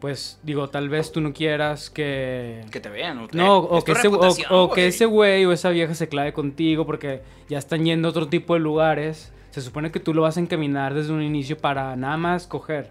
pues 0.00 0.38
digo, 0.42 0.68
tal 0.68 0.88
vez 0.88 1.12
tú 1.12 1.20
no 1.20 1.32
quieras 1.32 1.88
que... 1.88 2.60
Que 2.70 2.80
te 2.80 2.88
vean. 2.90 3.18
o- 3.18 3.28
No, 3.32 3.58
o 3.58 3.82
que, 3.84 3.92
ese, 3.92 4.08
o, 4.08 4.20
o 4.50 4.70
que 4.72 4.88
ese 4.88 5.06
güey 5.06 5.44
o 5.46 5.52
esa 5.52 5.70
vieja 5.70 5.94
se 5.94 6.08
clave 6.08 6.32
contigo 6.32 6.84
porque 6.84 7.22
ya 7.48 7.58
están 7.58 7.84
yendo 7.84 8.08
a 8.08 8.10
otro 8.10 8.28
tipo 8.28 8.54
de 8.54 8.60
lugares. 8.60 9.32
Se 9.50 9.60
supone 9.60 9.90
que 9.92 10.00
tú 10.00 10.12
lo 10.14 10.22
vas 10.22 10.36
a 10.36 10.40
encaminar 10.40 10.92
desde 10.94 11.12
un 11.12 11.22
inicio 11.22 11.56
para 11.58 11.94
nada 11.96 12.16
más 12.16 12.46
coger. 12.46 12.90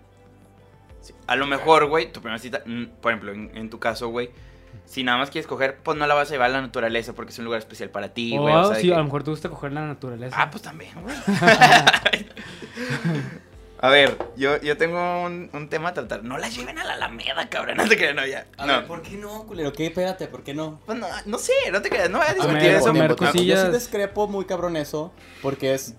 Sí, 1.12 1.16
A 1.28 1.36
lo 1.36 1.48
mejor, 1.48 1.88
güey, 1.88 2.12
tu 2.12 2.22
primera 2.22 2.40
cita, 2.40 2.62
mm, 2.66 2.86
por 3.02 3.12
ejemplo, 3.12 3.32
en, 3.32 3.52
en 3.56 3.70
tu 3.70 3.80
caso, 3.80 4.10
güey, 4.10 4.30
si 4.86 5.04
nada 5.04 5.18
más 5.18 5.30
quieres 5.30 5.48
coger, 5.48 5.78
pues 5.84 5.98
no 5.98 6.06
la 6.08 6.14
vas 6.16 6.30
a 6.30 6.32
llevar 6.34 6.50
a 6.50 6.54
la 6.54 6.62
naturaleza 6.62 7.14
porque 7.14 7.32
es 7.32 7.40
un 7.40 7.46
lugar 7.46 7.60
especial 7.60 7.90
para 7.90 8.10
ti, 8.14 8.38
güey. 8.38 8.54
o 8.54 8.64
sea, 8.66 8.76
de 8.76 8.82
sí, 8.82 8.88
que- 8.88 8.94
a 8.94 8.98
lo 8.98 9.04
mejor 9.06 9.24
te 9.24 9.32
gusta 9.32 9.50
coger 9.50 9.72
la 9.74 9.86
naturaleza. 9.86 10.36
Ah, 10.40 10.50
pues 10.50 10.64
también, 10.64 10.92
güey. 11.02 11.16
a 13.80 13.90
ver, 13.90 14.18
yo, 14.38 14.62
yo 14.62 14.78
tengo 14.78 15.24
un, 15.24 15.50
un 15.54 15.68
tema 15.70 15.90
a 15.90 15.94
tratar. 15.94 16.24
No 16.24 16.38
la 16.38 16.50
lleven 16.50 16.78
a 16.78 16.84
la 16.84 16.94
Alameda, 16.94 17.50
cabrón. 17.50 17.78
No 17.78 17.88
te 17.88 17.98
creas, 17.98 18.16
no, 18.16 18.26
ya. 18.26 18.46
A 18.58 18.66
no. 18.66 18.74
ver, 18.78 18.86
¿por 18.88 19.02
qué 19.02 19.18
no, 19.18 19.44
culero? 19.48 19.74
¿Qué? 19.74 19.88
Espérate, 19.88 20.28
¿por 20.28 20.44
qué 20.44 20.54
no? 20.54 20.80
Pues 20.86 20.98
no, 21.00 21.08
no 21.26 21.38
sé, 21.38 21.54
no 21.72 21.82
te 21.82 21.90
creas, 21.90 22.10
no 22.10 22.20
voy 22.20 22.28
a 22.30 22.34
discutir 22.34 22.58
ver, 22.62 22.76
eso. 22.76 22.86
comer 22.88 23.16
cosillas. 23.16 23.60
Yo 23.62 23.66
sí 23.68 23.72
discrepo 23.74 24.28
muy 24.28 24.46
cabrón 24.46 24.76
eso, 24.78 25.12
porque 25.42 25.74
es. 25.74 25.96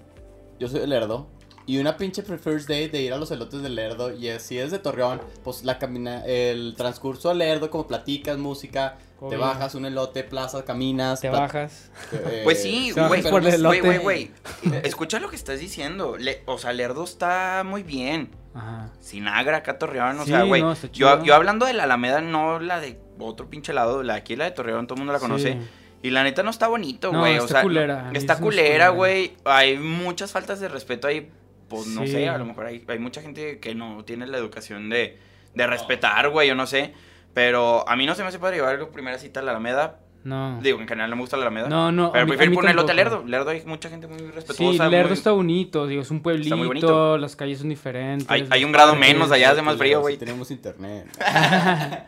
Yo 0.60 0.68
soy 0.68 0.80
de 0.80 0.86
Lerdo. 0.86 1.28
Y 1.66 1.78
una 1.78 1.96
pinche 1.96 2.22
first 2.22 2.68
date 2.68 2.88
de 2.88 3.02
ir 3.02 3.12
a 3.12 3.16
los 3.18 3.30
elotes 3.30 3.62
de 3.62 3.68
Lerdo. 3.68 4.12
Y 4.12 4.28
es, 4.28 4.42
si 4.42 4.58
es 4.58 4.70
de 4.70 4.78
Torreón, 4.78 5.20
pues 5.44 5.64
la 5.64 5.78
camina, 5.78 6.24
el 6.26 6.74
transcurso 6.76 7.30
a 7.30 7.34
Lerdo, 7.34 7.70
como 7.70 7.86
platicas, 7.86 8.36
música, 8.38 8.98
te 9.30 9.36
bajas 9.36 9.76
un 9.76 9.84
elote, 9.86 10.24
plaza, 10.24 10.64
caminas. 10.64 11.20
te 11.20 11.28
bajas. 11.28 11.90
eh, 12.12 12.40
Pues 12.42 12.60
sí, 12.62 12.88
Se 12.92 13.00
baja 13.00 13.08
güey. 13.08 13.22
por 13.22 13.34
el 13.46 13.62
Güey, 13.62 13.78
elote. 13.78 13.80
güey, 13.80 13.98
güey. 13.98 14.30
Escucha 14.82 15.20
lo 15.20 15.28
que 15.30 15.36
estás 15.36 15.60
diciendo. 15.60 16.16
Le- 16.18 16.42
o 16.46 16.58
sea, 16.58 16.72
Lerdo 16.72 17.04
está 17.04 17.62
muy 17.64 17.84
bien. 17.84 18.30
Ajá. 18.54 18.90
Sinagra, 19.00 19.58
acá 19.58 19.78
Torreón, 19.78 20.18
o 20.18 20.24
Sí, 20.24 20.30
sea, 20.30 20.42
güey. 20.42 20.60
no, 20.62 20.74
yo, 20.92 21.22
yo 21.24 21.34
hablando 21.34 21.64
de 21.66 21.72
la 21.74 21.84
Alameda, 21.84 22.20
no 22.20 22.58
la 22.58 22.80
de 22.80 22.98
otro 23.20 23.48
pinche 23.48 23.72
lado, 23.72 24.02
la 24.02 24.14
de 24.14 24.18
aquí 24.18 24.34
la 24.36 24.44
de 24.46 24.50
Torreón, 24.50 24.86
todo 24.88 24.96
el 24.96 25.00
mundo 25.00 25.12
la 25.12 25.20
conoce. 25.20 25.52
Sí. 25.52 25.58
Y 26.02 26.10
la 26.10 26.24
neta 26.24 26.42
no 26.42 26.50
está 26.50 26.66
bonito, 26.66 27.12
No, 27.12 27.20
güey. 27.20 27.34
o 27.38 27.42
está 27.42 27.54
sea, 27.54 27.62
culera, 27.62 28.10
Está 28.12 28.38
culera. 28.40 28.88
güey. 28.88 29.34
Hay 29.44 29.78
muchas 29.78 30.32
faltas 30.32 30.58
de 30.58 30.66
respeto 30.68 31.06
ahí. 31.06 31.30
Pues 31.76 31.86
no 31.88 32.02
Sí. 32.02 32.08
sé, 32.12 32.28
a 32.28 32.38
lo 32.38 32.44
mejor 32.44 32.66
hay, 32.66 32.84
hay 32.86 32.98
mucha 32.98 33.20
gente 33.22 33.58
que 33.58 33.74
no 33.74 34.04
tiene 34.04 34.26
la 34.26 34.38
educación 34.38 34.88
de, 34.90 35.18
de 35.54 35.66
respetar, 35.66 36.28
güey, 36.30 36.48
yo 36.48 36.54
no 36.54 36.66
sé. 36.66 36.94
Pero 37.34 37.88
a 37.88 37.96
mí 37.96 38.04
no 38.06 38.14
se 38.14 38.22
me 38.22 38.28
hace 38.28 38.38
padre 38.38 38.56
llevar 38.56 38.78
la 38.78 38.88
primera 38.88 39.18
cita 39.18 39.40
a 39.40 39.42
la 39.42 39.52
Alameda 39.52 39.98
No. 40.24 40.60
Digo, 40.62 40.78
en 40.80 40.86
general 40.86 41.08
no 41.10 41.16
me 41.16 41.22
gusta 41.22 41.36
la 41.36 41.42
Alameda. 41.44 41.68
No, 41.68 41.90
no. 41.90 42.06
a 42.06 42.12
Pero 42.12 42.26
mí- 42.26 42.30
a 42.30 42.36
prefiero 42.36 42.50
mí 42.50 42.56
poner 42.56 42.70
elote 42.72 42.92
a. 42.92 42.94
Lerdo. 42.94 43.24
Lerdo 43.26 43.50
hay 43.50 43.64
mucha 43.64 43.88
gente 43.88 44.06
muy 44.06 44.18
Sí, 44.18 44.30
respetuosa. 44.30 44.88
Lerdo 44.88 45.08
muy- 45.08 45.16
está 45.18 45.32
bonito, 45.32 45.86
digo, 45.88 46.02
es 46.02 46.10
un 46.12 46.20
pueblito, 46.20 46.44
Está 46.46 46.56
muy 46.56 46.66
bonito. 46.68 47.16
las 47.18 47.34
calles 47.34 47.58
son 47.58 47.70
diferentes. 47.70 48.28
Hay, 48.30 48.64
un 48.64 48.70
grado 48.70 48.94
menos, 48.94 49.32
allá 49.32 49.50
hace 49.50 49.62
más 49.62 49.76
frío, 49.78 50.00
güey. 50.00 50.14
Sí 50.14 50.20
tenemos 50.20 50.50
internet. 50.50 51.06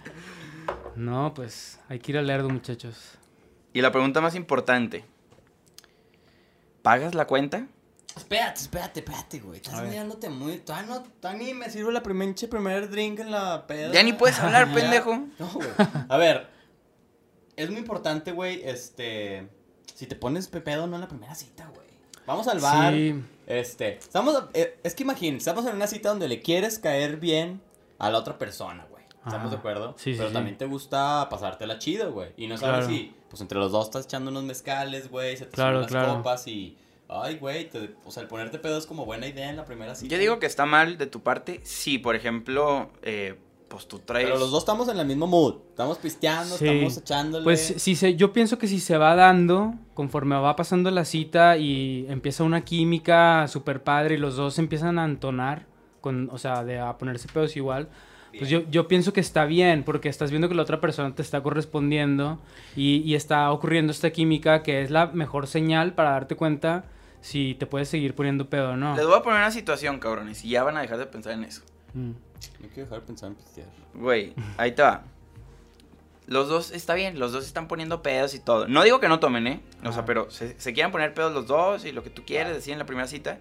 No, 0.97 1.33
pues 1.35 1.81
hay 1.89 1.99
que 1.99 2.13
ir 2.13 2.19
a 2.19 2.23
Lerdo, 2.23 2.49
muchachos. 2.49 3.19
Y 3.73 3.81
la 3.81 3.91
pregunta 3.91 4.21
más 4.21 4.37
importante. 4.37 5.05
¿Pagas 6.83 7.15
la 7.15 7.27
cuenta? 7.27 7.67
Espérate, 8.17 8.61
espérate, 8.61 9.01
espérate, 9.01 9.41
güey. 9.41 9.57
Estás 9.57 9.83
mirándote 9.83 10.29
muy. 10.29 10.59
Todavía 10.59 10.95
no, 10.95 11.03
todavía 11.21 11.47
ni 11.49 11.55
me 11.55 11.69
sirve 11.69 11.93
la 11.93 12.03
primer, 12.03 12.35
primer 12.49 12.89
drink 12.91 13.19
en 13.21 13.31
la 13.33 13.67
peda. 13.67 13.93
Ya 13.93 14.03
ni 14.03 14.13
puedes 14.13 14.39
hablar, 14.41 14.73
pendejo. 14.73 15.17
No, 15.39 15.51
güey. 15.53 15.69
A 16.09 16.17
ver. 16.17 16.49
Es 17.57 17.71
muy 17.71 17.79
importante, 17.79 18.33
güey, 18.33 18.63
este. 18.65 19.49
Si 19.95 20.07
te 20.07 20.17
pones 20.17 20.49
pepedo, 20.49 20.87
no 20.87 20.97
en 20.97 21.01
la 21.03 21.09
primera 21.09 21.35
cita, 21.35 21.67
güey. 21.75 21.87
Vamos 22.27 22.49
al 22.49 22.59
bar. 22.61 22.93
Sí. 22.93 23.15
Este. 23.47 23.97
Estamos. 23.99 24.45
eh, 24.55 24.79
es 24.83 24.95
que 24.95 25.03
imagínate, 25.03 25.39
estamos 25.39 25.67
en 25.67 25.75
una 25.77 25.87
cita 25.87 26.09
donde 26.09 26.29
le 26.29 26.41
quieres 26.41 26.79
caer 26.79 27.17
bien 27.19 27.61
a 27.99 28.11
la 28.11 28.19
otra 28.19 28.39
persona, 28.39 28.87
güey. 28.91 29.05
¿Estamos 29.27 29.51
de 29.51 29.57
acuerdo? 29.57 29.95
Sí, 29.99 30.13
sí, 30.13 30.17
Pero 30.19 30.29
sí. 30.29 30.35
también 30.35 30.59
te 30.59 30.67
gusta 30.67 31.27
pasártela 31.31 31.79
chido, 31.79 32.13
güey. 32.13 32.33
Y 32.37 32.47
no 32.47 32.59
sabes 32.59 32.87
Claro. 32.87 32.93
si, 32.95 33.15
pues 33.31 33.41
entre 33.41 33.59
los 33.59 33.73
dos 33.73 33.87
estás 33.87 34.05
echando 34.05 34.31
unos 34.31 34.43
mezcales, 34.45 35.11
güey, 35.11 35.37
se 35.37 35.47
te 35.47 35.53
Claro, 35.53 35.77
suben 35.79 35.83
las 35.83 35.91
claro. 35.91 36.17
copas 36.19 36.47
y. 36.47 36.77
Ay, 37.09 37.37
güey, 37.37 37.69
te- 37.69 37.95
o 38.05 38.11
sea, 38.11 38.23
el 38.23 38.29
ponerte 38.29 38.59
pedo 38.59 38.79
es 38.79 38.87
como 38.87 39.05
buena 39.05 39.27
idea 39.27 39.51
en 39.51 39.57
la 39.57 39.65
primera 39.65 39.95
cita. 39.95 40.13
Yo 40.13 40.19
digo 40.19 40.39
que 40.39 40.47
está 40.47 40.65
mal 40.67 40.97
de 40.99 41.07
tu 41.07 41.21
parte 41.23 41.61
si, 41.63 41.99
por 41.99 42.17
ejemplo, 42.17 42.91
eh, 43.03 43.39
pues 43.69 43.87
tú 43.87 43.99
traes... 43.99 44.27
Pero 44.27 44.39
los 44.39 44.51
dos 44.51 44.61
estamos 44.61 44.89
en 44.89 44.99
el 44.99 45.07
mismo 45.07 45.27
mood. 45.27 45.57
Estamos 45.71 45.99
pisteando, 45.99 46.57
Sí. 46.57 46.67
estamos 46.67 46.97
echándole. 46.97 47.45
Pues 47.45 47.75
si 47.77 47.95
se, 47.95 48.15
yo 48.17 48.33
pienso 48.33 48.59
que 48.59 48.67
si 48.69 48.81
se 48.81 48.97
va 48.97 49.15
dando, 49.17 49.75
conforme 49.95 50.37
va 50.37 50.57
pasando 50.57 50.91
la 50.91 51.05
cita 51.05 51.57
y 51.59 52.07
empieza 52.09 52.43
una 52.45 52.65
química 52.65 53.47
super 53.49 53.83
padre 53.83 54.15
y 54.15 54.19
los 54.19 54.37
dos 54.37 54.59
empiezan 54.59 54.99
a 54.99 55.05
entonar, 55.05 55.67
con, 56.01 56.31
o 56.33 56.39
sea, 56.39 56.65
de 56.65 56.79
a 56.79 56.97
ponerse 56.99 57.29
pedos 57.29 57.57
igual, 57.57 57.89
pues 58.37 58.51
yo, 58.51 58.69
yo 58.69 58.89
pienso 58.89 59.13
que 59.13 59.21
está 59.21 59.45
bien, 59.45 59.85
porque 59.85 60.09
estás 60.09 60.31
viendo 60.31 60.49
que 60.49 60.57
la 60.57 60.63
otra 60.63 60.81
persona 60.81 61.15
te 61.15 61.23
está 61.23 61.41
correspondiendo 61.43 62.41
y, 62.75 62.97
y 63.05 63.15
está 63.15 63.51
ocurriendo 63.53 63.93
esta 63.93 64.11
química 64.11 64.63
que 64.65 64.83
es 64.83 64.91
la 64.91 65.07
mejor 65.07 65.47
señal 65.47 65.93
para 65.95 66.11
darte 66.11 66.35
cuenta 66.35 66.85
si 67.25 67.55
te 67.55 67.65
puedes 67.65 67.89
seguir 67.89 68.15
poniendo 68.15 68.51
pedo 68.51 68.73
o 68.73 68.77
no. 68.77 68.95
Les 68.95 69.07
voy 69.07 69.17
a 69.17 69.23
poner 69.23 69.39
una 69.39 69.51
situación, 69.51 69.99
cabrones, 69.99 70.45
y 70.45 70.51
ya 70.51 70.63
van 70.63 70.77
a 70.77 70.83
dejar 70.83 70.99
de 70.99 71.07
pensar 71.07 71.33
en 71.33 71.45
eso. 71.45 71.63
Mm. 71.95 72.11
No 72.11 72.69
quiero 72.69 72.83
dejar 72.83 73.01
de 73.01 73.07
pensar 73.07 73.31
en 73.31 73.35
pistear. 73.37 73.69
Güey, 73.95 74.35
ahí 74.59 74.73
te 74.73 74.83
va. 74.83 75.05
Los 76.27 76.51
dos, 76.51 76.71
está 76.71 76.93
bien, 76.93 77.19
los 77.19 77.33
dos 77.33 77.47
están 77.47 77.67
poniendo 77.67 78.03
pedos 78.03 78.35
y 78.35 78.41
todo. 78.41 78.69
No 78.69 78.83
digo 78.83 79.01
que 79.01 79.09
no 79.09 79.21
tomen, 79.21 79.47
¿eh? 79.47 79.61
O 79.87 79.93
sea, 79.93 80.05
pero 80.05 80.31
se, 80.31 80.61
se 80.61 80.75
quieran 80.75 80.93
poner 80.93 81.15
pedos 81.15 81.33
los 81.33 81.47
dos 81.47 81.87
y 81.87 81.93
lo 81.93 82.03
que 82.03 82.11
tú 82.11 82.25
quieres 82.27 82.53
decir 82.53 82.75
en 82.75 82.79
la 82.79 82.85
primera 82.85 83.09
cita. 83.09 83.39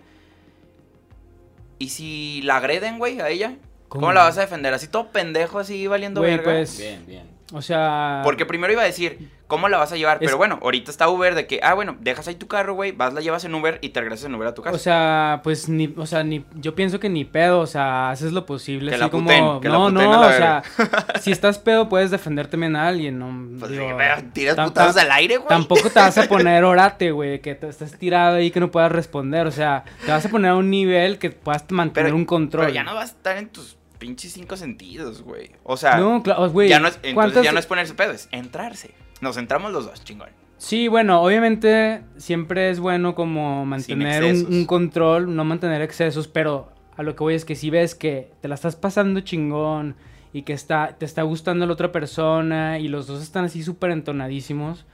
Y 1.77 1.89
si 1.89 2.41
la 2.43 2.57
agreden, 2.57 2.99
güey, 2.99 3.19
a 3.19 3.27
ella, 3.27 3.57
¿cómo, 3.89 4.03
¿Cómo? 4.03 4.13
la 4.13 4.23
vas 4.23 4.37
a 4.37 4.41
defender? 4.41 4.73
Así 4.73 4.87
todo 4.87 5.11
pendejo, 5.11 5.59
así 5.59 5.87
valiendo 5.87 6.21
Güey, 6.21 6.37
verga. 6.37 6.45
pues, 6.45 6.77
Bien, 6.77 7.05
bien. 7.05 7.32
O 7.53 7.61
sea... 7.61 8.21
Porque 8.23 8.45
primero 8.45 8.73
iba 8.73 8.81
a 8.81 8.85
decir, 8.85 9.29
¿cómo 9.47 9.69
la 9.69 9.77
vas 9.77 9.91
a 9.91 9.95
llevar? 9.95 10.17
Es- 10.17 10.25
Pero 10.27 10.37
bueno, 10.37 10.59
ahorita 10.61 10.89
está 10.91 11.07
Uber 11.07 11.35
de 11.35 11.47
que, 11.47 11.59
ah, 11.63 11.73
bueno, 11.75 11.95
dejas 12.01 12.27
ahí 12.27 12.35
tu 12.35 12.47
carro, 12.47 12.73
güey, 12.73 12.91
vas, 12.91 13.13
la 13.13 13.21
llevas 13.21 13.45
en 13.45 13.53
Uber 13.55 13.77
y 13.81 13.89
te 13.89 13.99
regresas 14.01 14.25
en 14.25 14.35
Uber 14.35 14.47
a 14.47 14.53
tu 14.53 14.61
casa. 14.63 14.75
O 14.75 14.79
sea, 14.79 15.41
pues 15.43 15.69
ni, 15.69 15.93
o 15.95 16.05
sea, 16.05 16.23
ni, 16.23 16.43
yo 16.55 16.75
pienso 16.75 16.99
que 16.99 17.09
ni 17.09 17.23
pedo, 17.25 17.59
o 17.59 17.67
sea, 17.67 18.09
haces 18.09 18.31
lo 18.33 18.45
posible. 18.45 18.89
Que 18.89 18.95
así 18.95 19.03
la 19.03 19.09
como, 19.09 19.25
puten, 19.27 19.61
que 19.61 19.69
la 19.69 19.75
no, 19.75 19.91
no, 19.91 20.11
la 20.11 20.27
o 20.27 20.31
sea, 20.33 20.63
si 21.21 21.31
estás 21.31 21.59
pedo 21.59 21.87
puedes 21.89 22.11
defender 22.11 22.47
también 22.47 22.75
a 22.75 22.87
alguien, 22.87 23.19
no. 23.19 23.59
pues 23.59 23.71
digo, 23.71 23.87
sí, 23.87 23.93
pero 23.97 24.15
tiras 24.33 24.55
putazos 24.55 24.97
al 24.97 25.11
aire, 25.11 25.37
güey. 25.37 25.47
Tampoco 25.49 25.89
te 25.89 25.99
vas 25.99 26.17
a 26.17 26.23
poner 26.27 26.63
orate, 26.63 27.11
güey, 27.11 27.39
que 27.41 27.55
te 27.55 27.67
estás 27.69 27.97
tirado 27.97 28.37
ahí 28.37 28.49
que 28.51 28.59
no 28.59 28.71
puedas 28.71 28.91
responder, 28.91 29.45
o 29.47 29.51
sea, 29.51 29.83
te 30.05 30.11
vas 30.11 30.25
a 30.25 30.29
poner 30.29 30.51
a 30.51 30.55
un 30.55 30.69
nivel 30.69 31.19
que 31.19 31.29
puedas 31.29 31.63
mantener 31.69 32.07
Pero- 32.07 32.15
un 32.17 32.25
control. 32.25 32.65
Pero 32.65 32.73
ya 32.73 32.83
no 32.83 32.95
vas 32.95 33.11
a 33.11 33.13
estar 33.13 33.37
en 33.37 33.49
tus 33.49 33.77
pinches 34.03 34.33
cinco 34.33 34.57
sentidos, 34.57 35.21
güey. 35.21 35.49
O 35.63 35.77
sea, 35.77 35.95
No, 35.97 36.21
claro, 36.21 36.49
güey. 36.49 36.67
ya 36.67 36.81
no 36.81 36.89
es, 36.89 36.95
entonces 36.95 37.13
¿cuántas- 37.13 37.43
ya 37.45 37.53
no 37.53 37.59
es 37.59 37.65
ponerse 37.65 37.93
pedo, 37.93 38.11
es 38.11 38.27
entrarse. 38.33 38.91
Nos 39.21 39.37
entramos 39.37 39.71
los 39.71 39.85
dos, 39.85 40.03
chingón. 40.03 40.27
Sí, 40.57 40.89
bueno, 40.89 41.21
obviamente 41.21 42.01
siempre 42.17 42.69
es 42.69 42.81
bueno 42.81 43.15
como 43.15 43.65
mantener 43.65 44.25
un 44.25 44.65
control, 44.65 45.33
no 45.33 45.45
mantener 45.45 45.81
excesos, 45.81 46.27
pero 46.27 46.69
a 46.97 47.03
lo 47.03 47.15
que 47.15 47.23
voy 47.23 47.35
es 47.35 47.45
que 47.45 47.55
si 47.55 47.69
ves 47.69 47.95
que 47.95 48.29
te 48.41 48.49
la 48.49 48.55
estás 48.55 48.75
pasando 48.75 49.21
chingón 49.21 49.95
y 50.33 50.41
que 50.41 50.51
está, 50.51 50.95
te 50.97 51.05
está 51.05 51.21
gustando 51.21 51.65
la 51.65 51.71
otra 51.71 51.93
persona 51.93 52.79
y 52.79 52.89
los 52.89 53.07
dos 53.07 53.21
están 53.23 53.45
así 53.45 53.63
súper 53.63 53.91
entonadísimos, 53.91 54.85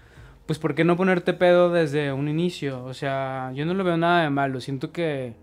pues 0.46 0.60
¿por 0.60 0.76
qué 0.76 0.84
no 0.84 0.96
ponerte 0.98 1.34
pedo 1.34 1.72
desde 1.72 2.14
un 2.14 2.28
inicio? 2.30 2.84
O 2.86 2.94
sea, 2.94 3.52
yo 3.56 3.66
no 3.66 3.74
lo 3.74 3.84
veo 3.84 3.98
nada 3.98 4.22
de 4.24 4.30
malo, 4.30 4.62
siento 4.62 4.92
que, 4.92 5.34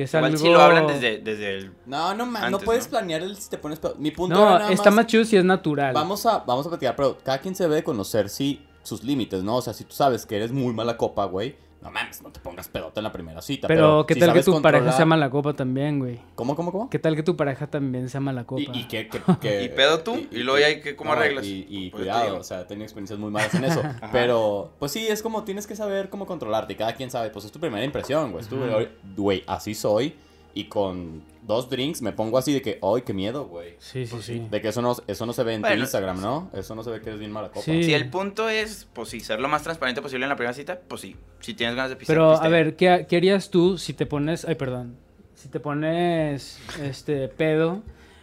que 0.00 0.04
es 0.04 0.14
Igual 0.14 0.32
algo... 0.32 0.38
si 0.38 0.48
lo 0.48 0.60
hablan 0.60 0.86
desde, 0.86 1.18
desde 1.18 1.58
el... 1.58 1.72
No, 1.84 2.14
no, 2.14 2.24
man, 2.24 2.50
no 2.50 2.58
puedes 2.58 2.84
¿no? 2.84 2.90
planear 2.90 3.22
el 3.22 3.36
si 3.36 3.50
te 3.50 3.58
pones 3.58 3.78
pedo. 3.78 3.94
Mi 3.98 4.10
punto 4.10 4.34
era 4.34 4.44
No, 4.44 4.58
nada 4.58 4.72
está 4.72 4.90
más 4.90 5.06
chido 5.06 5.24
si 5.24 5.36
es 5.36 5.44
natural. 5.44 5.92
Vamos 5.92 6.24
a, 6.24 6.38
vamos 6.38 6.66
a 6.66 6.70
platicar, 6.70 6.96
pero 6.96 7.18
cada 7.22 7.38
quien 7.38 7.54
se 7.54 7.64
debe 7.64 7.76
de 7.76 7.84
conocer 7.84 8.30
sí, 8.30 8.64
sus 8.82 9.04
límites, 9.04 9.42
¿no? 9.42 9.56
O 9.56 9.62
sea, 9.62 9.74
si 9.74 9.84
tú 9.84 9.94
sabes 9.94 10.24
que 10.24 10.36
eres 10.36 10.52
muy 10.52 10.72
mala 10.72 10.96
copa, 10.96 11.26
güey, 11.26 11.54
no 11.82 11.90
mames, 11.90 12.22
no 12.22 12.30
te 12.30 12.40
pongas 12.40 12.68
pedota 12.68 13.00
en 13.00 13.04
la 13.04 13.12
primera 13.12 13.40
cita. 13.40 13.66
pero, 13.68 14.04
¿qué 14.06 14.14
si 14.14 14.20
tal 14.20 14.32
que 14.34 14.42
tu 14.42 14.60
pareja 14.60 14.80
controlar- 14.84 14.96
sea 14.96 15.06
mala 15.06 15.30
copa 15.30 15.52
también, 15.54 15.98
güey? 15.98 16.20
¿Cómo, 16.34 16.54
cómo, 16.56 16.72
cómo? 16.72 16.90
¿Qué 16.90 16.98
tal 16.98 17.16
que 17.16 17.22
tu 17.22 17.36
pareja 17.36 17.66
también 17.68 18.08
sea 18.08 18.20
mala 18.20 18.44
copa? 18.44 18.60
Y, 18.62 18.70
y 18.80 18.84
que- 18.84 19.08
¿Y 19.64 19.68
pedo 19.70 20.00
tú? 20.00 20.16
¿Y 20.30 20.42
luego 20.42 20.58
ya 20.60 20.66
hay 20.66 20.80
que- 20.80 20.94
cómo 20.96 21.12
arreglas? 21.12 21.44
Y, 21.46 21.66
y 21.68 21.90
Pues 21.90 22.02
cuidado, 22.02 22.38
o 22.38 22.44
sea, 22.44 22.60
he 22.60 22.64
tenido 22.64 22.84
experiencias 22.84 23.18
muy 23.18 23.30
malas 23.30 23.54
en 23.54 23.64
eso. 23.64 23.82
pero, 24.12 24.72
pues 24.78 24.92
sí, 24.92 25.06
es 25.08 25.22
como 25.22 25.44
tienes 25.44 25.66
que 25.66 25.74
saber 25.76 26.10
cómo 26.10 26.26
controlarte. 26.26 26.74
Y 26.74 26.76
cada 26.76 26.94
quien 26.94 27.10
sabe, 27.10 27.30
pues 27.30 27.44
es 27.44 27.52
tu 27.52 27.60
primera 27.60 27.84
impresión, 27.84 28.32
güey. 28.32 28.42
Es 28.42 28.48
tu- 28.48 28.56
Ujú. 28.56 28.86
Güey, 29.16 29.42
así 29.46 29.74
soy. 29.74 30.14
Y 30.52 30.64
con 30.64 31.22
dos 31.42 31.70
drinks 31.70 32.02
me 32.02 32.12
pongo 32.12 32.38
así 32.38 32.52
de 32.52 32.60
que, 32.62 32.78
¡ay, 32.82 33.02
qué 33.02 33.12
miedo, 33.12 33.46
güey! 33.46 33.76
Sí, 33.78 34.06
sí, 34.06 34.16
sí. 34.20 34.46
De 34.50 34.60
que 34.60 34.68
eso 34.68 34.82
no, 34.82 34.96
eso 35.06 35.26
no 35.26 35.32
se 35.32 35.42
ve 35.44 35.54
en 35.54 35.62
tu. 35.62 35.68
Instagram, 35.72 36.20
¿no? 36.20 36.50
Eso 36.52 36.74
no 36.74 36.82
se 36.82 36.90
ve 36.90 37.00
que 37.00 37.08
eres 37.08 37.20
bien 37.20 37.32
mala 37.32 37.48
copa. 37.48 37.62
Sí. 37.62 37.84
Si 37.84 37.94
el 37.94 38.10
punto 38.10 38.48
es, 38.48 38.88
pues 38.92 39.08
sí, 39.08 39.20
ser 39.20 39.40
lo 39.40 39.48
más 39.48 39.62
transparente 39.62 40.02
posible 40.02 40.24
en 40.24 40.28
la 40.30 40.36
primera 40.36 40.52
cita, 40.54 40.80
pues 40.88 41.00
sí. 41.02 41.16
Si 41.40 41.54
tienes 41.54 41.76
ganas 41.76 41.90
de 41.90 41.96
pisar, 41.96 42.14
Pero, 42.14 42.30
a 42.30 42.32
pistea. 42.34 42.48
ver, 42.48 42.76
¿qué, 42.76 43.06
qué 43.08 43.16
harías 43.16 43.50
tú 43.50 43.78
si 43.78 43.94
te 43.94 44.06
pones... 44.06 44.44
Ay, 44.44 44.56
perdón. 44.56 44.96
Si 45.34 45.48
te 45.48 45.60
pones, 45.60 46.60
este, 46.82 47.28
pedo, 47.28 47.82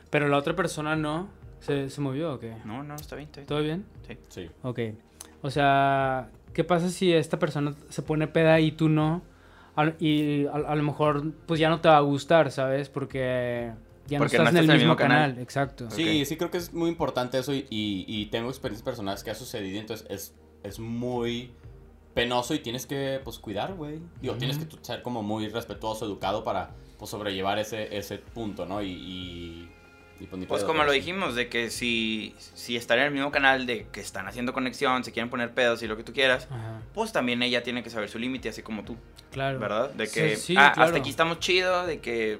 pero 0.09 0.27
la 0.27 0.37
otra 0.37 0.55
persona 0.55 0.95
no, 0.95 1.29
¿se, 1.61 1.89
se 1.89 1.99
movió 2.01 2.33
o 2.33 2.39
qué? 2.39 2.53
No, 2.63 2.83
no, 2.83 2.95
está 2.95 3.15
bien, 3.15 3.27
está 3.27 3.39
bien. 3.39 3.47
¿Todo 3.47 3.61
bien? 3.61 3.85
Sí. 4.07 4.17
Sí. 4.29 4.49
Ok. 4.61 4.79
O 5.41 5.49
sea, 5.49 6.29
¿qué 6.53 6.63
pasa 6.63 6.89
si 6.89 7.11
esta 7.13 7.39
persona 7.39 7.73
se 7.89 8.01
pone 8.03 8.27
peda 8.27 8.59
y 8.59 8.71
tú 8.71 8.89
no? 8.89 9.23
A- 9.77 9.93
y 9.99 10.45
a, 10.47 10.51
a 10.55 10.75
lo 10.75 10.83
mejor, 10.83 11.31
pues 11.45 11.59
ya 11.59 11.69
no 11.69 11.79
te 11.79 11.87
va 11.87 11.97
a 11.97 12.01
gustar, 12.01 12.51
¿sabes? 12.51 12.89
Porque 12.89 13.71
ya 14.07 14.17
no 14.17 14.23
Porque 14.25 14.35
estás 14.37 14.45
no 14.45 14.49
en 14.49 14.57
el 14.57 14.63
estás 14.65 14.77
mismo 14.79 14.95
canal. 14.95 15.37
Exacto. 15.39 15.89
Sí, 15.91 16.25
sí 16.25 16.35
creo 16.35 16.51
que 16.51 16.57
es 16.57 16.73
muy 16.73 16.89
importante 16.89 17.37
eso 17.37 17.53
y, 17.53 17.65
y- 17.69 18.05
y 18.07 18.25
tengo 18.27 18.49
experiencias 18.49 18.83
personales 18.83 19.23
que 19.23 19.31
ha 19.31 19.35
sucedido, 19.35 19.79
entonces 19.79 20.05
es, 20.09 20.33
es 20.63 20.79
muy 20.79 21.51
penoso 22.13 22.53
y 22.55 22.59
tienes 22.59 22.85
que, 22.87 23.21
pues, 23.23 23.37
cuidar, 23.37 23.75
güey. 23.75 23.99
Digo, 24.21 24.35
tienes 24.35 24.57
que 24.57 24.65
ser 24.81 25.03
como 25.03 25.21
muy 25.21 25.47
respetuoso, 25.49 26.05
educado 26.05 26.43
para, 26.43 26.71
pues, 26.97 27.11
sobrellevar 27.11 27.59
ese, 27.59 27.95
ese 27.95 28.17
punto, 28.17 28.65
¿no? 28.65 28.81
Y, 28.81 28.89
y, 28.91 29.69
y, 30.19 30.25
pues, 30.25 30.39
ni 30.39 30.45
Pues 30.45 30.62
pedo, 30.62 30.67
como 30.71 30.84
lo 30.84 30.91
dijimos, 30.91 31.36
de 31.36 31.49
que 31.49 31.69
si, 31.69 32.34
si 32.38 32.75
están 32.75 32.99
en 32.99 33.06
el 33.06 33.12
mismo 33.12 33.32
canal, 33.32 33.65
de 33.65 33.88
que 33.91 34.01
están 34.01 34.27
haciendo 34.27 34.53
conexión, 34.53 35.03
se 35.03 35.12
quieren 35.12 35.30
poner 35.30 35.53
pedos 35.53 35.84
y 35.84 35.88
lo 35.88 35.97
que 35.97 36.03
tú 36.03 36.13
quieras, 36.13 36.47
Ajá, 36.49 36.82
pues 36.93 37.12
también 37.12 37.41
ella 37.43 37.63
tiene 37.63 37.84
que 37.84 37.89
saber 37.89 38.10
su 38.10 38.19
límite, 38.19 38.49
así 38.49 38.62
como 38.62 38.84
tú, 38.84 38.97
claro. 39.32 39.60
¿verdad? 39.60 39.91
De 39.91 40.08
que, 40.08 40.36
sí, 40.36 40.56
ah, 40.58 40.71
claro. 40.73 40.88
hasta 40.88 40.99
aquí 40.99 41.10
estamos 41.10 41.39
chido, 41.39 41.86
de 41.86 41.99
que 41.99 42.39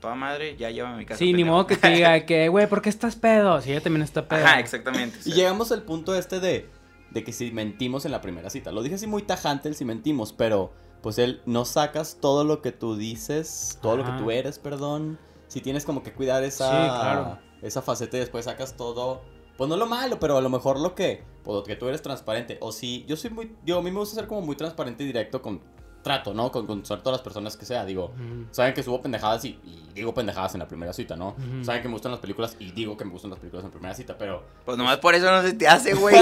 toda 0.00 0.14
madre, 0.14 0.56
ya 0.56 0.70
lleva 0.70 0.92
a 0.92 0.96
mi 0.96 1.04
casa. 1.04 1.18
Sí, 1.18 1.32
ni 1.32 1.44
modo 1.44 1.66
que 1.66 1.76
te 1.76 1.88
diga 1.88 2.20
que, 2.26 2.48
güey, 2.48 2.68
¿por 2.68 2.82
qué 2.82 2.88
estás 2.88 3.16
pedo? 3.16 3.60
Si 3.60 3.72
ella 3.72 3.80
también 3.80 4.02
está 4.02 4.28
pedo. 4.28 4.44
Ajá, 4.44 4.60
exactamente. 4.60 5.18
Y 5.24 5.32
llegamos 5.32 5.72
al 5.72 5.82
punto 5.82 6.14
este 6.14 6.38
de, 6.40 6.68
de 7.10 7.24
que 7.24 7.32
si 7.32 7.50
mentimos 7.50 8.04
en 8.04 8.12
la 8.12 8.20
primera 8.20 8.50
cita. 8.50 8.72
Lo 8.72 8.82
dije 8.82 8.96
así 8.96 9.06
muy 9.06 9.22
tajante 9.22 9.68
el 9.68 9.74
si 9.74 9.84
mentimos, 9.84 10.32
pero 10.32 10.72
pues 11.02 11.18
él 11.18 11.40
no 11.46 11.64
sacas 11.64 12.18
todo 12.20 12.44
lo 12.44 12.62
que 12.62 12.72
tú 12.72 12.96
dices, 12.96 13.78
todo 13.82 13.96
lo 13.96 14.04
que 14.04 14.12
tú 14.12 14.30
eres, 14.30 14.58
perdón. 14.58 15.18
Si 15.48 15.60
tienes 15.60 15.84
como 15.84 16.02
que 16.02 16.12
cuidar 16.12 16.42
esa, 16.44 16.68
Sí, 16.70 16.88
claro. 16.88 17.38
esa 17.62 17.82
faceta 17.82 18.16
y 18.16 18.20
después 18.20 18.44
sacas 18.44 18.76
todo. 18.76 19.22
Pues 19.56 19.70
no 19.70 19.76
lo 19.76 19.86
malo, 19.86 20.18
pero 20.20 20.36
a 20.36 20.40
lo 20.42 20.50
mejor 20.50 20.78
lo 20.78 20.94
que, 20.94 21.22
pues 21.42 21.54
lo 21.56 21.64
que 21.64 21.76
tú 21.76 21.88
eres 21.88 22.02
transparente. 22.02 22.58
O 22.60 22.72
si 22.72 23.04
yo 23.06 23.16
soy 23.16 23.30
muy, 23.30 23.56
yo 23.64 23.78
a 23.78 23.82
mí 23.82 23.90
me 23.90 23.98
gusta 24.00 24.14
ser 24.16 24.26
como 24.26 24.42
muy 24.42 24.54
transparente 24.56 25.02
y 25.04 25.06
directo 25.06 25.40
con 25.40 25.60
trato, 26.02 26.34
¿no? 26.34 26.52
Con, 26.52 26.66
con 26.66 26.82
todas 26.82 27.06
las 27.06 27.20
personas 27.22 27.56
que 27.56 27.64
sea. 27.64 27.84
Digo, 27.84 28.12
saben 28.52 28.74
que 28.74 28.82
subo 28.82 29.00
pendejadas 29.02 29.44
y, 29.44 29.58
y 29.64 29.88
digo 29.94 30.12
pendejadas 30.14 30.54
en 30.54 30.60
la 30.60 30.68
primera 30.68 30.92
cita, 30.92 31.16
¿no? 31.16 31.34
Saben 31.62 31.80
que 31.82 31.88
me 31.88 31.94
gustan 31.94 32.12
las 32.12 32.20
películas 32.20 32.56
y 32.60 32.70
digo 32.72 32.96
que 32.96 33.04
me 33.04 33.10
gustan 33.12 33.30
las 33.30 33.40
películas 33.40 33.64
en 33.64 33.70
primera 33.72 33.92
cita, 33.94 34.16
pero 34.18 34.44
Pues 34.64 34.76
nomás 34.78 34.98
por 34.98 35.14
eso 35.16 35.28
no 35.30 35.42
se 35.42 35.54
te 35.54 35.66
hace, 35.66 35.94
güey. 36.00 36.14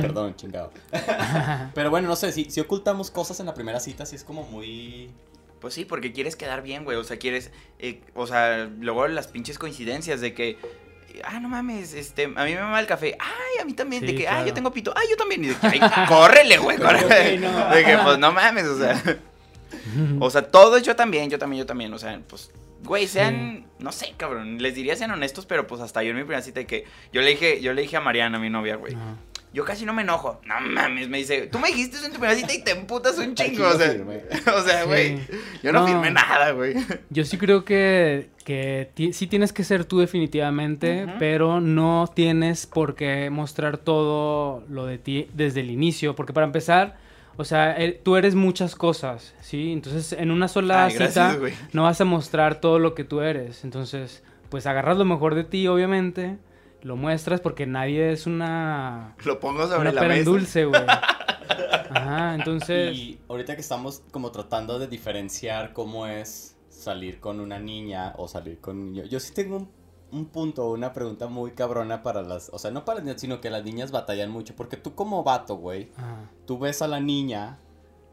Perdón, 0.00 0.36
chingado. 0.36 0.70
Pero 1.74 1.90
bueno, 1.90 2.08
no 2.08 2.16
sé, 2.16 2.32
si, 2.32 2.50
si 2.50 2.60
ocultamos 2.60 3.10
cosas 3.10 3.38
en 3.40 3.46
la 3.46 3.52
primera 3.54 3.80
cita, 3.80 4.06
sí 4.06 4.16
es 4.16 4.24
como 4.24 4.44
muy... 4.44 5.10
Pues 5.64 5.72
sí, 5.72 5.86
porque 5.86 6.12
quieres 6.12 6.36
quedar 6.36 6.62
bien, 6.62 6.84
güey. 6.84 6.98
O 6.98 7.04
sea, 7.04 7.16
quieres. 7.16 7.50
eh, 7.78 8.02
o 8.12 8.26
sea, 8.26 8.68
luego 8.80 9.08
las 9.08 9.28
pinches 9.28 9.58
coincidencias 9.58 10.20
de 10.20 10.34
que. 10.34 10.58
ah, 11.24 11.40
no 11.40 11.48
mames, 11.48 11.94
este, 11.94 12.24
a 12.24 12.44
mí 12.44 12.52
me 12.52 12.60
mama 12.60 12.78
el 12.80 12.86
café. 12.86 13.16
Ay, 13.18 13.62
a 13.62 13.64
mí 13.64 13.72
también. 13.72 14.04
de 14.04 14.14
que, 14.14 14.28
ah, 14.28 14.32
claro. 14.32 14.46
yo 14.48 14.52
tengo 14.52 14.70
pito. 14.74 14.92
Ay, 14.94 15.06
yo 15.08 15.16
también. 15.16 15.42
Y 15.42 15.46
de 15.46 15.54
que, 15.54 15.66
ay, 15.66 15.80
córrele, 16.08 16.58
güey, 16.58 16.76
córrele. 16.76 17.38
No. 17.38 17.74
De 17.74 17.82
que, 17.82 17.96
pues, 17.96 18.18
no 18.18 18.30
mames, 18.30 18.66
o 18.66 18.78
sea. 18.78 19.02
O 20.20 20.30
sea, 20.30 20.42
todos 20.42 20.82
yo 20.82 20.96
también, 20.96 21.30
yo 21.30 21.38
también, 21.38 21.60
yo 21.60 21.66
también. 21.66 21.94
O 21.94 21.98
sea, 21.98 22.20
pues, 22.28 22.50
güey, 22.82 23.06
sean, 23.06 23.64
no 23.78 23.90
sé, 23.90 24.12
cabrón. 24.18 24.60
Les 24.60 24.74
diría 24.74 24.96
sean 24.96 25.12
honestos, 25.12 25.46
pero 25.46 25.66
pues 25.66 25.80
hasta 25.80 26.02
yo 26.02 26.10
en 26.10 26.16
mi 26.16 26.22
primera 26.24 26.42
cita 26.42 26.60
de 26.60 26.66
que 26.66 26.84
yo 27.10 27.22
le 27.22 27.30
dije, 27.30 27.62
yo 27.62 27.72
le 27.72 27.80
dije 27.80 27.96
a 27.96 28.00
Mariana, 28.00 28.38
mi 28.38 28.50
novia, 28.50 28.76
güey. 28.76 28.94
Yo 29.54 29.64
casi 29.64 29.86
no 29.86 29.94
me 29.94 30.02
enojo. 30.02 30.40
No 30.44 30.60
mames, 30.60 31.08
me 31.08 31.18
dice, 31.18 31.46
tú 31.46 31.58
me 31.60 31.68
dijiste 31.68 31.96
eso 31.96 32.06
en 32.06 32.12
tu 32.12 32.18
primera 32.18 32.36
cita 32.38 32.52
y 32.52 32.62
te 32.62 32.72
emputas 32.72 33.16
un 33.18 33.34
chingo. 33.36 33.66
O 33.68 33.72
sea, 33.78 33.94
o 34.56 34.60
sea, 34.62 34.84
güey. 34.84 35.16
Sí. 35.18 35.24
Yo 35.62 35.72
no, 35.72 35.80
No. 35.82 35.86
firmé 35.86 36.10
nada, 36.10 36.50
güey. 36.50 36.74
Yo 37.10 37.24
sí 37.24 37.38
creo 37.38 37.64
que, 37.64 38.28
que 38.44 38.90
sí 39.12 39.26
tienes 39.28 39.52
que 39.52 39.62
ser 39.62 39.84
tú 39.84 40.00
definitivamente, 40.00 41.06
pero 41.20 41.60
no 41.60 42.10
tienes 42.12 42.66
por 42.66 42.96
qué 42.96 43.30
mostrar 43.30 43.78
todo 43.78 44.64
lo 44.68 44.86
de 44.86 44.98
ti 44.98 45.28
desde 45.34 45.60
el 45.60 45.70
inicio, 45.70 46.16
porque 46.16 46.32
para 46.32 46.46
empezar, 46.46 46.96
o 47.36 47.44
sea, 47.44 47.76
tú 48.02 48.16
eres 48.16 48.34
muchas 48.34 48.74
cosas, 48.74 49.34
¿sí? 49.40 49.72
Entonces, 49.72 50.12
en 50.12 50.32
una 50.32 50.48
sola 50.48 50.86
Ay, 50.86 50.92
cita 50.92 51.34
gracias, 51.36 51.54
no 51.72 51.84
vas 51.84 52.00
a 52.00 52.04
mostrar 52.04 52.60
todo 52.60 52.78
lo 52.80 52.94
que 52.94 53.04
tú 53.04 53.20
eres. 53.20 53.62
Entonces, 53.62 54.22
pues 54.48 54.66
agarras 54.66 54.96
lo 54.98 55.04
mejor 55.04 55.34
de 55.36 55.44
ti, 55.44 55.66
obviamente, 55.68 56.36
lo 56.84 56.96
muestras 56.96 57.40
porque 57.40 57.66
nadie 57.66 58.12
es 58.12 58.26
una, 58.26 59.16
Lo 59.24 59.40
pongo 59.40 59.66
sobre 59.66 59.80
una 59.80 59.92
la 59.92 60.00
pera 60.00 60.14
en 60.14 60.20
mesa. 60.20 60.30
dulce, 60.30 60.64
güey. 60.66 60.82
Ajá, 61.90 62.34
entonces... 62.34 62.94
Y 62.94 63.20
ahorita 63.28 63.54
que 63.54 63.62
estamos 63.62 64.02
como 64.10 64.30
tratando 64.30 64.78
de 64.78 64.86
diferenciar 64.86 65.72
cómo 65.72 66.06
es 66.06 66.56
salir 66.68 67.20
con 67.20 67.40
una 67.40 67.58
niña 67.58 68.12
o 68.18 68.28
salir 68.28 68.60
con 68.60 68.78
un 68.78 68.92
niño, 68.92 69.04
yo 69.06 69.18
sí 69.18 69.32
tengo 69.32 69.56
un, 69.56 69.70
un 70.12 70.26
punto, 70.26 70.70
una 70.70 70.92
pregunta 70.92 71.26
muy 71.26 71.52
cabrona 71.52 72.02
para 72.02 72.20
las, 72.22 72.50
o 72.52 72.58
sea, 72.58 72.70
no 72.70 72.84
para 72.84 72.96
las 72.96 73.04
niñas, 73.06 73.20
sino 73.20 73.40
que 73.40 73.48
las 73.48 73.64
niñas 73.64 73.90
batallan 73.90 74.30
mucho, 74.30 74.54
porque 74.54 74.76
tú 74.76 74.94
como 74.94 75.24
vato, 75.24 75.56
güey, 75.56 75.90
ajá. 75.96 76.30
tú 76.44 76.58
ves 76.58 76.82
a 76.82 76.88
la 76.88 77.00
niña 77.00 77.58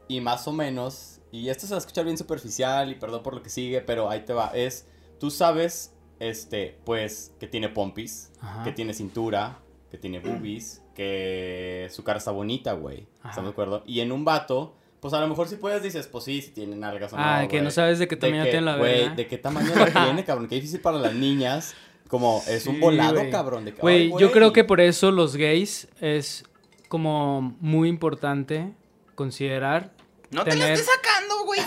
y 0.08 0.22
más 0.22 0.48
o 0.48 0.54
menos, 0.54 1.20
y 1.32 1.50
esto 1.50 1.68
se 1.68 1.74
va 1.74 1.78
a 1.78 1.80
escuchar 1.80 2.06
bien 2.06 2.18
superficial 2.18 2.90
y 2.90 2.96
perdón 2.96 3.22
por 3.24 3.34
lo 3.36 3.44
que 3.44 3.50
sigue, 3.50 3.82
pero 3.82 4.10
ahí 4.10 4.22
te 4.24 4.34
va, 4.34 4.52
es, 4.54 4.88
tú 5.20 5.30
sabes, 5.30 5.94
este, 6.22 6.78
pues, 6.86 7.34
que 7.40 7.48
tiene 7.48 7.68
pompis, 7.70 8.32
Ajá. 8.40 8.64
que 8.64 8.72
tiene 8.72 8.94
cintura, 8.94 9.58
que 9.90 9.98
tiene 9.98 10.20
boobies, 10.20 10.82
que 10.96 11.88
su 11.92 12.04
cara 12.04 12.20
está 12.20 12.32
bonita, 12.32 12.74
güey. 12.74 13.08
¿Estás 13.28 13.44
de 13.44 13.50
acuerdo? 13.50 13.84
Y 13.86 14.00
en 14.02 14.12
un 14.12 14.24
vato, 14.24 14.76
pues 15.00 15.14
a 15.14 15.20
lo 15.20 15.28
mejor 15.28 15.48
si 15.48 15.56
puedes 15.56 15.82
dices, 15.84 16.08
pues 16.08 16.24
sí, 16.26 16.42
si 16.42 16.52
tiene 16.52 16.76
nalgas 16.76 17.12
o 17.14 17.18
no. 17.18 17.24
Ah, 17.26 17.48
que 17.50 17.58
no 17.58 17.64
güey. 17.64 17.72
sabes 17.72 18.00
de 18.00 18.08
qué 18.08 18.16
tamaño 18.16 18.44
tiene 18.44 18.62
la 18.62 18.78
güey, 18.78 19.00
verga. 19.02 19.16
de 19.16 19.28
qué 19.28 19.38
tamaño 19.38 19.74
la 19.76 19.86
tiene, 20.06 20.24
cabrón. 20.24 20.48
Qué 20.48 20.56
difícil 20.56 20.80
para 20.80 20.98
las 21.00 21.14
niñas. 21.14 21.74
Como 22.08 22.44
es 22.48 22.68
un 22.68 22.80
volado, 22.80 23.16
güey. 23.20 23.32
cabrón. 23.32 23.66
De 23.66 23.74
que, 23.74 23.82
Güey, 23.82 24.12
yo 24.20 24.32
creo 24.32 24.52
que 24.54 24.64
por 24.64 24.80
eso 24.82 25.12
los 25.12 25.36
gays 25.38 25.88
es 26.02 26.44
como 26.90 27.56
muy 27.62 27.88
importante 27.90 28.74
considerar 29.16 29.94
No 30.30 30.44
te 30.44 30.52
Tener- 30.52 30.72
estés 30.74 30.88
sacando, 30.88 31.00
güey. 31.00 31.01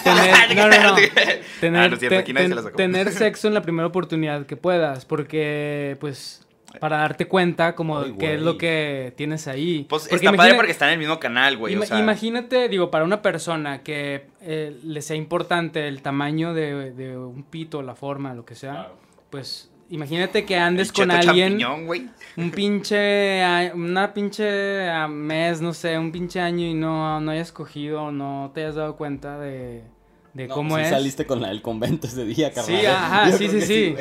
Tener, 0.03 0.35
no, 0.57 0.69
no, 0.69 0.91
no, 0.91 0.97
tener, 1.61 1.81
Ah, 1.81 1.89
no 1.89 1.97
cierto, 1.97 2.33
ten- 2.33 2.77
tener 2.77 3.11
sexo 3.13 3.49
en 3.49 3.55
la 3.55 3.63
primera 3.63 3.87
oportunidad 3.87 4.47
que 4.47 4.57
puedas, 4.57 5.05
porque 5.05 5.97
pues 6.01 6.41
para 6.81 6.97
darte 6.97 7.27
cuenta 7.29 7.77
como 7.77 8.01
Ay, 8.01 8.15
qué 8.19 8.35
es 8.35 8.41
lo 8.43 8.59
que 8.59 9.13
tienes 9.17 9.47
ahí. 9.47 9.87
Pues 9.89 10.09
Porque 10.11 10.27
está 10.27 10.37
padre 10.37 10.55
porque 10.55 10.73
está 10.73 10.87
en 10.87 10.95
el 10.95 10.99
mismo 10.99 11.21
canal, 11.21 11.57
güey. 11.57 11.75
ima- 11.77 11.85
o 11.85 11.87
sea, 11.87 12.01
Imagínate, 12.01 12.69
digo, 12.69 12.91
para 12.91 13.05
una 13.05 13.23
persona 13.23 13.83
que 13.85 14.27
eh, 14.41 14.77
le 14.83 15.01
sea 15.01 15.15
importante 15.17 15.87
el 15.87 16.03
tamaño 16.03 16.53
de, 16.53 16.91
de 16.91 17.17
un 17.17 17.45
pito, 17.45 17.81
la 17.83 17.95
forma, 17.95 18.35
lo 18.35 18.45
que 18.45 18.57
sea, 18.57 18.73
Claro. 18.73 18.97
pues 19.31 19.71
imagínate 19.95 20.45
que 20.45 20.55
el 20.55 20.63
andes 20.63 20.93
con 20.93 21.11
alguien... 21.11 21.59
Un 22.37 22.51
pinche, 22.51 23.73
una 23.75 24.13
pinche 24.13 24.91
mes, 25.09 25.61
no 25.61 25.73
sé, 25.73 25.97
un 25.99 26.11
pinche 26.11 26.41
año 26.41 26.67
y 26.67 26.75
no, 26.75 27.21
no 27.21 27.31
hayas 27.31 27.53
cogido, 27.53 28.11
no 28.11 28.51
te 28.53 28.63
hayas 28.63 28.75
dado 28.75 28.97
cuenta 28.97 29.39
de, 29.39 29.85
de 30.33 30.49
No, 30.49 30.55
cómo 30.55 30.71
pues 30.71 30.81
sí 30.81 30.85
es. 30.87 30.91
saliste 30.91 31.27
con 31.27 31.41
la 31.41 31.49
del 31.49 31.63
convento 31.63 32.09
ese 32.09 32.25
día, 32.25 32.53
carnal. 32.53 32.81
Sí, 32.81 32.87
ajá, 32.87 33.31
Yo 33.31 33.39
sí, 33.39 33.49
sí, 33.49 33.61
sí. 33.63 33.95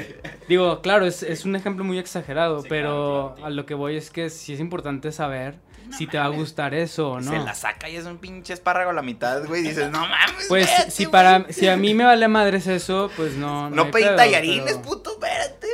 Digo, 0.50 0.82
claro, 0.82 1.06
es, 1.06 1.22
es 1.22 1.46
un 1.46 1.56
ejemplo 1.56 1.84
muy 1.86 2.00
exagerado, 2.00 2.62
Sí, 2.62 2.68
pero 2.70 2.90
claro, 2.90 3.04
claro, 3.04 3.34
claro. 3.36 3.46
a 3.46 3.50
lo 3.52 3.66
que 3.68 3.76
voy 3.76 3.98
es 3.98 4.10
que 4.10 4.30
sí 4.32 4.54
es 4.54 4.60
importante 4.60 5.12
saber 5.12 5.60
si 5.98 6.08
te 6.08 6.18
va 6.18 6.26
a 6.26 6.30
gustar 6.30 6.74
eso 6.74 7.12
o 7.12 7.20
no. 7.22 7.32
Se 7.32 7.38
la 7.40 7.54
saca 7.54 7.90
y 7.90 7.96
es 7.96 8.06
un 8.06 8.18
pinche 8.18 8.54
espárrago 8.54 8.90
a 8.92 8.94
la 8.94 9.02
mitad, 9.02 9.46
güey. 9.46 9.62
Dices, 9.64 9.90
no 9.92 10.00
mames. 10.02 10.46
Pues 10.48 10.70
si 10.90 11.06
güey. 11.06 11.12
para 11.12 11.52
si 11.52 11.68
a 11.68 11.78
mí 11.78 11.94
me 11.94 12.06
vale 12.06 12.28
madres 12.28 12.68
eso, 12.68 13.10
pues 13.16 13.36
no 13.36 13.70
No 13.70 13.84
hay 13.84 13.92
pedí 13.92 14.04
pedo, 14.04 14.16
tallarines, 14.16 14.66
pero 14.66 14.82
puto, 14.82 15.12
espérate. 15.12 15.68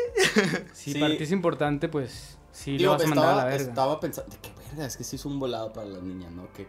Si 0.74 0.94
Sí. 0.94 1.00
para 1.00 1.16
ti 1.18 1.24
es 1.24 1.32
importante, 1.32 1.90
pues 1.90 2.38
sí 2.52 2.78
Digo, 2.78 2.94
lo 2.94 2.98
vas 2.98 3.06
a 3.06 3.08
mandar 3.08 3.26
a 3.26 3.28
la 3.28 3.34
estaba, 3.38 3.50
verga. 3.50 3.70
estaba 3.70 4.00
pensando, 4.00 4.32
de 4.32 4.38
qué 4.42 4.50
verga, 4.70 4.86
es 4.86 4.98
que 4.98 5.04
sí 5.04 5.16
es 5.16 5.26
un 5.26 5.40
volado 5.40 5.72
para 5.74 5.88
las 5.88 6.02
niñas, 6.04 6.32
¿no? 6.32 6.52
Que... 6.54 6.68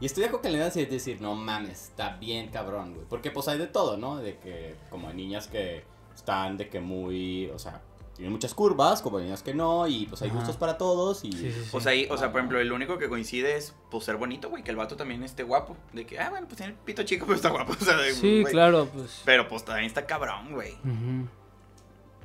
Y 0.00 0.06
estoy 0.06 0.22
de 0.22 0.26
acuerdo 0.28 0.42
que 0.42 0.50
le 0.50 0.58
das 0.58 0.76
y 0.76 0.84
decir, 0.84 1.20
no 1.22 1.34
mames, 1.34 1.84
está 1.84 2.16
bien 2.16 2.48
cabrón, 2.50 2.94
güey. 2.94 3.06
Porque 3.08 3.30
pues 3.30 3.48
hay 3.48 3.58
de 3.58 3.66
todo, 3.66 3.96
¿no? 3.96 4.16
De 4.18 4.38
que, 4.38 4.76
como 4.90 5.08
hay 5.08 5.14
niñas 5.14 5.46
que 5.48 5.84
están 6.14 6.56
de 6.58 6.68
que 6.68 6.80
muy, 6.80 7.48
o 7.50 7.58
sea, 7.58 7.80
tienen 8.16 8.32
muchas 8.32 8.54
curvas, 8.54 9.02
como 9.02 9.18
que 9.18 9.54
no, 9.54 9.86
y 9.86 10.06
pues 10.06 10.22
hay 10.22 10.28
Ajá. 10.28 10.38
gustos 10.38 10.56
para 10.56 10.78
todos 10.78 11.24
y... 11.24 11.32
Sí, 11.32 11.52
sí, 11.52 11.62
sí. 11.64 11.70
O 11.72 11.80
sea, 11.80 11.92
o 12.10 12.16
sea, 12.16 12.32
por 12.32 12.40
ejemplo, 12.40 12.58
el 12.58 12.72
único 12.72 12.98
que 12.98 13.08
coincide 13.08 13.56
es 13.56 13.74
pues 13.90 14.04
ser 14.04 14.16
bonito, 14.16 14.48
güey, 14.48 14.62
que 14.62 14.70
el 14.70 14.76
vato 14.76 14.96
también 14.96 15.22
esté 15.22 15.42
guapo. 15.42 15.76
De 15.92 16.06
que, 16.06 16.18
ah, 16.18 16.30
bueno, 16.30 16.46
pues 16.46 16.56
tiene 16.56 16.72
el 16.72 16.78
pito 16.78 17.02
chico, 17.02 17.26
pero 17.26 17.36
está 17.36 17.50
guapo. 17.50 17.72
O 17.80 17.84
sea, 17.84 17.96
de- 17.96 18.12
Sí, 18.14 18.40
güey. 18.42 18.52
claro, 18.52 18.88
pues. 18.92 19.22
Pero 19.24 19.46
pues 19.48 19.64
también 19.64 19.86
está 19.86 20.06
cabrón, 20.06 20.52
güey. 20.52 20.76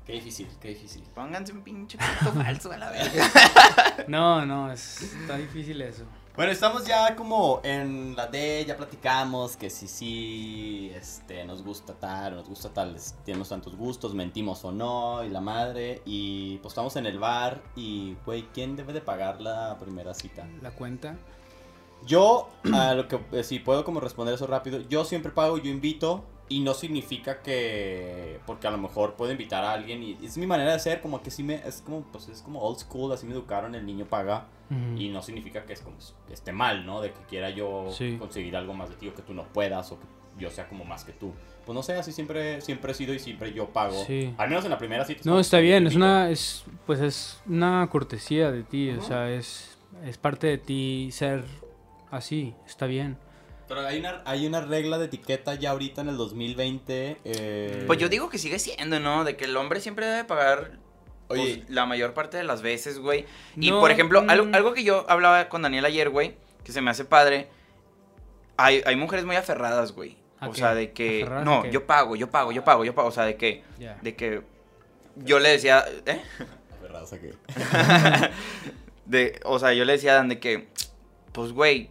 Qué 0.05 0.13
difícil, 0.13 0.47
qué 0.59 0.69
difícil. 0.69 1.03
Pónganse 1.13 1.53
un 1.53 1.61
pinche 1.61 1.97
pito 1.97 2.31
falso 2.43 2.71
a 2.71 2.77
la 2.77 2.89
verga. 2.91 3.31
No, 4.07 4.45
no, 4.45 4.71
es, 4.71 5.01
está 5.01 5.37
difícil 5.37 5.81
eso. 5.81 6.05
Bueno, 6.33 6.53
estamos 6.53 6.85
ya 6.85 7.13
como 7.17 7.59
en 7.61 8.15
la 8.15 8.27
D, 8.27 8.63
ya 8.65 8.77
platicamos 8.77 9.57
que 9.57 9.69
si 9.69 9.89
sí, 9.89 10.89
este, 10.95 11.43
nos 11.43 11.61
gusta 11.61 11.93
tal, 11.93 12.37
nos 12.37 12.47
gusta 12.47 12.69
tal, 12.69 12.95
tenemos 13.25 13.49
tantos 13.49 13.75
gustos, 13.75 14.13
mentimos 14.13 14.63
o 14.63 14.71
no, 14.71 15.25
y 15.25 15.29
la 15.29 15.41
madre, 15.41 16.01
y 16.05 16.57
pues 16.59 16.71
estamos 16.71 16.95
en 16.95 17.05
el 17.05 17.19
bar, 17.19 17.61
y 17.75 18.15
güey, 18.25 18.43
¿quién 18.53 18.77
debe 18.77 18.93
de 18.93 19.01
pagar 19.01 19.41
la 19.41 19.77
primera 19.77 20.13
cita? 20.13 20.47
La 20.61 20.71
cuenta. 20.71 21.17
Yo, 22.05 22.47
a 22.73 22.93
lo 22.95 23.09
que, 23.09 23.19
eh, 23.33 23.43
si 23.43 23.59
puedo 23.59 23.83
como 23.83 23.99
responder 23.99 24.33
eso 24.33 24.47
rápido, 24.47 24.79
yo 24.87 25.03
siempre 25.03 25.33
pago, 25.33 25.57
yo 25.57 25.69
invito, 25.69 26.23
y 26.47 26.61
no 26.61 26.73
significa 26.73 27.41
que, 27.41 28.39
porque 28.45 28.67
a 28.67 28.71
lo 28.71 28.77
mejor 28.77 29.15
puedo 29.15 29.33
invitar 29.33 29.65
a 29.65 29.73
alguien, 29.73 30.01
y 30.01 30.17
es 30.23 30.37
mi 30.37 30.47
manera 30.47 30.71
de 30.71 30.79
ser, 30.79 31.01
como 31.01 31.21
que 31.21 31.29
sí 31.29 31.43
me, 31.43 31.55
es 31.55 31.81
como, 31.81 32.03
pues 32.03 32.29
es 32.29 32.41
como 32.41 32.61
old 32.61 32.79
school, 32.79 33.11
así 33.11 33.25
me 33.25 33.33
educaron, 33.33 33.75
el 33.75 33.85
niño 33.85 34.05
paga, 34.05 34.47
Y 34.97 35.09
no 35.09 35.21
significa 35.21 35.65
que 35.65 35.73
es 35.73 35.81
como 35.81 35.97
que 36.27 36.33
esté 36.33 36.51
mal, 36.51 36.85
¿no? 36.85 37.01
De 37.01 37.11
que 37.11 37.19
quiera 37.29 37.49
yo 37.49 37.89
Sí. 37.91 38.15
conseguir 38.17 38.55
algo 38.55 38.73
más 38.73 38.89
de 38.89 38.95
ti 38.95 39.07
o 39.09 39.13
que 39.13 39.21
tú 39.21 39.33
no 39.33 39.43
puedas 39.43 39.91
o 39.91 39.99
que 39.99 40.05
yo 40.39 40.49
sea 40.49 40.67
como 40.69 40.85
más 40.85 41.03
que 41.03 41.11
tú. 41.11 41.33
Pues 41.65 41.75
no 41.75 41.83
sé, 41.83 41.93
así 41.95 42.11
siempre, 42.11 42.61
siempre 42.61 42.91
he 42.91 42.95
sido 42.95 43.13
y 43.13 43.19
siempre 43.19 43.53
yo 43.53 43.67
pago. 43.69 44.03
Sí. 44.05 44.33
Al 44.37 44.49
menos 44.49 44.63
en 44.63 44.71
la 44.71 44.77
primera 44.77 45.03
cita. 45.05 45.21
No, 45.25 45.39
está 45.39 45.59
bien, 45.59 45.85
es 45.87 45.95
una, 45.95 46.29
es, 46.29 46.63
pues 46.85 46.99
es 47.01 47.41
una 47.47 47.87
cortesía 47.91 48.51
de 48.51 48.63
ti, 48.63 48.89
o 48.91 49.01
sea, 49.01 49.29
es, 49.29 49.77
es 50.05 50.17
parte 50.17 50.47
de 50.47 50.57
ti 50.57 51.09
ser 51.11 51.43
así, 52.09 52.53
está 52.65 52.85
bien. 52.85 53.17
Pero 53.67 53.81
hay 53.87 53.99
una, 53.99 54.21
hay 54.25 54.45
una 54.47 54.59
regla 54.61 54.97
de 54.97 55.05
etiqueta 55.05 55.55
ya 55.55 55.69
ahorita 55.71 56.01
en 56.01 56.09
el 56.09 56.17
2020. 56.17 57.17
eh, 57.23 57.83
Pues 57.87 57.99
yo 57.99 58.09
digo 58.09 58.29
que 58.29 58.37
sigue 58.37 58.59
siendo, 58.59 58.99
¿no? 58.99 59.23
De 59.23 59.37
que 59.37 59.45
el 59.45 59.55
hombre 59.55 59.79
siempre 59.79 60.05
debe 60.07 60.25
pagar 60.25 60.79
pues, 61.37 61.69
la 61.69 61.85
mayor 61.85 62.13
parte 62.13 62.37
de 62.37 62.43
las 62.43 62.61
veces, 62.61 62.99
güey. 62.99 63.25
Y 63.57 63.69
No, 63.71 63.79
por 63.79 63.91
ejemplo, 63.91 64.23
algo, 64.27 64.45
mm. 64.45 64.55
algo 64.55 64.73
que 64.73 64.83
yo 64.83 65.05
hablaba 65.09 65.49
con 65.49 65.61
Daniel 65.61 65.85
ayer, 65.85 66.09
güey, 66.09 66.35
que 66.63 66.71
se 66.71 66.81
me 66.81 66.91
hace 66.91 67.05
padre. 67.05 67.47
Hay, 68.57 68.81
hay 68.85 68.95
mujeres 68.95 69.25
muy 69.25 69.35
aferradas, 69.35 69.91
güey. 69.93 70.17
¿A 70.39 70.47
O 70.47 70.51
qué? 70.51 70.59
sea, 70.59 70.73
de 70.75 70.91
que. 70.91 71.21
¿Aferradas 71.23 71.47
a 71.47 71.49
No, 71.49 71.61
qué? 71.63 71.71
yo 71.71 71.85
pago, 71.87 72.15
yo 72.15 72.29
pago, 72.29 72.51
yo 72.51 72.63
pago, 72.63 72.83
yo 72.85 72.93
pago. 72.95 73.07
O 73.07 73.11
sea, 73.11 73.25
de 73.25 73.35
que. 73.35 73.63
De 74.01 74.15
que. 74.15 74.41
Yo 75.15 75.39
le 75.39 75.49
decía. 75.49 75.83
¿Eh? 76.05 76.21
verdad, 76.81 77.03
o 77.03 77.07
sea 77.07 77.19
que- 77.19 77.33
De, 79.05 79.39
o 79.43 79.59
sea, 79.59 79.73
yo 79.73 79.83
le 79.85 79.93
decía 79.93 80.11
a 80.13 80.15
Dan 80.15 80.29
de 80.29 80.39
que. 80.39 80.67
Pues, 81.31 81.51
güey. 81.53 81.89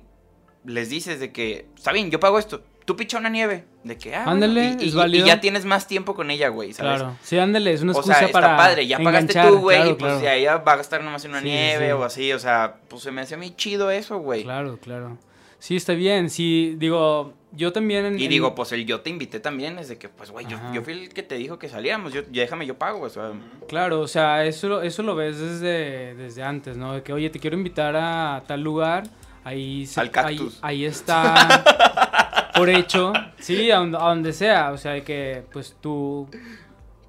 Les 0.65 0.89
dices 0.91 1.21
de 1.21 1.33
que. 1.33 1.67
Está 1.77 1.93
bien, 1.93 2.11
yo 2.11 2.21
pago 2.21 2.39
esto. 2.39 2.63
Tú 2.85 2.97
picha 2.97 3.19
una 3.19 3.29
nieve. 3.31 3.65
De 3.83 3.97
que. 3.97 4.15
Ah, 4.15 4.25
Ándale, 4.27 4.77
y, 4.79 4.85
y- 4.85 4.89
es 4.89 4.95
válido. 4.95 5.25
y 5.25 5.29
ya 5.29 5.41
tienes 5.41 5.65
más 5.65 5.87
tiempo 5.87 6.15
con 6.15 6.31
ella, 6.31 6.49
güey, 6.49 6.73
¿sabes? 6.75 6.99
Claro, 7.01 7.17
sí, 7.23 7.39
ándale, 7.39 7.73
es 7.73 7.81
una 7.83 7.93
O 7.93 7.95
excusa 7.97 8.19
sea, 8.19 8.27
está 8.27 8.41
para 8.41 8.57
padre, 8.57 8.87
ya 8.87 8.99
pagaste 8.99 9.33
enganchar, 9.33 9.49
tú, 9.53 9.59
güey, 9.61 9.77
claro, 9.79 9.91
y 9.91 9.95
pues 9.95 10.11
claro. 10.13 10.25
ya 10.25 10.35
ella 10.35 10.57
va 10.59 10.73
a 10.73 10.77
gastar 10.77 11.03
nomás 11.03 11.25
en 11.25 11.31
una 11.31 11.41
Sí, 11.41 11.47
nieve 11.49 11.87
sí. 11.87 11.93
o 11.93 12.05
así, 12.05 12.33
o 12.35 12.39
sea, 12.39 12.77
pues 12.89 13.03
se 13.03 13.11
me 13.11 13.23
hace 13.23 13.37
a 13.37 13.39
mí 13.39 13.55
chido 13.57 13.91
eso, 13.91 14.19
güey. 14.19 14.43
Claro, 14.43 14.79
claro. 14.83 15.17
Sí, 15.59 15.77
está 15.77 15.95
bien, 15.95 16.29
sí, 16.31 16.75
digo, 16.79 17.33
yo 17.53 17.73
también... 17.73 18.05
en- 18.05 18.19
Y 18.19 18.25
en- 18.25 18.31
digo, 18.31 18.55
pues 18.55 18.73
el 18.73 18.85
yo 18.87 19.01
te 19.01 19.09
invité 19.11 19.41
también, 19.41 19.79
es 19.79 19.89
de 19.89 19.97
que, 19.99 20.09
pues, 20.11 20.31
güey, 20.31 20.47
yo, 20.47 20.59
yo 20.75 20.83
fui 20.83 20.93
el 20.95 21.09
que 21.15 21.23
te 21.23 21.35
dijo 21.37 21.59
que 21.59 21.69
saliéramos, 21.71 22.13
yo, 22.13 22.21
ya 22.31 22.43
déjame, 22.43 22.67
yo 22.67 22.77
pago, 22.79 23.01
o 23.03 23.09
sea, 23.11 23.33
Claro, 23.69 24.01
o 24.01 24.09
sea, 24.09 24.45
eso, 24.45 24.69
lo- 24.69 24.83
eso 24.83 25.03
lo 25.03 25.15
ves 25.15 25.39
desde, 25.39 26.15
desde 26.17 26.43
antes, 26.43 26.77
¿no? 26.77 26.93
De 26.95 27.03
que, 27.03 27.13
oye, 27.15 27.29
te 27.31 27.39
quiero 27.39 27.57
invitar 27.57 27.95
a 27.97 28.43
tal 28.47 28.63
lugar, 28.63 29.05
ahí, 29.45 29.85
se- 29.87 30.01
Al 30.01 30.11
cactus. 30.11 30.59
ahí, 30.63 30.83
ahí 30.83 30.85
está 30.87 32.10
por 32.55 32.69
hecho, 32.71 33.13
sí, 33.39 33.71
a 33.71 33.79
donde, 33.79 34.33
sea, 34.33 34.73
o 34.73 34.79
sea, 34.79 35.03
que, 35.05 35.45
pues 35.53 35.77
tú, 35.81 36.29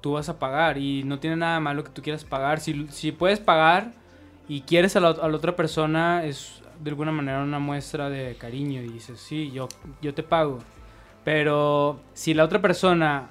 tú 0.00 0.12
vas 0.12 0.28
a 0.28 0.38
pagar 0.38 0.78
y 0.78 1.04
no 1.04 1.18
tiene 1.18 1.36
nada 1.36 1.60
malo 1.60 1.84
que 1.84 1.90
tú 1.90 2.02
quieras 2.02 2.24
pagar. 2.24 2.60
Si, 2.60 2.86
si 2.90 3.12
puedes 3.12 3.40
pagar 3.40 3.92
y 4.48 4.62
quieres 4.62 4.96
a 4.96 5.00
la, 5.00 5.08
a 5.08 5.28
la 5.28 5.36
otra 5.36 5.54
persona, 5.56 6.24
es 6.24 6.62
de 6.80 6.90
alguna 6.90 7.12
manera 7.12 7.42
una 7.42 7.58
muestra 7.58 8.08
de 8.10 8.34
cariño 8.36 8.82
y 8.82 8.88
dices, 8.88 9.20
sí, 9.20 9.50
yo, 9.52 9.68
yo 10.00 10.14
te 10.14 10.22
pago. 10.22 10.58
Pero 11.24 12.00
si 12.14 12.34
la 12.34 12.44
otra 12.44 12.60
persona, 12.60 13.28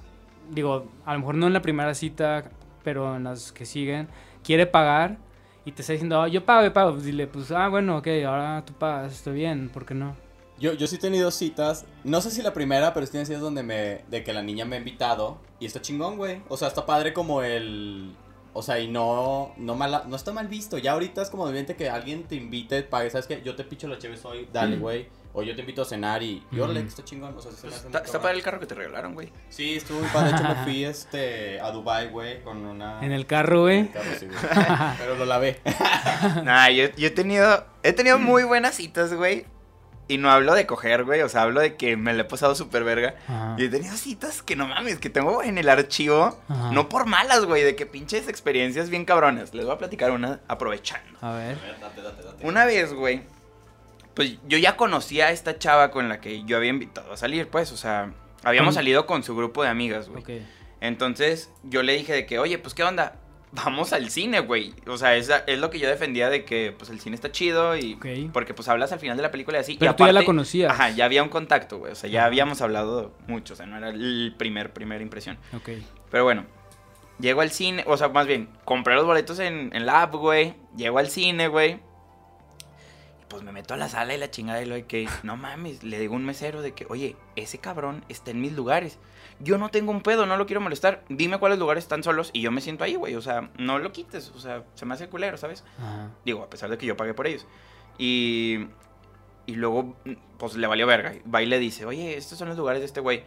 digo, 0.50 0.88
a 1.06 1.14
lo 1.14 1.20
mejor 1.20 1.36
no 1.36 1.48
en 1.48 1.54
la 1.54 1.62
primera 1.62 1.94
cita, 1.94 2.46
pero 2.84 3.16
en 3.18 3.26
las 3.26 3.52
que 3.52 3.66
siguen, 3.66 4.08
quiere 4.44 4.66
pagar 4.66 5.18
y 5.66 5.74
te 5.74 5.82
está 5.82 5.94
diciendo, 5.94 6.22
"Ah, 6.22 6.28
yo 6.28 6.46
pago, 6.46 6.64
yo 6.66 6.74
pago, 6.74 6.92
pues 6.94 7.04
dile, 7.04 7.28
pues, 7.28 7.52
ah, 7.52 7.68
bueno, 7.68 7.98
ok, 7.98 8.08
ahora 8.26 8.64
tú 8.66 8.74
pagas, 8.74 9.14
estoy 9.14 9.36
bien, 9.36 9.70
¿por 9.70 9.86
qué 9.86 9.94
no? 9.94 10.16
Yo, 10.62 10.74
yo 10.74 10.88
sí 10.88 10.96
he 10.96 11.00
tenido 11.00 11.32
citas, 11.32 11.86
no 12.04 12.22
sé 12.22 12.30
si 12.32 12.42
la 12.42 12.54
primera, 12.54 12.94
pero 12.94 13.06
sí 13.06 13.12
tienen 13.12 13.26
citas 13.26 13.42
donde 13.42 13.64
me, 13.64 14.04
de 14.10 14.24
que 14.24 14.32
la 14.32 14.42
niña 14.44 14.64
me 14.64 14.76
ha 14.76 14.80
invitado 14.80 15.40
y 15.60 15.66
está 15.66 15.82
chingón, 15.82 16.18
güey. 16.18 16.42
O 16.50 16.56
sea, 16.58 16.68
está 16.68 16.86
padre 16.86 17.14
como 17.14 17.42
el, 17.42 18.16
o 18.54 18.62
sea, 18.62 18.80
y 18.80 18.88
no, 18.88 19.54
no 19.58 19.76
mala, 19.76 20.04
no 20.08 20.16
está 20.16 20.32
mal 20.34 20.48
visto. 20.48 20.78
Ya 20.78 20.92
ahorita 20.92 21.22
es 21.22 21.30
como 21.30 21.50
de 21.52 21.66
que 21.66 21.90
alguien 21.90 22.24
te 22.24 22.36
invite, 22.36 22.84
pague, 22.84 23.10
¿sabes 23.10 23.26
qué? 23.28 23.42
Yo 23.44 23.56
te 23.56 23.64
picho 23.64 23.88
la 23.88 23.98
chévere 23.98 24.22
hoy, 24.24 24.48
dale, 24.54 24.78
güey. 24.78 25.08
O 25.34 25.42
yo 25.44 25.56
te 25.56 25.62
invito 25.62 25.82
a 25.82 25.86
cenar 25.86 26.22
y, 26.22 26.44
y 26.52 26.60
órale, 26.60 26.82
Mm. 26.82 26.84
que 26.84 26.90
está 26.90 27.06
chingón. 27.06 27.34
O 27.38 27.42
sea, 27.42 27.54
se 27.54 27.68
Está, 27.70 28.00
está 28.00 28.22
para 28.22 28.34
el 28.34 28.44
carro 28.44 28.60
que 28.60 28.66
te 28.66 28.76
regalaron, 28.76 29.14
güey. 29.14 29.32
Sí, 29.48 29.76
estuvo 29.76 30.00
muy 30.00 30.10
padre. 30.10 30.32
De 30.32 30.36
hecho, 30.36 30.44
me 30.44 30.56
fui 30.66 30.84
este, 30.84 31.62
a 31.62 31.72
Dubai, 31.72 32.10
güey, 32.10 32.44
con 32.44 32.58
una... 32.66 33.00
En 33.04 33.14
el 33.14 33.26
carro, 33.26 33.70
en 33.70 33.88
güey. 33.88 33.88
el 33.88 33.92
carro, 33.92 34.20
sí, 34.20 34.26
güey. 34.26 34.38
Pero 35.00 35.16
lo 35.16 35.24
lavé. 35.26 35.62
Nah, 36.44 36.68
yo, 36.70 36.88
yo 36.98 37.08
he 37.08 37.12
tenido. 37.12 37.66
He 37.84 37.94
tenido 37.94 38.20
muy 38.20 38.44
buenas 38.44 38.76
citas, 38.76 39.14
güey. 39.14 39.46
Y 40.12 40.18
no 40.18 40.30
hablo 40.30 40.56
de 40.56 40.66
coger, 40.66 41.06
güey. 41.06 41.22
O 41.22 41.30
sea, 41.30 41.44
hablo 41.44 41.62
de 41.62 41.78
que 41.78 41.96
me 41.96 42.14
la 42.14 42.24
he 42.24 42.26
pasado 42.26 42.54
súper 42.54 42.84
verga. 42.84 43.16
Ajá. 43.30 43.56
Y 43.58 43.64
he 43.64 43.70
tenido 43.70 43.96
citas 43.96 44.42
que 44.42 44.58
no 44.58 44.68
mames, 44.68 45.00
que 45.00 45.10
tengo 45.10 45.42
en 45.42 45.58
el 45.58 45.70
archivo. 45.70 46.38
Ajá. 46.50 46.72
No 46.74 46.90
por 46.90 47.06
malas, 47.06 47.46
güey, 47.46 47.64
de 47.64 47.78
que 47.78 47.86
pinches 47.86 48.28
experiencias 48.28 48.90
bien 48.90 49.06
cabronas. 49.06 49.54
Les 49.54 49.66
voy 49.66 49.74
a 49.74 49.78
platicar 49.78 50.12
una 50.12 50.42
aprovechando. 50.50 51.18
A 51.22 51.32
ver. 51.32 51.58
Date, 51.80 52.02
date, 52.02 52.24
date. 52.24 52.46
Una 52.46 52.66
vez, 52.66 52.94
güey, 52.94 53.22
pues 54.14 54.38
yo 54.50 54.58
ya 54.58 54.76
conocía 54.76 55.28
a 55.28 55.32
esta 55.32 55.58
chava 55.58 55.92
con 55.92 56.10
la 56.10 56.20
que 56.20 56.44
yo 56.44 56.58
había 56.58 56.72
invitado 56.72 57.14
a 57.14 57.16
salir, 57.16 57.48
pues, 57.48 57.72
o 57.72 57.78
sea, 57.78 58.12
habíamos 58.44 58.76
salido 58.76 59.06
con 59.06 59.24
su 59.24 59.34
grupo 59.34 59.64
de 59.64 59.70
amigas, 59.70 60.10
güey. 60.10 60.24
Ok. 60.24 60.30
Entonces 60.82 61.52
yo 61.64 61.84
le 61.84 61.94
dije 61.94 62.12
de 62.12 62.26
que, 62.26 62.38
oye, 62.38 62.58
pues, 62.58 62.74
¿qué 62.74 62.84
onda? 62.84 63.16
Vamos 63.54 63.92
al 63.92 64.10
cine, 64.10 64.40
güey. 64.40 64.74
O 64.88 64.98
sea, 64.98 65.16
es, 65.16 65.30
es 65.46 65.60
lo 65.60 65.70
que 65.70 65.80
yo 65.80 65.90
defendía 65.90 66.30
de 66.30 66.46
que, 66.46 66.74
pues, 66.78 66.90
el 66.90 67.00
cine 67.02 67.16
está 67.16 67.32
chido 67.32 67.76
y... 67.76 67.96
Porque, 68.32 68.54
pues, 68.54 68.70
hablas 68.70 68.92
al 68.94 69.00
final 69.00 69.18
de 69.18 69.24
la 69.24 69.32
película 69.32 69.58
y 69.58 69.62
así. 69.62 69.74
y 69.74 69.78
Pero 69.78 69.96
tú 69.96 70.06
ya 70.06 70.14
la 70.14 70.24
conocías. 70.24 70.72
Ajá, 70.72 70.90
ya 70.92 71.06
había 71.06 71.22
un 71.22 71.30
contacto, 71.30 71.78
güey. 71.80 71.92
O 71.92 71.96
sea, 71.96 72.10
ya 72.10 72.26
habíamos 72.26 72.62
hablado 72.62 73.14
mucho, 73.28 73.54
o 73.54 73.58
sea, 73.58 73.66
no 73.66 73.78
era 73.78 73.90
el 73.90 74.36
primer, 74.38 74.72
primera 74.72 75.04
impresión. 75.04 75.38
Ok. 75.54 75.70
Pero 76.10 76.24
bueno, 76.24 76.46
llego 77.20 77.42
al 77.42 77.52
cine, 77.52 77.84
o 77.88 77.98
sea, 77.98 78.08
más 78.10 78.26
bien, 78.26 78.50
compré 78.64 78.96
los 78.96 79.06
boletos 79.06 79.40
en, 79.40 79.70
en 79.74 79.86
la 79.86 80.04
app, 80.04 80.16
güey. 80.16 80.54
Llego 80.78 81.00
al 81.00 81.10
cine, 81.10 81.48
güey. 81.48 81.80
Pues 83.32 83.44
me 83.44 83.54
meto 83.54 83.74
a 83.74 83.78
la 83.78 83.88
sala 83.88 84.14
y 84.14 84.18
la 84.18 84.30
chingada 84.30 84.62
y 84.62 84.66
lo 84.66 84.76
de 84.76 84.84
que, 84.84 85.08
no 85.24 85.38
mames, 85.38 85.84
le 85.84 85.98
digo 86.00 86.16
a 86.16 86.18
un 86.18 86.26
mesero 86.26 86.62
de 86.62 86.74
que, 86.74 86.86
oye, 86.90 87.16
ese 87.38 87.60
cabrón 87.60 88.04
está 88.10 88.32
en 88.32 88.42
mis 88.42 88.52
lugares. 88.52 89.00
Yo 89.40 89.58
no 89.58 89.70
tengo 89.70 89.92
un 89.92 90.02
pedo, 90.02 90.26
no 90.26 90.36
lo 90.36 90.46
quiero 90.46 90.60
molestar. 90.60 91.06
Dime 91.08 91.40
cuáles 91.40 91.58
lugares 91.58 91.86
están 91.86 92.04
solos 92.04 92.30
y 92.34 92.42
yo 92.42 92.52
me 92.52 92.60
siento 92.60 92.84
ahí, 92.84 92.96
güey. 92.96 93.16
O 93.16 93.22
sea, 93.22 93.50
no 93.58 93.80
lo 93.80 93.94
quites, 93.94 94.34
o 94.36 94.40
sea, 94.42 94.66
se 94.76 94.86
me 94.86 94.96
hace 94.96 95.08
culero, 95.08 95.38
¿sabes? 95.38 95.64
Ajá. 95.80 96.10
Digo, 96.26 96.44
a 96.44 96.50
pesar 96.50 96.70
de 96.70 96.78
que 96.78 96.86
yo 96.86 96.98
pagué 96.98 97.14
por 97.14 97.26
ellos. 97.26 97.48
Y, 97.98 98.68
y 99.46 99.56
luego, 99.56 99.96
pues 100.38 100.56
le 100.56 100.68
valió 100.68 100.86
verga. 100.86 101.14
Va 101.34 101.42
y 101.42 101.46
le 101.46 101.58
dice, 101.58 101.86
oye, 101.86 102.18
estos 102.18 102.38
son 102.38 102.50
los 102.50 102.58
lugares 102.58 102.82
de 102.82 102.86
este 102.86 103.00
güey. 103.00 103.24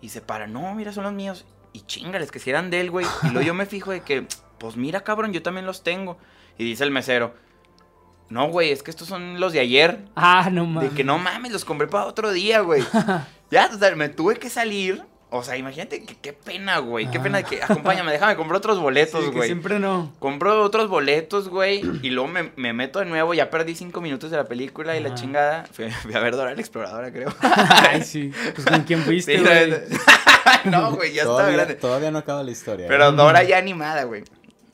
Y 0.00 0.10
se 0.10 0.20
para, 0.20 0.46
no, 0.46 0.72
mira, 0.76 0.92
son 0.92 1.02
los 1.02 1.12
míos. 1.12 1.44
Y 1.72 1.80
chingales, 1.80 2.30
que 2.30 2.38
si 2.38 2.50
eran 2.50 2.70
de 2.70 2.80
él, 2.80 2.92
güey. 2.92 3.04
Y 3.24 3.30
luego 3.30 3.44
yo 3.44 3.54
me 3.54 3.66
fijo 3.66 3.90
de 3.90 4.02
que, 4.02 4.28
pues 4.58 4.76
mira, 4.76 5.02
cabrón, 5.02 5.32
yo 5.32 5.42
también 5.42 5.66
los 5.66 5.82
tengo. 5.82 6.18
Y 6.56 6.62
dice 6.62 6.84
el 6.84 6.92
mesero, 6.92 7.34
no, 8.34 8.48
güey, 8.48 8.70
es 8.72 8.82
que 8.82 8.90
estos 8.90 9.06
son 9.08 9.38
los 9.40 9.52
de 9.52 9.60
ayer. 9.60 10.00
Ah, 10.16 10.48
no 10.50 10.62
De 10.62 10.68
mames. 10.68 10.92
que 10.92 11.04
no 11.04 11.18
mames, 11.18 11.52
los 11.52 11.64
compré 11.64 11.86
para 11.86 12.06
otro 12.06 12.32
día, 12.32 12.60
güey. 12.60 12.82
ya, 13.50 13.70
o 13.72 13.78
sea, 13.78 13.94
me 13.96 14.08
tuve 14.08 14.36
que 14.36 14.50
salir. 14.50 15.02
O 15.30 15.42
sea, 15.42 15.56
imagínate 15.56 16.04
que 16.04 16.14
qué 16.16 16.32
pena, 16.32 16.78
güey. 16.78 17.10
Qué 17.10 17.18
Ah. 17.18 17.22
pena 17.22 17.38
de 17.38 17.44
que, 17.44 17.60
acompáñame, 17.62 18.12
déjame, 18.12 18.36
comprar 18.36 18.58
otros 18.58 18.78
boletos, 18.78 19.24
Sí, 19.24 19.30
güey. 19.30 19.40
que 19.40 19.46
siempre 19.46 19.80
no. 19.80 20.12
Compro 20.20 20.62
otros 20.62 20.88
boletos, 20.88 21.48
güey, 21.48 21.82
y 22.02 22.10
luego 22.10 22.28
me, 22.28 22.52
me 22.54 22.72
meto 22.72 23.00
de 23.00 23.06
nuevo, 23.06 23.34
ya 23.34 23.50
perdí 23.50 23.74
cinco 23.74 24.00
minutos 24.00 24.30
de 24.30 24.36
la 24.36 24.44
película 24.44 24.96
y 24.96 25.00
la 25.02 25.14
chingada. 25.14 25.64
Fui, 25.72 25.90
fui 25.90 26.14
a 26.14 26.20
ver 26.20 26.36
Dora 26.36 26.54
la 26.54 26.60
Exploradora, 26.60 27.10
creo. 27.12 27.34
Ay, 27.40 28.02
sí. 28.02 28.30
Pues 28.54 28.64
con 28.66 28.82
quién 28.82 29.00
fuiste, 29.02 29.36
Sí, 29.38 29.42
güey. 29.44 29.72
no, 30.66 30.92
güey, 30.94 31.12
ya 31.12 31.22
estaba 31.22 31.38
todavía, 31.38 31.56
grande. 31.56 31.74
todavía 31.74 32.10
no 32.12 32.18
acaba 32.18 32.42
la 32.44 32.50
historia. 32.52 32.86
¿eh? 32.86 32.88
Pero 32.88 33.10
Dora 33.12 33.42
ya 33.42 33.58
animada, 33.58 34.04
güey. 34.04 34.22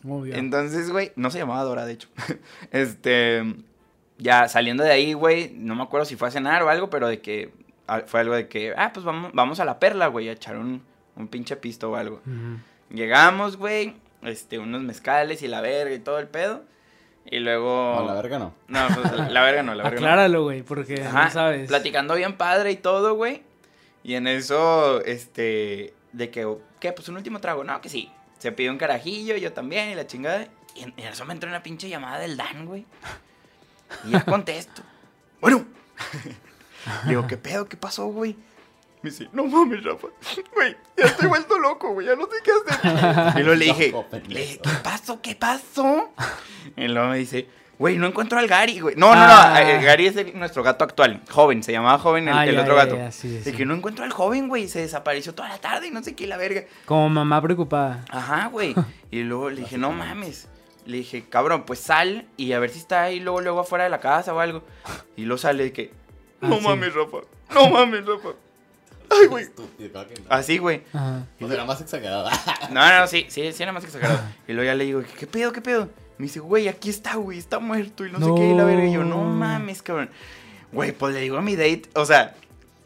Obvio. 0.07 0.34
Entonces, 0.34 0.90
güey, 0.90 1.12
no 1.16 1.30
se 1.30 1.38
llamaba 1.38 1.62
Dora, 1.62 1.84
de 1.84 1.92
hecho. 1.92 2.09
Este, 2.70 3.42
ya 4.18 4.48
saliendo 4.48 4.82
de 4.82 4.92
ahí, 4.92 5.12
güey, 5.12 5.53
no 5.55 5.74
me 5.74 5.82
acuerdo 5.82 6.05
si 6.07 6.16
fue 6.16 6.28
a 6.28 6.30
cenar 6.30 6.62
o 6.62 6.68
algo, 6.68 6.90
pero 6.90 7.09
de 7.09 7.20
que 7.20 7.53
fue 8.07 8.20
algo 8.20 8.34
de 8.34 8.48
que, 8.48 8.74
ah, 8.76 8.92
pues 8.92 9.05
vamos, 9.05 9.32
vamos 9.34 9.61
a 9.61 9.64
la 9.64 9.78
perla, 9.78 10.07
güey, 10.07 10.28
a 10.28 10.32
echar 10.32 10.57
un, 10.57 10.82
un 11.16 11.28
pinche 11.28 11.57
pisto 11.57 11.90
o 11.90 11.96
algo. 11.96 12.20
Llegamos, 12.90 13.57
güey, 13.57 13.94
este, 14.22 14.59
unos 14.59 14.82
mezcales 14.82 15.42
y 15.42 15.48
la 15.48 15.61
verga 15.61 15.94
y 15.94 15.98
todo 15.98 16.18
el 16.18 16.28
pedo. 16.28 16.62
Y 17.24 17.38
luego... 17.38 17.96
No, 17.96 18.07
la 18.07 18.14
verga 18.14 18.38
no. 18.38 18.55
No, 18.68 18.86
pues, 18.94 19.12
la, 19.12 19.28
la 19.28 19.42
verga 19.42 19.62
no, 19.62 19.74
la 19.74 19.84
verga 19.84 20.01
no. 20.01 20.07
Acláralo, 20.07 20.42
güey, 20.44 20.62
porque 20.62 21.03
Ajá, 21.03 21.26
no 21.26 21.30
sabes. 21.30 21.68
Platicando 21.68 22.14
bien 22.14 22.36
padre 22.36 22.72
y 22.72 22.76
todo, 22.76 23.14
güey. 23.14 23.42
Y 24.03 24.14
en 24.14 24.26
eso, 24.26 25.05
este, 25.05 25.92
de 26.12 26.30
que, 26.30 26.48
¿qué? 26.80 26.92
Pues 26.92 27.09
un 27.09 27.16
último 27.16 27.40
trago. 27.40 27.64
No, 27.64 27.80
que 27.80 27.88
sí. 27.88 28.11
Se 28.41 28.51
pidió 28.51 28.72
un 28.72 28.78
carajillo, 28.78 29.36
yo 29.36 29.53
también, 29.53 29.91
y 29.91 29.95
la 29.95 30.07
chingada. 30.07 30.49
Y 30.74 30.82
en, 30.82 30.95
en 30.97 31.07
eso 31.07 31.24
me 31.24 31.34
entró 31.34 31.49
una 31.49 31.62
pinche 31.62 31.88
llamada 31.88 32.18
del 32.18 32.36
Dan, 32.36 32.66
güey. 32.66 32.84
Y 34.05 34.11
ya 34.11 34.24
contesto. 34.24 34.82
bueno. 35.41 35.64
Digo, 37.07 37.26
¿qué 37.26 37.36
pedo? 37.36 37.68
¿Qué 37.68 37.76
pasó, 37.76 38.07
güey? 38.07 38.34
Me 39.03 39.11
dice, 39.11 39.28
no 39.32 39.45
mames, 39.47 39.82
Rafa. 39.84 40.09
Güey, 40.55 40.76
ya 40.97 41.07
estoy 41.07 41.28
vuelto 41.28 41.59
loco, 41.59 41.93
güey. 41.93 42.07
Ya 42.07 42.16
no 42.16 42.24
sé 42.24 42.36
qué 42.45 42.51
hacer. 42.51 43.41
Y 43.41 43.45
luego 43.45 43.55
le 43.55 43.64
dije, 43.66 43.95
le 44.28 44.41
dije, 44.41 44.59
¿qué 44.59 44.70
pasó? 44.82 45.22
¿Qué 45.22 45.34
pasó? 45.34 46.12
Y 46.76 46.86
luego 46.88 47.09
me 47.09 47.18
dice, 47.18 47.49
güey, 47.81 47.97
no 47.97 48.07
encuentro 48.07 48.39
al 48.39 48.47
Gary, 48.47 48.78
güey. 48.78 48.95
No, 48.95 49.12
no, 49.14 49.20
Ah. 49.20 49.53
no. 49.55 49.59
eh, 49.59 49.83
Gary 49.83 50.07
es 50.07 50.16
el- 50.16 50.39
nuestro 50.39 50.62
gato 50.62 50.85
actual. 50.85 51.20
Joven, 51.31 51.62
se 51.64 51.72
llamaba 51.72 51.99
Joven 51.99 52.28
el, 52.28 52.35
Ah, 52.39 52.47
el 52.47 52.55
ya, 52.55 52.61
otro 52.61 52.76
ya, 52.76 52.85
gato. 52.85 52.97
ya, 52.97 53.11
sí, 53.11 53.28
De 53.28 53.43
sí. 53.51 53.53
que 53.57 53.64
no 53.66 53.74
encuentro 53.74 54.05
al 54.05 54.12
joven, 54.12 54.49
güey. 54.49 54.68
Se 54.68 54.81
desapareció 54.81 55.35
toda 55.35 55.49
la 55.49 55.59
tarde 55.59 55.89
y 55.89 55.91
no 55.91 56.03
sé 56.03 56.14
qué, 56.14 56.26
la 56.28 56.37
verga. 56.37 56.62
Como 56.85 57.09
mamá 57.09 57.41
preocupada. 57.43 58.05
Ajá, 58.11 58.47
güey. 58.49 58.74
Y 59.11 59.22
luego 59.24 59.51
le 59.51 59.62
dije, 59.62 59.76
no 59.78 59.91
mames. 59.91 60.47
Le 60.87 60.99
dije, 60.99 61.24
cabrón, 61.28 61.64
pues 61.64 61.81
sal 61.81 62.26
y 62.37 62.53
a 62.53 62.59
ver 62.61 62.70
si 62.70 62.78
está 62.78 63.03
ahí 63.03 63.18
luego, 63.18 63.41
luego 63.41 63.61
afuera 63.61 63.85
de 63.85 63.91
la 63.91 63.99
casa 63.99 64.33
o 64.35 64.39
algo. 64.41 64.62
Y 65.16 65.22
luego 65.24 65.39
sale 65.39 65.64
de 65.64 65.72
que, 65.72 65.93
no 66.41 66.55
Ah, 66.55 66.59
sí. 66.61 66.64
mames, 66.68 66.95
Rafa. 66.95 67.18
No 67.55 67.70
mames, 67.70 68.07
Rafa. 68.07 68.28
Ay, 69.11 69.26
güey. 69.26 69.47
No. 69.57 69.64
Así, 70.28 70.59
güey. 70.59 70.83
Sea, 70.93 71.24
era 71.51 71.64
más 71.64 71.81
exagerada. 71.81 72.31
No, 72.70 73.01
no, 73.01 73.07
sí, 73.09 73.26
sí, 73.28 73.53
sí 73.53 73.62
era 73.62 73.72
más 73.72 73.83
exagerado. 73.85 74.20
Y 74.47 74.53
luego 74.53 74.66
ya 74.70 74.74
le 74.76 74.85
digo, 74.85 75.03
¿qué 75.18 75.26
pedo, 75.26 75.51
qué 75.53 75.61
pedo? 75.61 75.89
Me 76.20 76.26
dice, 76.26 76.38
güey, 76.40 76.68
aquí 76.68 76.90
está, 76.90 77.14
güey, 77.14 77.38
está 77.38 77.60
muerto 77.60 78.04
y 78.04 78.12
no, 78.12 78.18
sé 78.18 78.26
qué, 78.36 78.50
y 78.50 78.54
la 78.54 78.64
verga. 78.64 78.84
Y 78.84 78.92
yo, 78.92 79.04
no 79.04 79.24
mames, 79.24 79.80
cabrón. 79.80 80.10
Güey, 80.70 80.92
pues 80.92 81.14
le 81.14 81.20
digo 81.20 81.38
a 81.38 81.40
mi 81.40 81.56
date, 81.56 81.84
o 81.94 82.04
sea, 82.04 82.34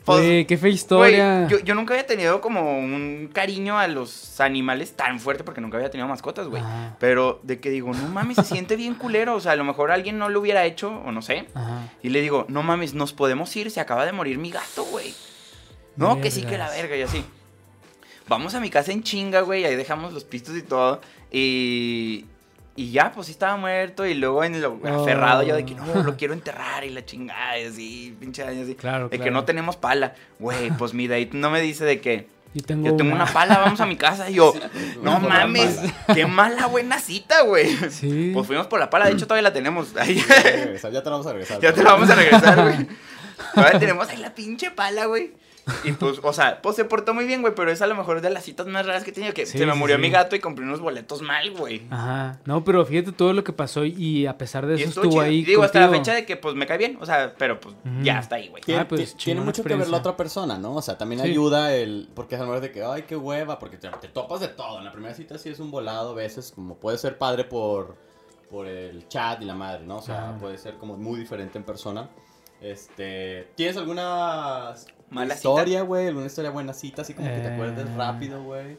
pues, 0.04 0.46
qué 0.46 0.56
fea 0.56 0.70
historia. 0.70 1.48
yo, 1.48 1.58
yo 1.58 1.74
nunca 1.74 1.94
había 1.94 2.06
tenido 2.06 2.40
como 2.40 2.78
un 2.78 3.28
cariño 3.32 3.76
a 3.76 3.88
los 3.88 4.40
animales 4.40 4.92
tan 4.92 5.18
fuerte 5.18 5.42
porque 5.42 5.60
nunca 5.60 5.78
había 5.78 5.90
tenido 5.90 6.06
mascotas, 6.06 6.46
güey. 6.46 6.62
Pero 7.00 7.40
de 7.42 7.58
que 7.58 7.70
digo, 7.70 7.92
no 7.92 8.06
mames, 8.06 8.36
se 8.36 8.44
siente 8.44 8.76
bien 8.76 8.94
culero. 8.94 9.34
O 9.34 9.40
sea, 9.40 9.50
a 9.50 9.56
lo 9.56 9.64
mejor 9.64 9.90
alguien 9.90 10.16
no 10.16 10.28
lo 10.28 10.38
hubiera 10.38 10.64
hecho, 10.64 11.02
o 11.04 11.10
no 11.10 11.20
sé. 11.20 11.48
Ajá. 11.54 11.88
Y 12.04 12.10
le 12.10 12.20
digo, 12.20 12.46
no 12.46 12.62
mames, 12.62 12.94
nos 12.94 13.12
podemos 13.12 13.56
ir, 13.56 13.72
se 13.72 13.80
acaba 13.80 14.06
de 14.06 14.12
morir 14.12 14.38
mi 14.38 14.52
gato, 14.52 14.84
güey. 14.84 15.12
No, 15.96 16.20
que 16.20 16.30
sí, 16.30 16.42
que 16.42 16.56
la 16.56 16.70
verga, 16.70 16.96
y 16.96 17.02
así. 17.02 17.24
Vamos 18.28 18.54
a 18.54 18.60
mi 18.60 18.70
casa 18.70 18.92
en 18.92 19.02
chinga, 19.02 19.40
güey, 19.40 19.64
ahí 19.64 19.74
dejamos 19.74 20.12
los 20.12 20.22
pistos 20.22 20.56
y 20.56 20.62
todo. 20.62 21.00
Y, 21.32 22.26
y 22.76 22.90
ya, 22.90 23.12
pues 23.12 23.26
sí 23.26 23.32
estaba 23.32 23.56
muerto. 23.56 24.04
Y 24.06 24.14
luego 24.14 24.42
en 24.42 24.60
lo 24.60 24.80
aferrado 24.84 25.42
yo 25.42 25.54
de 25.54 25.64
que 25.64 25.74
no, 25.74 26.02
lo 26.02 26.16
quiero 26.16 26.34
enterrar 26.34 26.84
y 26.84 26.90
la 26.90 27.04
chingada, 27.04 27.58
y 27.58 27.66
así, 27.66 28.16
pinche 28.18 28.42
año 28.42 28.62
así. 28.62 28.74
Claro, 28.74 29.08
De 29.08 29.18
que 29.18 29.30
no 29.30 29.44
tenemos 29.44 29.76
pala. 29.76 30.14
Güey, 30.38 30.70
pues 30.72 30.94
mi 30.94 31.06
date 31.06 31.30
no 31.32 31.50
me 31.50 31.60
dice 31.60 31.84
de 31.84 32.00
que 32.00 32.26
Yo 32.52 32.62
tengo, 32.62 32.86
yo 32.86 32.96
tengo 32.96 33.14
una 33.14 33.26
pala, 33.32 33.58
vamos 33.58 33.80
a 33.80 33.86
mi 33.86 33.96
casa. 33.96 34.28
Y 34.28 34.34
yo, 34.34 34.54
no 35.02 35.20
mames, 35.20 35.78
qué 36.12 36.26
mala 36.26 36.66
buena 36.66 36.98
cita, 36.98 37.42
güey. 37.42 37.68
Sí. 37.90 38.32
Pues 38.34 38.46
fuimos 38.46 38.66
por 38.66 38.80
la 38.80 38.90
pala, 38.90 39.06
de 39.06 39.12
hecho 39.12 39.26
todavía 39.26 39.48
la 39.48 39.52
tenemos. 39.52 39.96
Ahí. 39.96 40.16
Ya 40.16 40.42
te 40.42 40.64
regresar, 40.64 40.92
ya 40.92 41.02
te 41.02 41.10
la 41.10 41.12
vamos 41.12 41.26
a 41.26 41.32
regresar. 41.32 41.60
ya 41.60 41.72
te 41.72 41.82
la 41.82 41.92
vamos 41.92 42.10
a 42.10 42.14
regresar, 42.16 42.62
güey. 42.62 42.88
Todavía 43.54 43.78
tenemos 43.78 44.08
ahí 44.08 44.16
la 44.16 44.34
pinche 44.34 44.70
pala, 44.72 45.06
güey. 45.06 45.32
Y 45.82 45.92
pues, 45.92 46.20
o 46.22 46.32
sea, 46.34 46.60
pues 46.60 46.76
se 46.76 46.84
portó 46.84 47.14
muy 47.14 47.24
bien, 47.24 47.40
güey, 47.40 47.54
pero 47.54 47.70
es 47.70 47.80
a 47.80 47.86
lo 47.86 47.94
mejor 47.94 48.20
de 48.20 48.28
las 48.28 48.44
citas 48.44 48.66
más 48.66 48.84
raras 48.84 49.02
que 49.02 49.10
he 49.10 49.12
tenido. 49.14 49.32
Que 49.32 49.46
Sí, 49.46 49.56
se 49.56 49.64
me 49.64 49.72
murió 49.74 49.96
sí. 49.96 50.02
mi 50.02 50.10
gato 50.10 50.36
y 50.36 50.40
compré 50.40 50.64
unos 50.64 50.80
boletos 50.80 51.22
mal, 51.22 51.50
güey. 51.52 51.82
Ajá. 51.90 52.38
No, 52.44 52.64
pero 52.64 52.84
fíjate 52.84 53.12
todo 53.12 53.32
lo 53.32 53.44
que 53.44 53.52
pasó 53.54 53.84
y 53.86 54.26
a 54.26 54.36
pesar 54.36 54.66
de 54.66 54.74
eso 54.74 54.88
estuvo 55.02 55.20
ahí. 55.22 55.42
Digo, 55.42 55.62
hasta 55.62 55.80
la 55.80 55.88
fecha 55.88 56.12
de 56.14 56.26
que 56.26 56.36
pues 56.36 56.54
me 56.54 56.66
cae 56.66 56.76
bien. 56.78 56.98
O 57.00 57.06
sea, 57.06 57.34
pero 57.38 57.60
pues 57.60 57.74
ya 58.02 58.18
está 58.18 58.36
ahí, 58.36 58.48
güey. 58.48 58.62
Tiene, 58.62 58.82
Ah, 58.82 58.88
pues, 58.88 59.14
ti- 59.16 59.24
tiene 59.24 59.40
mucho 59.40 59.64
que 59.64 59.74
ver 59.74 59.88
la 59.88 59.96
otra 59.98 60.16
persona, 60.16 60.58
¿no? 60.58 60.74
O 60.76 60.82
sea, 60.82 60.98
también 60.98 61.22
Sí. 61.22 61.28
ayuda 61.30 61.74
el... 61.74 62.10
Porque 62.14 62.36
a 62.36 62.40
lo 62.40 62.44
mejor 62.46 62.60
de 62.60 62.70
que, 62.70 62.82
ay, 62.84 63.02
qué 63.08 63.16
hueva, 63.16 63.58
porque 63.58 63.78
te, 63.78 63.88
te 63.88 64.08
topas 64.08 64.40
de 64.40 64.48
todo. 64.48 64.78
En 64.78 64.84
la 64.84 64.92
primera 64.92 65.14
cita 65.14 65.38
sí 65.38 65.48
es 65.48 65.60
un 65.60 65.70
volado, 65.70 66.10
a 66.10 66.14
veces 66.14 66.52
como 66.54 66.76
puede 66.76 66.98
ser 66.98 67.16
padre 67.16 67.44
por, 67.44 67.96
por 68.50 68.66
el 68.66 69.08
chat 69.08 69.40
y 69.40 69.46
la 69.46 69.54
madre, 69.54 69.84
¿no? 69.86 69.96
O 69.96 70.02
sea, 70.02 70.36
puede 70.38 70.58
ser 70.58 70.74
como 70.74 70.96
muy 70.98 71.18
diferente 71.20 71.56
en 71.56 71.64
persona. 71.64 72.10
Este... 72.60 73.48
¿Tienes 73.56 73.76
alguna 73.76 74.74
Mala 75.14 75.34
historia, 75.34 75.82
güey? 75.82 76.08
¿Alguna 76.08 76.26
historia 76.26 76.50
buena 76.50 76.72
cita? 76.74 77.02
Así 77.02 77.14
como 77.14 77.28
que 77.28 77.34
te 77.36 77.48
Eh. 77.48 77.54
acuerdes 77.54 77.94
rápido, 77.94 78.42
güey. 78.42 78.76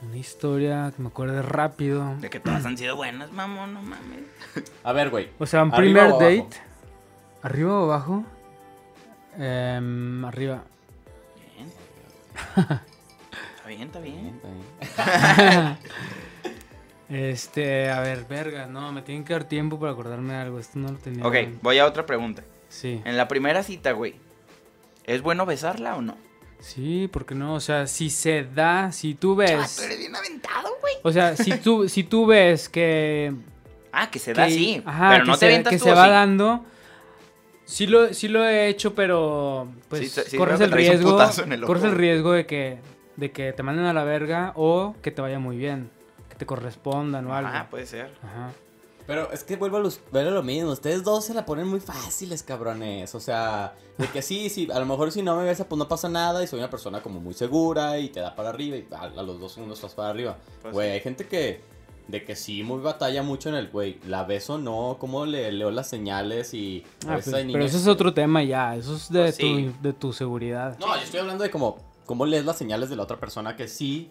Una 0.00 0.16
historia 0.16 0.92
que 0.94 1.02
me 1.02 1.08
acuerde 1.08 1.42
rápido. 1.42 2.16
De 2.20 2.30
que 2.30 2.40
todas 2.40 2.64
han 2.64 2.78
sido 2.78 2.96
buenas, 2.96 3.32
mamón, 3.32 3.74
no 3.74 3.82
mames. 3.82 4.20
A 4.84 4.92
ver, 4.92 5.10
güey. 5.10 5.28
O 5.38 5.46
sea, 5.46 5.62
un 5.64 5.74
¿Arriba 5.74 6.04
primer 6.04 6.12
o 6.12 6.16
abajo? 6.16 6.24
date. 6.48 6.56
¿Arriba 7.42 7.80
o 7.80 7.84
abajo? 7.84 8.24
Em, 9.36 10.24
arriba. 10.24 10.62
Bien. 11.56 11.68
Está 13.82 13.98
bien, 13.98 14.36
está 14.36 14.48
bien. 14.48 15.78
Este, 17.08 17.90
a 17.90 18.00
ver, 18.00 18.26
verga, 18.28 18.66
no, 18.66 18.92
me 18.92 19.00
tienen 19.00 19.24
que 19.24 19.32
dar 19.32 19.44
tiempo 19.44 19.80
para 19.80 19.92
acordarme 19.92 20.34
de 20.34 20.40
algo. 20.40 20.58
Esto 20.58 20.78
no 20.78 20.92
lo 20.92 20.98
tenía. 20.98 21.26
Ok, 21.26 21.36
voy 21.62 21.78
a 21.78 21.86
otra 21.86 22.04
pregunta. 22.04 22.42
Sí. 22.68 23.00
En 23.04 23.16
la 23.16 23.28
primera 23.28 23.62
cita, 23.62 23.92
güey, 23.92 24.14
¿es 25.08 25.22
bueno 25.22 25.44
besarla 25.46 25.96
o 25.96 26.02
no? 26.02 26.16
Sí, 26.60 27.08
porque 27.12 27.34
no? 27.34 27.54
O 27.54 27.60
sea, 27.60 27.86
si 27.86 28.10
se 28.10 28.44
da, 28.44 28.90
si 28.92 29.14
tú 29.14 29.36
ves. 29.36 29.78
eres 29.80 29.98
bien 29.98 30.14
aventado, 30.14 30.70
güey. 30.80 30.94
O 31.02 31.12
sea, 31.12 31.36
si 31.36 31.52
tú, 31.58 31.88
si 31.88 32.02
tú 32.04 32.26
ves 32.26 32.68
que. 32.68 33.32
Ah, 33.92 34.10
que 34.10 34.18
se 34.18 34.32
da 34.34 34.46
que- 34.46 34.52
así. 34.52 34.82
ajá, 34.84 35.08
pero 35.10 35.24
que 35.24 35.28
no 35.30 35.34
se, 35.34 35.40
te 35.40 35.46
avientas 35.46 35.70
que 35.72 35.78
tú 35.78 35.84
se 35.84 35.92
¿o 35.92 35.96
va 35.96 36.04
sí? 36.04 36.10
dando. 36.10 36.64
Sí 37.64 37.86
lo, 37.86 38.12
sí 38.14 38.28
lo 38.28 38.46
he 38.46 38.68
hecho, 38.68 38.94
pero 38.94 39.68
pues 39.88 40.10
Sí, 40.10 40.22
sí 40.26 40.36
corres 40.38 40.60
el 40.60 40.70
riesgo, 40.72 41.20
el 41.50 41.60
corres 41.62 41.84
el 41.84 41.92
riesgo 41.92 42.32
de 42.32 42.46
que, 42.46 42.78
de 43.16 43.30
que 43.30 43.52
te 43.52 43.62
manden 43.62 43.84
a 43.84 43.92
la 43.92 44.04
verga 44.04 44.52
o 44.56 44.94
que 45.02 45.10
te 45.10 45.20
vaya 45.20 45.38
muy 45.38 45.58
bien, 45.58 45.90
que 46.30 46.36
te 46.36 46.46
correspondan 46.46 47.26
o 47.26 47.34
algo. 47.34 47.50
Ah, 47.52 47.66
puede 47.70 47.84
ser. 47.86 48.10
Ajá. 48.22 48.52
Pero 49.08 49.32
es 49.32 49.42
que 49.42 49.56
vuelvo 49.56 49.78
a, 49.78 49.80
los, 49.80 50.00
vuelvo 50.12 50.28
a 50.28 50.34
lo 50.34 50.42
mismo. 50.42 50.70
Ustedes 50.70 51.02
dos 51.02 51.24
se 51.24 51.32
la 51.32 51.46
ponen 51.46 51.66
muy 51.66 51.80
fáciles, 51.80 52.42
cabrones. 52.42 53.14
O 53.14 53.20
sea, 53.20 53.74
de 53.96 54.06
que 54.08 54.20
sí, 54.20 54.50
sí, 54.50 54.68
a 54.70 54.78
lo 54.78 54.84
mejor 54.84 55.10
si 55.10 55.22
no 55.22 55.34
me 55.34 55.44
besa, 55.44 55.66
pues 55.66 55.78
no 55.78 55.88
pasa 55.88 56.10
nada. 56.10 56.44
Y 56.44 56.46
soy 56.46 56.58
una 56.58 56.68
persona 56.68 57.00
como 57.02 57.18
muy 57.18 57.32
segura 57.32 57.98
y 57.98 58.10
te 58.10 58.20
da 58.20 58.36
para 58.36 58.50
arriba. 58.50 58.76
Y 58.76 58.86
a, 58.94 59.04
a 59.04 59.22
los 59.22 59.40
dos 59.40 59.52
segundos 59.52 59.78
estás 59.78 59.94
para 59.94 60.10
arriba. 60.10 60.36
Pues 60.60 60.74
Güey, 60.74 60.88
sí. 60.88 60.92
hay 60.92 61.00
gente 61.00 61.26
que, 61.26 61.62
de 62.06 62.22
que 62.22 62.36
sí, 62.36 62.62
muy 62.62 62.80
batalla 62.82 63.22
mucho 63.22 63.48
en 63.48 63.54
el, 63.54 63.70
güey, 63.70 63.98
la 64.06 64.24
beso 64.24 64.56
o 64.56 64.58
no, 64.58 64.98
cómo 65.00 65.24
le 65.24 65.50
leo 65.52 65.70
las 65.70 65.88
señales 65.88 66.52
y. 66.52 66.84
Ah, 67.06 67.14
pues, 67.14 67.30
pero 67.30 67.44
niñas 67.44 67.64
eso 67.64 67.78
es 67.78 67.86
otro 67.88 68.12
tema 68.12 68.42
ya, 68.42 68.76
eso 68.76 68.94
es 68.94 69.10
de, 69.10 69.20
Pues 69.22 69.36
sí. 69.36 69.72
tu, 69.80 69.82
de 69.88 69.92
tu 69.94 70.12
seguridad. 70.12 70.78
No, 70.78 70.94
yo 70.94 71.00
estoy 71.02 71.20
hablando 71.20 71.44
de 71.44 71.50
como, 71.50 71.78
cómo 72.04 72.26
lees 72.26 72.44
las 72.44 72.58
señales 72.58 72.90
de 72.90 72.96
la 72.96 73.04
otra 73.04 73.18
persona 73.18 73.56
que 73.56 73.68
sí. 73.68 74.10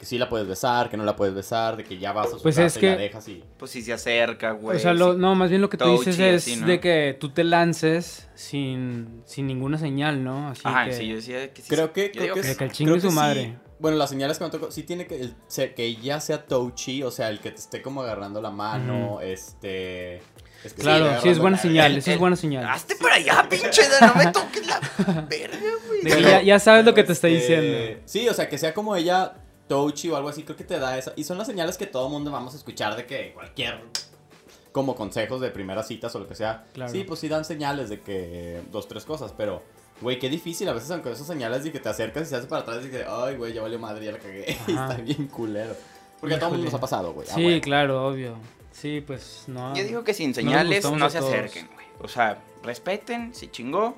Que 0.00 0.06
sí 0.06 0.16
la 0.16 0.30
puedes 0.30 0.48
besar, 0.48 0.88
que 0.88 0.96
no 0.96 1.04
la 1.04 1.14
puedes 1.14 1.34
besar, 1.34 1.76
de 1.76 1.84
que 1.84 1.98
ya 1.98 2.12
vas 2.12 2.28
a 2.28 2.30
su 2.38 2.42
Pues 2.42 2.54
casa 2.56 2.66
es 2.68 2.76
y 2.78 2.80
que- 2.80 2.86
la 2.90 2.96
dejas 2.96 3.28
y... 3.28 3.44
Pues 3.58 3.70
si 3.70 3.82
se 3.82 3.92
acerca, 3.92 4.52
güey. 4.52 4.78
o 4.78 4.80
sea, 4.80 4.94
lo- 4.94 5.12
no, 5.12 5.34
más 5.34 5.50
bien 5.50 5.60
lo 5.60 5.68
que 5.68 5.76
tú 5.76 5.92
dices 5.98 6.18
es 6.18 6.42
así, 6.42 6.56
¿no? 6.56 6.66
de 6.66 6.80
que 6.80 7.14
tú 7.20 7.28
te 7.28 7.44
lances 7.44 8.26
sin, 8.34 9.20
sin 9.26 9.46
ninguna 9.46 9.76
señal, 9.76 10.24
¿no? 10.24 10.48
Así 10.48 10.62
Ajá, 10.64 10.86
que, 10.86 10.94
sí, 10.94 11.06
yo 11.06 11.16
decía 11.16 11.52
que 11.52 11.60
sí. 11.60 11.68
Creo 11.68 11.92
que, 11.92 12.10
creo 12.12 12.34
que, 12.34 12.40
que- 12.40 12.50
es- 12.52 12.56
que 12.56 12.64
el 12.64 12.70
creo 12.72 12.98
su 12.98 13.10
sí. 13.10 13.14
madre. 13.14 13.58
Bueno, 13.78 13.98
las 13.98 14.08
señales 14.08 14.38
que 14.38 14.44
me 14.44 14.50
tocó, 14.50 14.70
sí 14.70 14.84
tiene 14.84 15.06
que, 15.06 15.20
el- 15.20 15.34
que 15.74 15.84
ella 15.84 16.18
sea 16.20 16.46
touchy, 16.46 17.02
o 17.02 17.10
sea, 17.10 17.28
el 17.28 17.40
que 17.40 17.50
te 17.50 17.58
esté 17.60 17.82
como 17.82 18.00
agarrando 18.02 18.40
la 18.40 18.50
mano, 18.50 19.20
este... 19.20 20.16
es 20.64 20.72
que 20.74 20.80
Claro, 20.80 21.20
sí, 21.20 21.28
es 21.28 21.38
buena 21.38 21.58
la- 21.58 21.62
señal, 21.62 21.96
eso 21.98 22.10
es 22.10 22.18
buena 22.18 22.36
señal. 22.36 22.64
Hazte 22.66 22.96
para 22.96 23.16
allá, 23.16 23.46
pinche. 23.50 23.82
No 24.00 24.14
me 24.14 24.26
toques 24.32 24.66
la 24.66 24.80
verga, 25.28 25.58
güey. 25.86 26.00
Que 26.04 26.22
ya, 26.22 26.40
ya 26.42 26.58
sabes 26.58 26.86
lo 26.86 26.94
que 26.94 27.04
te 27.04 27.12
está 27.12 27.28
Este, 27.28 27.38
diciendo. 27.60 28.00
Sí, 28.06 28.26
o 28.30 28.32
sea, 28.34 28.48
que 28.48 28.56
sea 28.56 28.72
como 28.72 28.96
ella 28.96 29.34
touchy 29.70 30.10
o 30.10 30.16
algo 30.16 30.28
así, 30.28 30.42
creo 30.42 30.56
que 30.56 30.64
te 30.64 30.78
da 30.80 30.98
esa. 30.98 31.12
Y 31.16 31.22
son 31.24 31.38
las 31.38 31.46
señales 31.46 31.78
que 31.78 31.86
todo 31.86 32.08
mundo 32.08 32.30
vamos 32.32 32.54
a 32.54 32.56
escuchar 32.56 32.96
de 32.96 33.06
que 33.06 33.32
cualquier. 33.32 33.80
Como 34.72 34.94
consejos 34.96 35.40
de 35.40 35.50
primeras 35.50 35.86
citas 35.88 36.14
o 36.16 36.18
lo 36.18 36.26
que 36.28 36.34
sea. 36.34 36.64
Claro. 36.74 36.90
Sí, 36.92 37.04
pues 37.04 37.20
sí 37.20 37.28
dan 37.28 37.44
señales 37.44 37.88
de 37.88 38.00
que. 38.00 38.60
Dos, 38.70 38.88
tres 38.88 39.04
cosas, 39.04 39.32
pero. 39.36 39.62
Güey, 40.00 40.18
qué 40.18 40.28
difícil 40.28 40.68
a 40.68 40.72
veces, 40.72 40.90
aunque 40.90 41.10
esas 41.12 41.26
señales 41.26 41.62
de 41.62 41.70
que 41.72 41.78
te 41.78 41.88
acercas 41.88 42.22
y 42.22 42.26
se 42.30 42.36
hace 42.36 42.46
para 42.46 42.62
atrás 42.62 42.84
y 42.84 42.88
que, 42.88 43.04
ay, 43.06 43.36
güey, 43.36 43.52
ya 43.52 43.60
valió 43.62 43.78
madre, 43.78 44.06
ya 44.06 44.12
la 44.12 44.18
cagué. 44.18 44.50
Está 44.66 44.94
bien 44.94 45.26
culero. 45.28 45.76
Porque 46.20 46.34
a 46.34 46.38
todo 46.38 46.50
mundo 46.50 46.64
nos 46.64 46.74
ha 46.74 46.80
pasado, 46.80 47.12
güey. 47.12 47.28
ah, 47.30 47.34
Sí, 47.34 47.42
güey. 47.42 47.60
claro, 47.60 48.06
obvio. 48.06 48.34
Sí, 48.72 49.02
pues 49.06 49.44
no. 49.46 49.74
Yo 49.76 49.84
digo 49.84 50.02
que 50.04 50.14
sin 50.14 50.34
señales 50.34 50.84
no, 50.84 51.04
a 51.04 51.10
se 51.10 51.18
todos. 51.18 51.30
acerquen, 51.32 51.68
güey. 51.74 51.86
O 52.00 52.08
sea, 52.08 52.38
respeten, 52.62 53.34
si 53.34 53.48
chingó. 53.48 53.96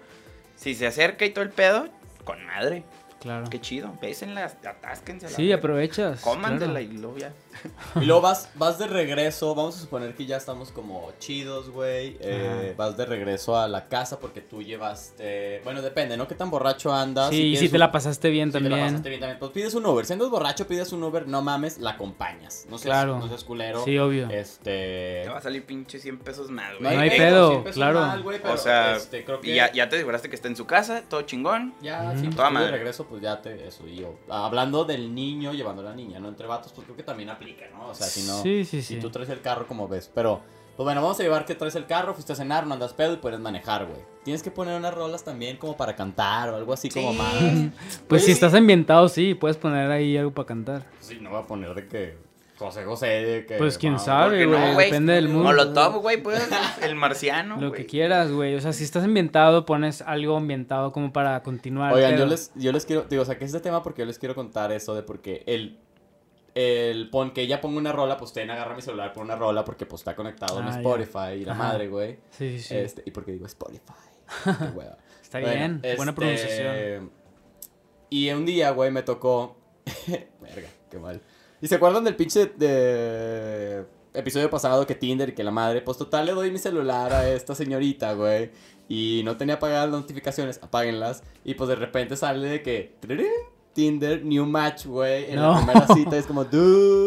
Si 0.56 0.74
se 0.74 0.86
acerca 0.86 1.24
y 1.24 1.30
todo 1.30 1.44
el 1.44 1.50
pedo, 1.50 1.88
con 2.24 2.44
madre. 2.46 2.84
Claro. 3.22 3.48
Qué 3.48 3.60
chido. 3.60 3.96
Bésenla, 4.02 4.46
atásquense. 4.46 5.28
Sí, 5.28 5.52
aprovechas. 5.52 6.20
Cómansela 6.22 6.80
claro. 6.80 6.80
y 6.80 6.98
luego 6.98 7.18
ya. 7.18 7.32
Y 8.00 8.04
luego 8.06 8.20
vas, 8.22 8.48
vas 8.54 8.78
de 8.78 8.86
regreso, 8.86 9.54
vamos 9.54 9.76
a 9.76 9.80
suponer 9.80 10.14
que 10.14 10.26
ya 10.26 10.36
estamos 10.36 10.72
como 10.72 11.12
chidos, 11.18 11.70
güey. 11.70 12.16
eh, 12.20 12.74
vas 12.76 12.96
de 12.96 13.04
regreso 13.06 13.56
a 13.56 13.68
la 13.68 13.88
casa 13.88 14.18
porque 14.18 14.40
tú 14.40 14.62
llevaste. 14.62 15.60
Bueno, 15.64 15.82
depende, 15.82 16.16
¿no? 16.16 16.26
¿Qué 16.28 16.34
tan 16.34 16.50
borracho 16.50 16.92
andas? 16.92 17.30
Sí, 17.30 17.42
y 17.52 17.56
si 17.56 17.68
te 17.68 17.76
un- 17.76 17.80
la 17.80 17.92
pasaste 17.92 18.30
bien 18.30 18.48
si 18.50 18.58
te 18.58 18.60
la 18.60 18.68
también. 18.70 18.86
pasaste 18.88 19.08
bien 19.08 19.20
también. 19.20 19.38
Pues 19.38 19.50
pides 19.52 19.74
un 19.74 19.86
Uber. 19.86 20.04
Si 20.06 20.12
andas 20.12 20.30
borracho, 20.30 20.66
pides 20.66 20.92
un 20.92 21.02
Uber, 21.02 21.26
no 21.28 21.42
mames, 21.42 21.78
la 21.78 21.90
acompañas. 21.90 22.66
No 22.70 22.78
seas, 22.78 22.92
Claro. 22.94 23.18
no 23.18 23.28
seas 23.28 23.44
culero. 23.44 23.84
Sí, 23.84 23.98
obvio. 23.98 24.28
Este. 24.30 25.22
Te 25.24 25.28
va 25.28 25.38
a 25.38 25.42
salir 25.42 25.64
pinche 25.64 25.98
100 25.98 26.18
pesos 26.18 26.50
más, 26.50 26.72
No 26.80 26.88
güey. 26.88 26.96
hay 27.10 27.10
pedo, 27.18 27.50
cien 27.50 27.62
pesos 27.64 27.76
claro. 27.76 28.00
mal, 28.00 28.22
güey, 28.22 28.40
pero, 28.40 28.54
o 28.54 28.58
sea, 28.58 28.96
este, 28.96 29.24
creo 29.24 29.40
que 29.40 29.50
y 29.50 29.54
ya, 29.54 29.72
ya 29.72 29.88
te 29.88 29.96
aseguraste 29.96 30.28
que 30.28 30.36
está 30.36 30.48
en 30.48 30.56
su 30.56 30.66
casa, 30.66 31.02
todo 31.08 31.22
chingón. 31.22 31.74
Ya, 31.82 32.12
Ujú. 32.14 32.20
sí, 32.24 32.30
Toda 32.30 32.48
tú 32.48 32.54
de 32.54 32.60
madre. 32.60 32.70
regreso, 32.72 33.04
pues 33.06 33.22
ya 33.22 33.40
te. 33.40 33.66
Eso, 33.66 33.86
y 33.86 33.96
yo. 33.96 34.14
Hablando 34.28 34.84
del 34.84 35.14
niño 35.14 35.52
llevando 35.52 35.82
a 35.82 35.84
la 35.86 35.94
niña, 35.94 36.18
¿no? 36.18 36.28
Entre 36.28 36.46
vatos, 36.46 36.72
pues 36.72 36.84
creo 36.86 36.96
que 36.96 37.02
también 37.02 37.30
aplica, 37.42 37.66
¿no? 37.72 37.88
O 37.88 37.94
sea, 37.94 38.06
si 38.06 38.22
no. 38.26 38.42
Sí, 38.42 38.64
sí, 38.64 38.82
Si 38.82 38.96
tú 38.96 39.10
traes 39.10 39.28
el 39.28 39.40
carro, 39.40 39.66
como 39.66 39.88
ves. 39.88 40.10
Pero, 40.14 40.40
pues 40.76 40.84
bueno, 40.84 41.02
vamos 41.02 41.20
a 41.20 41.22
llevar 41.22 41.44
que 41.44 41.54
traes 41.54 41.74
el 41.74 41.86
carro, 41.86 42.14
fuiste 42.14 42.32
a 42.32 42.36
cenar, 42.36 42.66
no 42.66 42.74
andas 42.74 42.94
pedo 42.94 43.14
y 43.14 43.16
puedes 43.16 43.40
manejar, 43.40 43.86
güey. 43.86 44.00
Tienes 44.24 44.42
que 44.42 44.50
poner 44.50 44.76
unas 44.76 44.94
rolas 44.94 45.24
también 45.24 45.56
como 45.56 45.76
para 45.76 45.96
cantar 45.96 46.50
o 46.50 46.56
algo 46.56 46.72
así 46.72 46.88
como 46.88 47.12
más. 47.12 47.34
Pues 48.08 48.22
Oye, 48.22 48.26
si 48.26 48.32
estás 48.32 48.54
ambientado, 48.54 49.08
sí, 49.08 49.34
puedes 49.34 49.56
poner 49.56 49.90
ahí 49.90 50.16
algo 50.16 50.32
para 50.32 50.46
cantar. 50.46 50.86
Sí, 51.00 51.18
no 51.20 51.30
voy 51.30 51.40
a 51.40 51.46
poner 51.46 51.74
de 51.74 51.88
que 51.88 52.32
José 52.62 52.84
José, 52.84 53.06
de 53.06 53.46
que. 53.46 53.56
Pues 53.56 53.76
quién 53.76 53.98
sabe, 53.98 54.30
¿por 54.30 54.38
qué 54.38 54.46
güey. 54.46 54.72
no, 54.72 54.78
depende 54.78 55.12
del 55.14 55.28
mundo. 55.28 55.44
Molotov, 55.44 56.00
güey, 56.00 56.22
pues. 56.22 56.48
El 56.80 56.94
marciano. 56.94 57.60
Lo 57.60 57.72
que 57.72 57.86
quieras, 57.86 58.30
güey. 58.30 58.54
O 58.54 58.60
sea, 58.60 58.72
si 58.72 58.84
estás 58.84 59.04
ambientado, 59.04 59.66
pones 59.66 60.02
algo 60.02 60.36
ambientado 60.36 60.92
como 60.92 61.12
para 61.12 61.42
continuar. 61.42 61.92
Oigan, 61.92 62.16
yo 62.16 62.26
les, 62.26 62.52
yo 62.54 62.72
les 62.72 62.86
quiero, 62.86 63.04
digo, 63.08 63.24
saqué 63.24 63.44
este 63.44 63.60
tema 63.60 63.82
porque 63.82 64.02
yo 64.02 64.06
les 64.06 64.18
quiero 64.18 64.34
contar 64.34 64.70
eso 64.72 64.94
de 64.94 65.02
porque 65.02 65.42
el, 65.46 65.78
el 66.54 67.08
pon 67.10 67.30
que 67.32 67.42
ella 67.42 67.60
ponga 67.60 67.78
una 67.78 67.92
rola, 67.92 68.16
pues 68.18 68.32
ten, 68.32 68.50
agarra 68.50 68.74
mi 68.74 68.82
celular 68.82 69.12
por 69.12 69.24
una 69.24 69.36
rola 69.36 69.64
porque 69.64 69.86
pues 69.86 70.00
está 70.02 70.14
conectado 70.14 70.58
en 70.60 70.66
Ah, 70.66 70.70
ya. 70.72 70.76
Spotify 70.78 71.40
y 71.40 71.44
la 71.44 71.52
Ajá. 71.52 71.62
madre, 71.62 71.88
güey. 71.88 72.18
Sí, 72.30 72.58
sí, 72.58 72.60
sí. 72.60 72.76
Este, 72.76 73.02
y 73.06 73.10
porque 73.10 73.32
digo 73.32 73.46
Spotify. 73.46 73.92
Está 75.22 75.40
Bueno, 75.40 75.56
bien. 75.80 75.80
Buena 75.96 76.10
este, 76.10 76.12
pronunciación. 76.12 77.10
Y 78.10 78.30
un 78.30 78.44
día, 78.44 78.70
güey, 78.70 78.90
me 78.90 79.02
tocó. 79.02 79.56
Verga, 80.40 80.68
qué 80.90 80.98
mal. 80.98 81.20
¿Y 81.62 81.68
se 81.68 81.76
acuerdan 81.76 82.04
del 82.04 82.16
pinche 82.16 82.46
de 82.46 83.86
episodio 84.12 84.50
pasado 84.50 84.86
que 84.86 84.94
Tinder 84.94 85.30
y 85.30 85.32
que 85.32 85.44
la 85.44 85.50
madre? 85.50 85.80
Pues 85.80 85.96
total 85.96 86.26
le 86.26 86.32
doy 86.32 86.50
mi 86.50 86.58
celular 86.58 87.12
a 87.12 87.28
esta 87.30 87.54
señorita, 87.54 88.12
güey. 88.12 88.50
Y 88.88 89.22
no 89.24 89.36
tenía 89.38 89.54
apagadas 89.54 89.88
las 89.90 90.00
notificaciones, 90.00 90.60
apáguenlas. 90.62 91.22
Y 91.44 91.54
pues 91.54 91.68
de 91.68 91.76
repente 91.76 92.16
sale 92.16 92.46
de 92.48 92.62
que. 92.62 92.94
"Tirirín, 93.72 93.98
Tinder, 94.00 94.24
new 94.24 94.46
match, 94.46 94.86
güey. 94.86 95.30
En 95.30 95.36
No. 95.36 95.52
la 95.52 95.56
primera 95.58 95.86
cita 95.94 96.16
es 96.16 96.26
como, 96.26 96.44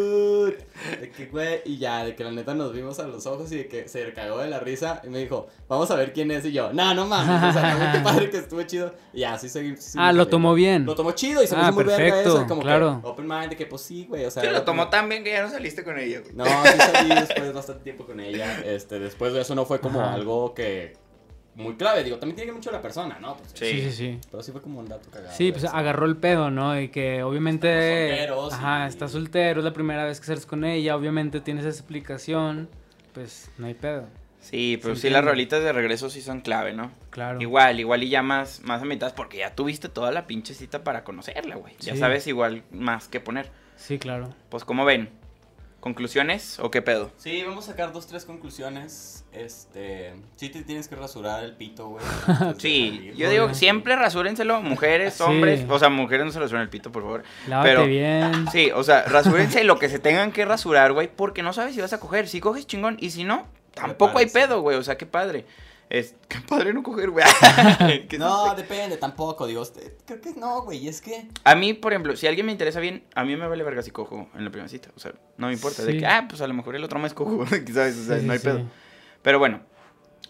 dude. 0.06 0.58
De 1.00 1.10
que, 1.10 1.26
güey, 1.28 1.62
y 1.66 1.78
ya, 1.78 2.04
de 2.04 2.16
que 2.16 2.24
la 2.24 2.32
neta 2.32 2.54
nos 2.54 2.74
vimos 2.74 3.00
a 3.00 3.08
los 3.08 3.26
ojos 3.26 3.52
y 3.52 3.58
de 3.58 3.68
que 3.68 3.88
se 3.88 4.12
cagó 4.14 4.40
de 4.40 4.50
la 4.50 4.60
risa. 4.60 5.02
Y 5.04 5.08
me 5.10 5.20
dijo, 5.20 5.48
vamos 5.68 5.90
a 5.90 5.96
ver 5.96 6.14
quién 6.14 6.30
es. 6.32 6.46
Y 6.46 6.52
yo, 6.52 6.72
no, 6.74 6.94
no 6.94 7.06
mames. 7.08 7.56
O 7.56 7.60
sea, 7.60 7.74
no, 7.92 7.92
qué 7.92 8.00
padre 8.04 8.30
que 8.30 8.38
estuvo 8.38 8.62
chido. 8.64 8.94
Y 9.14 9.22
ya, 9.22 9.38
sí 9.40 9.50
seguí. 9.50 9.70
sí 9.78 9.98
Ah, 9.98 10.10
seguimos 10.10 10.16
lo 10.16 10.28
tomó 10.28 10.54
bien. 10.54 10.86
Lo 10.86 10.94
tomó 10.96 11.12
chido 11.14 11.42
y 11.42 11.48
se 11.48 11.56
me 11.56 11.62
Ah, 11.62 11.66
hizo 11.66 11.74
muy 11.76 11.84
verga 11.86 12.22
eso. 12.22 12.46
Como 12.48 12.62
claro. 12.62 13.00
que 13.02 13.08
open 13.08 13.28
mind, 13.28 13.50
de 13.50 13.56
que 13.58 13.66
pues 13.66 13.82
sí, 13.82 14.06
güey. 14.08 14.26
O 14.26 14.32
sea, 14.32 14.44
Sí, 14.44 14.50
lo 14.50 14.64
tomó 14.64 14.82
como- 14.84 14.90
tan 14.92 15.10
bien 15.10 15.24
que 15.24 15.32
ya 15.32 15.44
no 15.44 15.50
saliste 15.50 15.84
con 15.84 15.98
ella, 15.98 16.20
güey. 16.22 16.34
No, 16.36 16.46
sí 16.46 16.78
salí 16.78 17.10
después 17.10 17.44
de 17.44 17.52
bastante 17.54 17.84
tiempo 17.84 18.06
con 18.06 18.20
ella. 18.20 18.60
Este, 18.66 19.00
después 19.00 19.34
de 19.34 19.42
eso 19.42 19.56
no 19.56 19.66
fue 19.66 19.80
como 19.80 20.02
Ajá. 20.02 20.14
algo 20.14 20.54
que. 20.54 20.94
Muy 21.56 21.76
clave, 21.76 22.04
digo, 22.04 22.18
también 22.18 22.36
tiene 22.36 22.52
que 22.52 22.56
mucho 22.58 22.72
la 22.72 22.82
persona, 22.82 23.18
¿no? 23.20 23.38
Pues, 23.38 23.52
Sí. 23.54 23.66
Sí, 23.66 23.82
sí, 23.84 23.92
sí. 23.92 24.20
Pero 24.30 24.44
sí 24.44 24.52
fue 24.52 24.62
como 24.62 24.80
un 24.80 24.88
dato 24.88 25.10
cagado. 25.10 25.34
Sí, 25.36 25.52
pues 25.52 25.64
eso. 25.64 25.74
agarró 25.76 26.06
el 26.06 26.18
pedo, 26.18 26.52
¿no? 26.52 26.80
Y 26.80 26.90
que 26.90 27.24
obviamente. 27.24 28.10
Solteros 28.10 28.54
Ajá, 28.54 28.86
y- 28.86 28.90
está 28.90 29.08
soltero, 29.08 29.60
es 29.62 29.64
la 29.66 29.74
primera 29.74 30.04
vez 30.06 30.20
que 30.20 30.26
sales 30.28 30.46
con 30.46 30.66
ella, 30.66 30.96
obviamente 30.96 31.40
tienes 31.42 31.64
esa 31.66 31.80
explicación. 31.80 32.70
Pues 33.14 33.50
no 33.58 33.68
hay 33.68 33.74
pedo. 33.74 34.06
Sí, 34.42 34.78
pero 34.82 34.96
¿Se 34.96 35.04
sí 35.04 35.10
las 35.10 35.26
rolitas 35.26 35.64
de 35.64 35.72
regreso 35.74 36.10
sí 36.12 36.22
son 36.22 36.42
clave, 36.42 36.74
¿no? 36.74 36.92
Claro. 37.10 37.42
Igual, 37.42 37.80
igual 37.80 38.04
y 38.04 38.10
ya 38.10 38.22
más, 38.22 38.62
más 38.62 38.82
a 38.82 38.86
mitad 38.86 39.16
porque 39.16 39.38
ya 39.38 39.56
tuviste 39.56 39.90
toda 39.90 40.12
la 40.12 40.28
pinche 40.28 40.54
cita 40.54 40.84
para 40.84 41.04
conocerla, 41.04 41.56
güey. 41.56 41.74
Ya 41.80 41.96
sabes 41.96 42.28
igual 42.28 42.62
más 42.72 43.08
que 43.08 43.20
poner. 43.20 43.50
Sí, 43.76 43.98
claro. 43.98 44.30
Pues, 44.50 44.64
¿cómo 44.64 44.86
ven? 44.86 45.10
¿Conclusiones 45.86 46.58
o 46.58 46.72
qué 46.72 46.82
pedo? 46.82 47.12
Sí, 47.16 47.44
vamos 47.46 47.66
a 47.66 47.68
sacar 47.74 47.94
dos, 47.94 48.08
tres 48.08 48.26
conclusiones. 48.26 49.24
Este. 49.32 50.16
Sí, 50.36 50.50
te 50.50 50.64
tienes 50.64 50.88
que 50.88 50.96
rasurar 50.96 51.44
el 51.44 51.56
pito, 51.56 51.90
güey. 51.90 52.04
Sí, 52.58 53.14
yo 53.16 53.30
digo, 53.30 53.54
siempre 53.54 53.96
rasúrenselo, 53.96 54.64
mujeres, 54.64 55.14
Sí. 55.14 55.22
hombres. 55.22 55.64
O 55.70 55.78
sea, 55.78 55.90
mujeres 55.90 56.26
no 56.26 56.32
se 56.32 56.40
rasuren 56.40 56.64
el 56.64 56.70
pito, 56.70 56.92
por 56.92 57.04
favor. 57.04 57.24
Lávate 57.48 57.70
Pero- 57.70 57.86
bien. 57.86 58.48
Sí, 58.52 58.72
o 58.74 58.82
sea, 58.84 59.04
rasúrense 59.04 59.64
lo 59.64 59.78
que 59.78 59.88
se 59.88 60.00
tengan 60.00 60.32
que 60.32 60.44
rasurar, 60.44 60.92
güey, 60.92 61.08
porque 61.08 61.44
no 61.44 61.54
sabes 61.54 61.76
si 61.76 61.82
vas 61.82 61.94
a 61.94 62.00
coger. 62.00 62.28
Si 62.28 62.40
coges 62.40 62.66
chingón 62.66 62.98
y 63.00 63.12
si 63.12 63.24
no, 63.24 63.46
tampoco 63.76 64.18
hay 64.18 64.26
pedo, 64.26 64.62
güey. 64.62 64.78
O 64.78 64.84
sea, 64.84 64.98
qué 64.98 65.06
padre. 65.06 65.46
Es, 65.90 66.16
qué 66.28 66.40
padre 66.48 66.74
no 66.74 66.82
coger, 66.84 67.10
güey. 67.12 67.26
¿Qué 68.10 68.18
No, 68.18 68.50
sé? 68.50 68.62
depende, 68.62 68.98
tampoco. 68.98 69.46
Digo, 69.48 69.64
creo 70.06 70.22
que 70.22 70.34
no, 70.34 70.64
güey. 70.64 70.88
Es 70.88 71.02
que. 71.02 71.28
A 71.44 71.56
mí, 71.56 71.74
por 71.74 71.94
ejemplo, 71.94 72.16
si 72.16 72.28
alguien 72.28 72.46
me 72.46 72.52
interesa 72.52 72.80
bien, 72.80 73.04
a 73.16 73.24
mí 73.24 73.36
me 73.36 73.48
vale 73.48 73.64
verga 73.64 73.82
si 73.84 73.92
cojo 73.92 74.28
en 74.36 74.44
la 74.44 74.50
primera 74.50 74.68
cita. 74.70 74.90
O 74.96 75.00
sea, 75.00 75.14
no 75.38 75.48
me 75.48 75.54
importa. 75.54 75.84
De 75.84 75.98
que, 75.98 76.06
ah, 76.06 76.26
pues 76.28 76.42
a 76.42 76.48
lo 76.48 76.54
mejor 76.54 76.76
el 76.76 76.84
otro 76.84 77.00
mes 77.00 77.14
cojo, 77.14 77.46
¿sabes? 77.74 77.98
O 77.98 78.04
sea, 78.06 78.20
Sí, 78.20 78.26
no 78.26 78.34
hay 78.34 78.40
sí, 78.40 78.46
pedo. 78.46 78.64
Pero 79.22 79.40
bueno, 79.40 79.62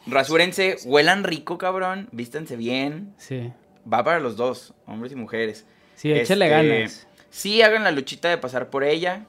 rasúrense, 0.08 0.78
huelan 0.86 1.24
rico, 1.24 1.58
cabrón, 1.58 2.10
vístanse 2.12 2.56
bien. 2.56 3.14
Sí. 3.18 3.52
Va 3.92 4.04
para 4.04 4.20
los 4.20 4.36
dos, 4.36 4.74
hombres 4.88 5.12
y 5.12 5.16
mujeres. 5.16 5.66
Sí, 5.96 6.12
échale 6.12 6.46
Este, 6.46 6.50
ganas. 6.78 7.08
Sí, 7.30 7.62
hagan 7.62 7.84
la 7.84 7.92
luchita 7.92 8.30
de 8.30 8.38
pasar 8.38 8.70
por 8.70 8.84
ella. 8.84 9.26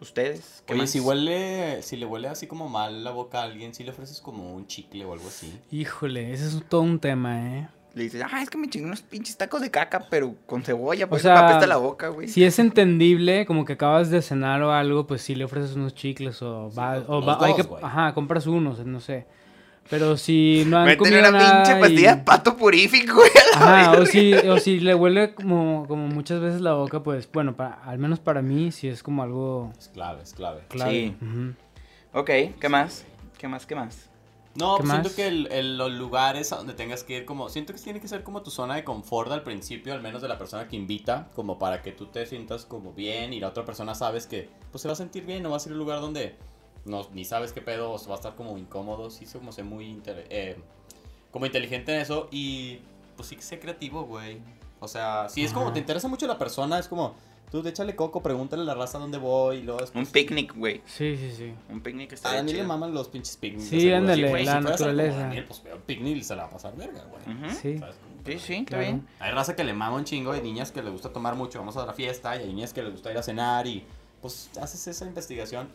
Ustedes. 0.00 0.62
¿qué 0.66 0.72
Oye, 0.72 0.82
más? 0.82 0.90
si 0.90 1.00
huele. 1.00 1.82
Si 1.82 1.96
le 1.96 2.06
huele 2.06 2.28
así 2.28 2.46
como 2.46 2.68
mal 2.68 3.04
la 3.04 3.10
boca 3.10 3.40
a 3.40 3.44
alguien, 3.44 3.74
si 3.74 3.84
le 3.84 3.90
ofreces 3.90 4.20
como 4.20 4.54
un 4.54 4.66
chicle 4.66 5.04
o 5.04 5.12
algo 5.12 5.28
así. 5.28 5.52
Híjole, 5.70 6.32
ese 6.32 6.46
es 6.46 6.62
todo 6.68 6.82
un 6.82 6.98
tema, 6.98 7.58
¿eh? 7.58 7.68
Le 7.92 8.04
dices, 8.04 8.22
ah, 8.30 8.40
es 8.40 8.48
que 8.48 8.56
me 8.56 8.68
chingué 8.70 8.86
unos 8.86 9.02
pinches 9.02 9.36
tacos 9.36 9.60
de 9.60 9.70
caca, 9.70 10.06
pero 10.08 10.34
con 10.46 10.62
cebolla, 10.62 11.06
O 11.06 11.08
pues 11.08 11.22
sea, 11.22 11.34
me 11.34 11.40
apesta 11.40 11.66
la 11.66 11.76
boca, 11.76 12.06
güey. 12.08 12.28
Si 12.28 12.44
es 12.44 12.58
entendible, 12.60 13.46
como 13.46 13.64
que 13.64 13.72
acabas 13.72 14.10
de 14.10 14.22
cenar 14.22 14.62
o 14.62 14.72
algo, 14.72 15.06
pues 15.08 15.22
sí 15.22 15.34
le 15.34 15.44
ofreces 15.44 15.74
unos 15.74 15.94
chicles 15.94 16.40
o 16.40 16.70
va, 16.72 16.96
los- 16.98 17.08
o 17.08 17.20
va- 17.20 17.44
hay 17.44 17.54
que, 17.54 17.66
ajá, 17.82 18.14
compras 18.14 18.46
unos, 18.46 18.84
no 18.86 19.00
sé. 19.00 19.26
Pero 19.90 20.16
si 20.16 20.64
no 20.66 20.78
han 20.78 20.84
Métele 20.86 20.98
comido 20.98 21.20
una 21.28 21.30
nada 21.32 21.62
pinche 21.64 21.78
y- 21.78 21.80
pastilla 21.80 22.14
de 22.16 22.22
pato 22.22 22.56
purífico, 22.56 23.14
güey. 23.16 23.28
Ajá, 23.56 23.92
o 23.92 24.06
si, 24.06 24.32
o 24.34 24.58
si 24.58 24.78
le 24.80 24.94
huele 24.94 25.34
como, 25.34 25.84
como 25.88 26.06
muchas 26.06 26.40
veces 26.40 26.60
la 26.60 26.74
boca, 26.74 27.02
pues 27.02 27.28
bueno, 27.32 27.56
para, 27.56 27.74
al 27.84 27.98
menos 27.98 28.20
para 28.20 28.40
mí 28.40 28.70
sí 28.70 28.86
es 28.88 29.02
como 29.02 29.22
algo 29.24 29.72
Es 29.78 29.88
clave, 29.88 30.22
es 30.22 30.32
clave. 30.32 30.62
clave. 30.68 30.92
Sí. 31.20 31.54
Ok, 32.12 32.30
¿qué 32.60 32.68
más? 32.68 33.04
¿Qué 33.38 33.48
más? 33.48 33.66
¿Qué 33.66 33.74
más? 33.74 34.06
No, 34.56 34.76
¿Qué 34.76 34.82
pues 34.82 34.90
siento 34.92 35.14
que 35.14 35.28
el- 35.28 35.46
el- 35.52 35.78
los 35.78 35.92
lugares 35.92 36.52
a 36.52 36.56
donde 36.56 36.74
tengas 36.74 37.04
que 37.04 37.18
ir 37.18 37.24
como... 37.24 37.48
Siento 37.48 37.72
que 37.72 37.78
tiene 37.78 38.00
que 38.00 38.08
ser 38.08 38.24
como 38.24 38.42
tu 38.42 38.50
zona 38.50 38.74
de 38.74 38.82
confort 38.84 39.30
al 39.30 39.42
principio, 39.44 39.92
al 39.94 40.02
menos 40.02 40.22
de 40.22 40.28
la 40.28 40.38
persona 40.38 40.66
que 40.68 40.74
invita, 40.76 41.28
como 41.36 41.56
para 41.58 41.82
que 41.82 41.92
tú 41.92 42.06
te 42.06 42.26
sientas 42.26 42.64
como 42.66 42.92
bien 42.92 43.32
y 43.32 43.38
la 43.40 43.48
otra 43.48 43.64
persona 43.64 43.94
sabes 43.94 44.26
que 44.26 44.48
pues 44.72 44.82
se 44.82 44.88
va 44.88 44.92
a 44.92 44.96
sentir 44.96 45.24
bien, 45.24 45.42
no 45.44 45.50
va 45.50 45.56
a 45.56 45.60
ser 45.60 45.72
un 45.72 45.78
lugar 45.78 46.00
donde 46.00 46.34
no, 46.84 47.06
ni 47.12 47.24
sabes 47.24 47.52
qué 47.52 47.60
pedo, 47.60 47.92
o 47.92 47.98
se 47.98 48.08
va 48.08 48.14
a 48.14 48.18
estar 48.18 48.34
como 48.34 48.56
incómodo, 48.58 49.10
sí, 49.10 49.26
sé 49.26 49.38
como 49.38 49.52
sé 49.52 49.62
muy 49.62 50.00
eh, 50.06 50.56
como 51.30 51.46
inteligente 51.46 51.94
en 51.94 52.00
eso 52.00 52.28
y 52.30 52.78
pues 53.16 53.28
sí 53.28 53.36
que 53.36 53.42
sé 53.42 53.58
creativo, 53.60 54.04
güey. 54.04 54.38
O 54.80 54.88
sea, 54.88 55.28
si 55.28 55.44
es 55.44 55.52
como 55.52 55.72
te 55.72 55.78
interesa 55.78 56.08
mucho 56.08 56.26
la 56.26 56.38
persona, 56.38 56.78
es 56.78 56.88
como, 56.88 57.14
tú 57.50 57.66
échale 57.68 57.94
coco, 57.94 58.22
pregúntale 58.22 58.62
a 58.62 58.64
la 58.64 58.74
raza 58.74 58.98
dónde 58.98 59.18
voy 59.18 59.58
y 59.58 59.62
luego 59.62 59.80
Un 59.80 59.84
después- 59.84 60.08
picnic, 60.08 60.56
güey. 60.56 60.80
Sí, 60.86 61.16
sí, 61.18 61.30
sí. 61.36 61.52
Un 61.68 61.82
picnic 61.82 62.12
A 62.12 62.14
está 62.14 62.28
Daniel 62.30 62.46
le 62.46 62.52
chido. 62.62 62.68
maman 62.68 62.94
los 62.94 63.08
pinches 63.08 63.36
picnics. 63.36 63.68
Sí, 63.68 63.92
ándale, 63.92 64.30
güey, 64.30 64.44
la 64.46 64.58
si 64.58 64.64
naturaleza. 64.64 65.18
Daniel, 65.18 65.44
pues 65.44 65.62
veo 65.62 65.78
picnic 65.84 66.16
y 66.16 66.24
se 66.24 66.34
la 66.34 66.44
va 66.44 66.48
a 66.48 66.52
pasar 66.52 66.74
verga, 66.76 67.04
güey. 67.04 67.36
Ujú. 67.36 67.50
Sí. 67.60 67.78
¿Sabes? 67.78 67.96
Sí, 68.24 68.38
sí, 68.38 68.54
está 68.54 68.64
Claro. 68.70 68.82
bien. 68.84 69.06
Hay 69.18 69.32
raza 69.32 69.54
que 69.54 69.64
le 69.64 69.74
mama 69.74 69.96
un 69.96 70.04
chingo, 70.04 70.32
hay 70.32 70.40
niñas 70.40 70.72
que 70.72 70.82
le 70.82 70.88
gusta 70.90 71.12
tomar 71.12 71.34
mucho, 71.36 71.58
vamos 71.58 71.76
a 71.76 71.84
la 71.84 71.92
fiesta, 71.92 72.34
y 72.36 72.40
hay 72.40 72.46
niñas 72.48 72.72
que 72.72 72.82
le 72.82 72.90
gusta 72.90 73.10
ir 73.12 73.18
a 73.18 73.22
cenar 73.22 73.66
y 73.66 73.84
pues 74.22 74.50
haces 74.60 74.86
esa 74.88 75.04
investigación, 75.06 75.68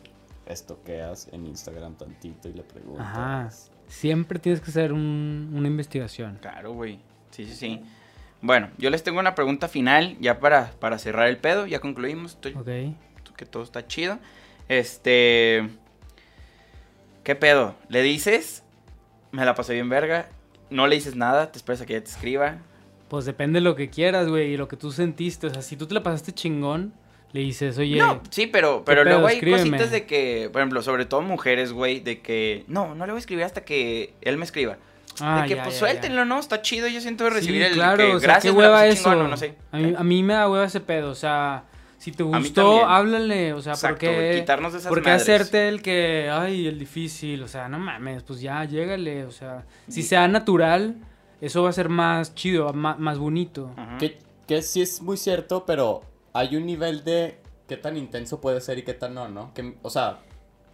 estoqueas 0.46 1.28
en 1.32 1.46
Instagram 1.46 1.96
tantito 1.96 2.48
y 2.48 2.52
le 2.54 2.62
preguntas. 2.62 3.06
Ajá. 3.06 3.50
Siempre 3.88 4.38
tienes 4.38 4.60
que 4.60 4.70
hacer 4.70 4.92
un- 4.92 5.50
una 5.54 5.68
investigación. 5.68 6.38
Claro, 6.40 6.72
güey. 6.72 7.00
Sí, 7.30 7.44
sí, 7.46 7.54
sí. 7.54 7.80
Bueno, 8.42 8.70
yo 8.78 8.90
les 8.90 9.02
tengo 9.02 9.18
una 9.20 9.34
pregunta 9.34 9.68
final 9.68 10.16
ya 10.20 10.40
para, 10.40 10.70
para 10.80 10.98
cerrar 10.98 11.28
el 11.28 11.36
pedo. 11.38 11.66
Ya 11.66 11.80
concluimos. 11.80 12.32
Estoy, 12.32 12.52
Ok. 12.54 12.96
que 13.36 13.46
todo 13.46 13.62
está 13.62 13.86
chido. 13.86 14.18
Este. 14.68 15.68
¿Qué 17.24 17.34
pedo? 17.34 17.74
¿Le 17.88 18.02
dices? 18.02 18.62
Me 19.32 19.44
la 19.44 19.54
pasé 19.54 19.74
bien 19.74 19.88
verga. 19.88 20.28
No 20.70 20.86
le 20.86 20.96
dices 20.96 21.16
nada, 21.16 21.50
te 21.52 21.58
esperas 21.58 21.80
a 21.82 21.86
que 21.86 21.94
ella 21.96 22.04
te 22.04 22.10
escriba. 22.10 22.58
Pues 23.08 23.24
depende 23.24 23.58
de 23.58 23.64
lo 23.64 23.76
que 23.76 23.88
quieras, 23.90 24.28
güey, 24.28 24.52
y 24.52 24.56
lo 24.56 24.66
que 24.68 24.76
tú 24.76 24.90
sentiste. 24.92 25.46
O 25.46 25.50
sea, 25.50 25.62
si 25.62 25.76
tú 25.76 25.86
te 25.86 25.94
la 25.94 26.02
pasaste 26.02 26.32
chingón, 26.32 26.92
le 27.36 27.42
dices, 27.42 27.76
oye, 27.78 27.96
No, 27.98 28.22
sí, 28.30 28.46
pero, 28.46 28.82
pero 28.84 29.02
pedo? 29.02 29.10
luego 29.12 29.26
hay 29.28 29.34
Escríbeme. 29.36 29.70
cositas 29.70 29.90
de 29.90 30.06
que, 30.06 30.48
por 30.52 30.62
ejemplo, 30.62 30.82
sobre 30.82 31.04
todo 31.04 31.20
mujeres, 31.22 31.72
güey, 31.72 32.00
de 32.00 32.20
que 32.20 32.64
no, 32.66 32.94
no 32.94 33.04
le 33.06 33.12
voy 33.12 33.18
a 33.18 33.20
escribir 33.20 33.44
hasta 33.44 33.62
que 33.64 34.14
él 34.22 34.38
me 34.38 34.44
escriba. 34.44 34.78
ah, 35.20 35.42
de 35.42 35.48
que 35.48 35.56
ya, 35.56 35.62
pues 35.62 35.74
ya, 35.74 35.80
suéltenlo, 35.80 36.24
¿no? 36.24 36.38
Está 36.38 36.62
chido, 36.62 36.88
yo 36.88 37.00
siento 37.00 37.24
de 37.24 37.30
recibir 37.30 37.62
Sí, 37.62 37.68
el 37.68 37.74
claro, 37.74 37.96
que 37.98 38.14
o 38.14 38.18
sea, 38.20 38.28
gracias, 38.28 38.52
qué 38.54 38.58
hueva 38.58 38.76
pasé 38.78 38.88
eso. 38.90 39.10
chingón, 39.10 39.26
o 39.26 39.28
no 39.28 39.36
sé. 39.36 39.54
A 39.72 39.76
mí, 39.78 39.94
a 39.98 40.02
mí 40.02 40.22
me 40.22 40.34
da 40.34 40.48
hueva 40.50 40.64
ese 40.64 40.80
pedo, 40.80 41.10
o 41.10 41.14
sea, 41.14 41.64
si 41.98 42.12
te 42.12 42.22
gustó, 42.22 42.86
háblale, 42.86 43.52
o 43.52 43.60
sea, 43.60 43.72
Exacto, 43.74 44.06
¿por 44.06 44.14
güey, 44.14 44.30
qué, 44.32 44.40
quitarnos 44.40 44.72
de 44.72 44.78
esas 44.78 44.88
por 44.88 45.02
qué 45.02 45.08
madres. 45.10 45.22
hacerte 45.22 45.68
el 45.68 45.82
que, 45.82 46.30
ay, 46.32 46.66
el 46.66 46.78
difícil? 46.78 47.42
O 47.42 47.48
sea, 47.48 47.68
no 47.68 47.78
mames, 47.78 48.22
pues 48.22 48.40
ya, 48.40 48.64
llégale, 48.64 49.24
o 49.24 49.30
sea, 49.30 49.64
si 49.88 50.02
sea 50.02 50.26
natural, 50.28 50.94
eso 51.40 51.62
va 51.62 51.70
a 51.70 51.72
ser 51.72 51.88
más 51.88 52.34
chido, 52.34 52.72
más, 52.72 52.98
más 52.98 53.18
bonito. 53.18 53.70
Que 54.46 54.62
sí 54.62 54.80
es 54.82 55.02
muy 55.02 55.16
cierto, 55.16 55.64
pero 55.66 56.02
hay 56.36 56.54
un 56.54 56.66
nivel 56.66 57.02
de 57.02 57.38
qué 57.66 57.76
tan 57.76 57.96
intenso 57.96 58.40
puede 58.40 58.60
ser 58.60 58.78
y 58.78 58.82
qué 58.82 58.92
tan 58.92 59.14
no, 59.14 59.28
¿no? 59.28 59.54
Que, 59.54 59.76
o 59.82 59.88
sea, 59.88 60.18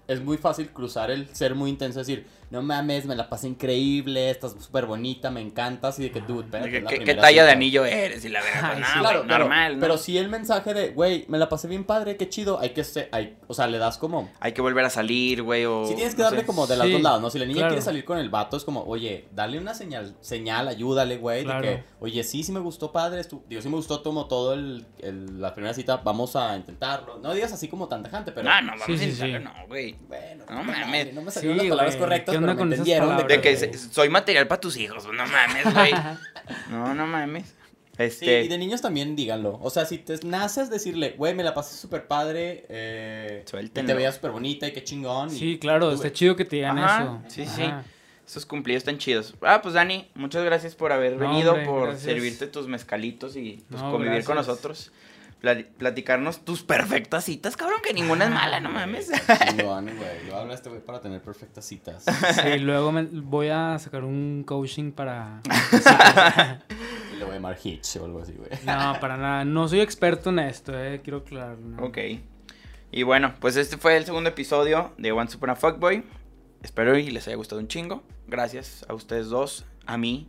es 0.09 0.21
muy 0.21 0.37
fácil 0.37 0.71
cruzar 0.71 1.11
el 1.11 1.33
ser 1.35 1.55
muy 1.55 1.71
intenso, 1.71 2.01
decir, 2.01 2.27
no 2.53 2.63
mames, 2.63 3.07
me 3.07 3.17
la 3.17 3.29
pasé 3.29 3.49
increíble, 3.49 4.31
estás 4.31 4.55
súper 4.61 4.87
bonita, 4.87 5.31
me 5.31 5.41
encantas, 5.41 5.99
y 5.99 6.03
de 6.05 6.11
que 6.13 6.21
tú, 6.21 6.39
De 6.41 6.45
espérate, 6.45 6.77
es 6.77 6.83
la 6.85 6.91
¿Qué, 6.91 6.99
qué 7.01 7.15
talla 7.15 7.45
de 7.45 7.51
anillo 7.51 7.85
eres? 7.85 8.25
Y 8.25 8.29
la 8.29 8.43
verdad, 8.43 8.61
pues, 8.61 8.75
Ay, 8.75 8.81
no, 8.81 8.87
sí, 8.87 8.99
Claro, 9.01 9.23
pero, 9.27 9.39
normal, 9.39 9.75
¿no? 9.77 9.81
pero 9.81 9.99
si 9.99 10.19
el 10.19 10.29
mensaje 10.29 10.75
de, 10.75 10.91
güey, 10.91 11.25
me 11.29 11.39
la 11.39 11.49
pasé 11.49 11.67
bien 11.67 11.85
padre, 11.85 12.17
qué 12.17 12.29
chido, 12.29 12.61
hay 12.61 12.71
que 12.71 12.85
ser, 12.85 13.09
hay, 13.11 13.37
o 13.49 13.55
sea, 13.55 13.67
le 13.67 13.79
das 13.79 13.97
como... 13.99 14.31
Hay 14.39 14.53
que 14.53 14.61
volver 14.61 14.85
a 14.85 14.91
salir, 14.91 15.43
güey, 15.43 15.65
o... 15.65 15.87
Si 15.87 15.95
tienes 15.95 16.15
que 16.15 16.19
no 16.23 16.25
darle 16.25 16.41
sé. 16.41 16.47
como 16.47 16.67
de 16.67 16.77
los 16.77 16.87
Sí, 16.87 16.93
dos 16.93 17.03
lados, 17.03 17.21
¿no? 17.23 17.31
Si 17.31 17.39
la 17.39 17.47
niña 17.47 17.57
claro. 17.61 17.71
quiere 17.71 17.83
salir 17.83 18.05
con 18.05 18.19
el 18.19 18.29
vato, 18.29 18.57
es 18.57 18.65
como, 18.65 18.83
oye, 18.85 19.29
dale 19.33 19.59
una 19.59 19.73
señal, 19.75 20.15
señal, 20.21 20.69
ayúdale, 20.69 21.17
güey, 21.17 21.45
Claro. 21.45 21.67
de 21.67 21.77
que, 21.77 21.85
oye, 22.01 22.23
sí, 22.23 22.45
sí 22.45 22.53
me 22.53 22.61
gustó 22.61 22.93
padre, 22.93 23.23
estu- 23.23 23.43
digo, 23.49 23.63
sí 23.63 23.69
me 23.69 23.77
gustó 23.77 24.03
como 24.03 24.27
todo 24.27 24.53
el, 24.53 24.87
el- 24.99 25.41
la 25.41 25.55
primera 25.55 25.73
cita, 25.75 25.97
vamos 25.99 26.37
a 26.37 26.55
intentarlo. 26.57 27.19
No 27.19 27.33
digas 27.33 27.53
así 27.53 27.69
como 27.69 27.89
tan 27.89 28.03
tajante, 28.03 28.31
pero... 28.33 28.49
No, 28.49 28.61
no, 28.61 28.73
vamos 28.73 28.85
Sí, 28.87 28.93
a 28.93 28.99
sí, 28.99 29.05
intentarlo, 29.05 29.39
sí. 29.39 29.45
no, 29.45 29.67
güey. 29.69 29.97
Bueno, 30.07 30.45
No 30.51 30.65
mames. 30.65 31.15
No 31.15 31.23
me 31.23 31.31
Sí, 31.31 31.35
salieron 31.41 31.57
las 31.59 31.67
palabras 31.69 31.97
correctas, 31.97 32.35
¿qué 32.35 32.41
pero 32.43 32.53
me 32.55 32.59
con 32.59 32.69
esas 32.73 32.79
entendieron 32.87 33.09
de 33.09 33.15
palabras, 33.25 33.43
De 33.43 33.43
que 33.43 33.67
güey. 33.67 33.79
soy 33.93 34.09
material 34.09 34.47
para 34.49 34.61
tus 34.61 34.77
hijos, 34.77 35.05
no 35.07 35.13
mames, 35.27 35.73
güey. 35.75 35.93
No, 36.71 36.95
no 36.95 37.07
mames. 37.07 37.45
Sí, 37.97 38.03
Este... 38.05 38.43
y 38.45 38.49
de 38.49 38.59
niños 38.59 38.81
también 38.81 39.15
díganlo. 39.15 39.59
O 39.63 39.69
sea, 39.71 39.85
si 39.85 39.99
te 39.99 40.19
naces 40.25 40.71
decirle, 40.71 41.15
güey, 41.19 41.35
me 41.35 41.45
la 41.45 41.55
pasé 41.55 41.77
súper 41.77 42.07
padre, 42.07 42.65
eh, 42.69 43.45
y 43.63 43.69
te 43.69 43.95
veía 43.95 44.11
súper 44.13 44.31
bonita 44.31 44.67
y 44.67 44.73
qué 44.73 44.83
chingón. 44.83 45.29
y 45.29 45.39
Sí, 45.39 45.59
claro, 45.61 45.89
tú, 45.89 45.95
está 45.97 46.09
güey. 46.09 46.13
chido 46.15 46.35
que 46.37 46.45
te 46.45 46.57
digan 46.57 46.79
Ajá, 46.79 47.03
eso. 47.03 47.23
sí, 47.29 47.47
sí. 47.47 47.65
Esos 48.27 48.47
cumplidos 48.47 48.79
están 48.81 48.97
chidos. 48.99 49.35
Ah, 49.43 49.61
pues 49.61 49.75
Dani, 49.75 50.09
muchas 50.15 50.43
gracias 50.45 50.75
por 50.75 50.91
haber 50.93 51.13
No, 51.19 51.29
venido, 51.29 51.51
hombre, 51.53 51.67
por 51.67 51.83
gracias. 51.89 52.05
servirte 52.05 52.47
tus 52.47 52.67
mezcalitos 52.67 53.37
y 53.37 53.63
pues, 53.69 53.83
No, 53.83 53.91
convivir 53.93 54.25
con 54.25 54.37
nosotros. 54.37 54.91
Pla- 55.43 55.65
platicarnos 55.77 56.45
tus 56.45 56.63
perfectas 56.63 57.25
citas, 57.25 57.57
cabrón, 57.57 57.81
que 57.85 57.93
ninguna 57.93 58.27
es 58.27 58.31
mala, 58.31 58.61
no 58.61 58.71
mames. 58.71 59.11
Chingón, 59.49 59.87
güey. 59.87 60.27
Yo 60.29 60.37
hablo 60.37 60.53
a 60.53 60.55
este 60.55 60.69
güey 60.71 60.81
para 60.81 61.01
tener 61.01 61.21
perfectas 61.21 61.65
citas. 61.67 62.05
Sí, 62.05 62.59
luego 62.61 62.93
me- 62.93 63.03
voy 63.03 63.49
a 63.49 63.77
sacar 63.81 64.05
un 64.05 64.45
coaching 64.47 64.93
para... 64.93 65.41
y 67.13 67.17
le 67.17 67.25
voy 67.25 67.33
a 67.33 67.35
llamar 67.35 67.59
Hitch 67.63 67.97
o 67.97 68.05
algo 68.05 68.21
así, 68.23 68.33
güey. 68.33 68.51
No, 68.65 68.99
para 69.01 69.17
nada. 69.17 69.45
No 69.45 69.67
soy 69.69 69.81
experto 69.81 70.31
en 70.31 70.39
esto, 70.39 70.79
eh. 70.81 71.01
Quiero 71.03 71.19
aclarar. 71.19 71.59
¿no? 71.59 71.83
Ok. 71.85 71.99
Y 72.93 73.03
bueno, 73.03 73.35
pues 73.41 73.57
este 73.57 73.77
fue 73.79 73.97
el 73.97 74.05
segundo 74.05 74.31
episodio 74.31 74.93
de 74.99 75.13
One 75.13 75.29
Super 75.29 75.51
a 75.51 75.57
Fuckboy. 75.57 76.05
Espero 76.63 76.97
y 76.97 77.11
les 77.11 77.27
haya 77.27 77.37
gustado 77.37 77.61
un 77.61 77.67
chingo. 77.69 78.05
Gracias 78.29 78.85
a 78.89 78.95
ustedes 78.95 79.29
dos, 79.29 79.65
a 79.87 79.99
mí, 79.99 80.29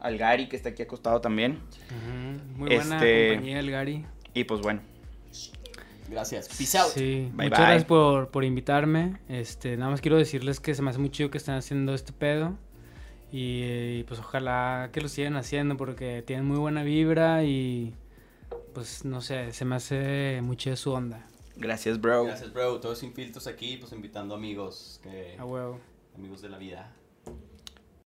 al 0.00 0.18
Gary 0.18 0.48
que 0.48 0.56
está 0.56 0.70
aquí 0.70 0.82
acostado 0.82 1.20
también. 1.20 1.60
Muy 2.56 2.74
buena 2.74 2.96
Este- 2.96 3.28
compañía 3.34 3.60
el 3.60 3.70
Gary. 3.70 4.06
Y 4.34 4.44
pues 4.44 4.60
bueno, 4.60 4.80
Gracias. 6.08 6.48
Peace 6.48 6.76
out. 6.76 6.90
Sí, 6.92 7.30
Bye, 7.32 7.46
muchas 7.46 7.50
bye. 7.50 7.66
gracias 7.66 7.84
por, 7.84 8.28
por 8.28 8.44
invitarme. 8.44 9.18
Este, 9.30 9.76
nada 9.78 9.90
más 9.90 10.02
quiero 10.02 10.18
decirles 10.18 10.60
que 10.60 10.74
se 10.74 10.82
me 10.82 10.90
hace 10.90 10.98
muy 10.98 11.10
chido 11.10 11.30
que 11.30 11.38
están 11.38 11.56
haciendo 11.56 11.94
este 11.94 12.12
pedo. 12.12 12.54
Y, 13.30 13.60
eh, 13.62 14.04
pues 14.06 14.20
ojalá 14.20 14.90
que 14.92 15.00
lo 15.00 15.08
sigan 15.08 15.36
haciendo 15.36 15.78
porque 15.78 16.20
tienen 16.22 16.44
muy 16.44 16.58
buena 16.58 16.82
vibra 16.82 17.44
y 17.44 17.94
pues 18.74 19.06
no 19.06 19.22
sé, 19.22 19.52
se 19.54 19.64
me 19.64 19.76
hace 19.76 20.40
muy 20.42 20.56
chido 20.58 20.76
su 20.76 20.92
onda. 20.92 21.24
gracias, 21.56 21.98
bro. 21.98 22.24
Gracias, 22.24 22.52
bro. 22.52 22.78
Todos 22.78 22.98
sin 22.98 23.14
filtros 23.14 23.46
aquí, 23.46 23.78
pues 23.78 23.92
invitando 23.92 24.34
amigos 24.34 25.00
que 25.02 25.36
A 25.38 25.46
huevo. 25.46 25.80
amigos 26.14 26.42
de 26.42 26.50
la 26.50 26.58
vida. 26.58 26.92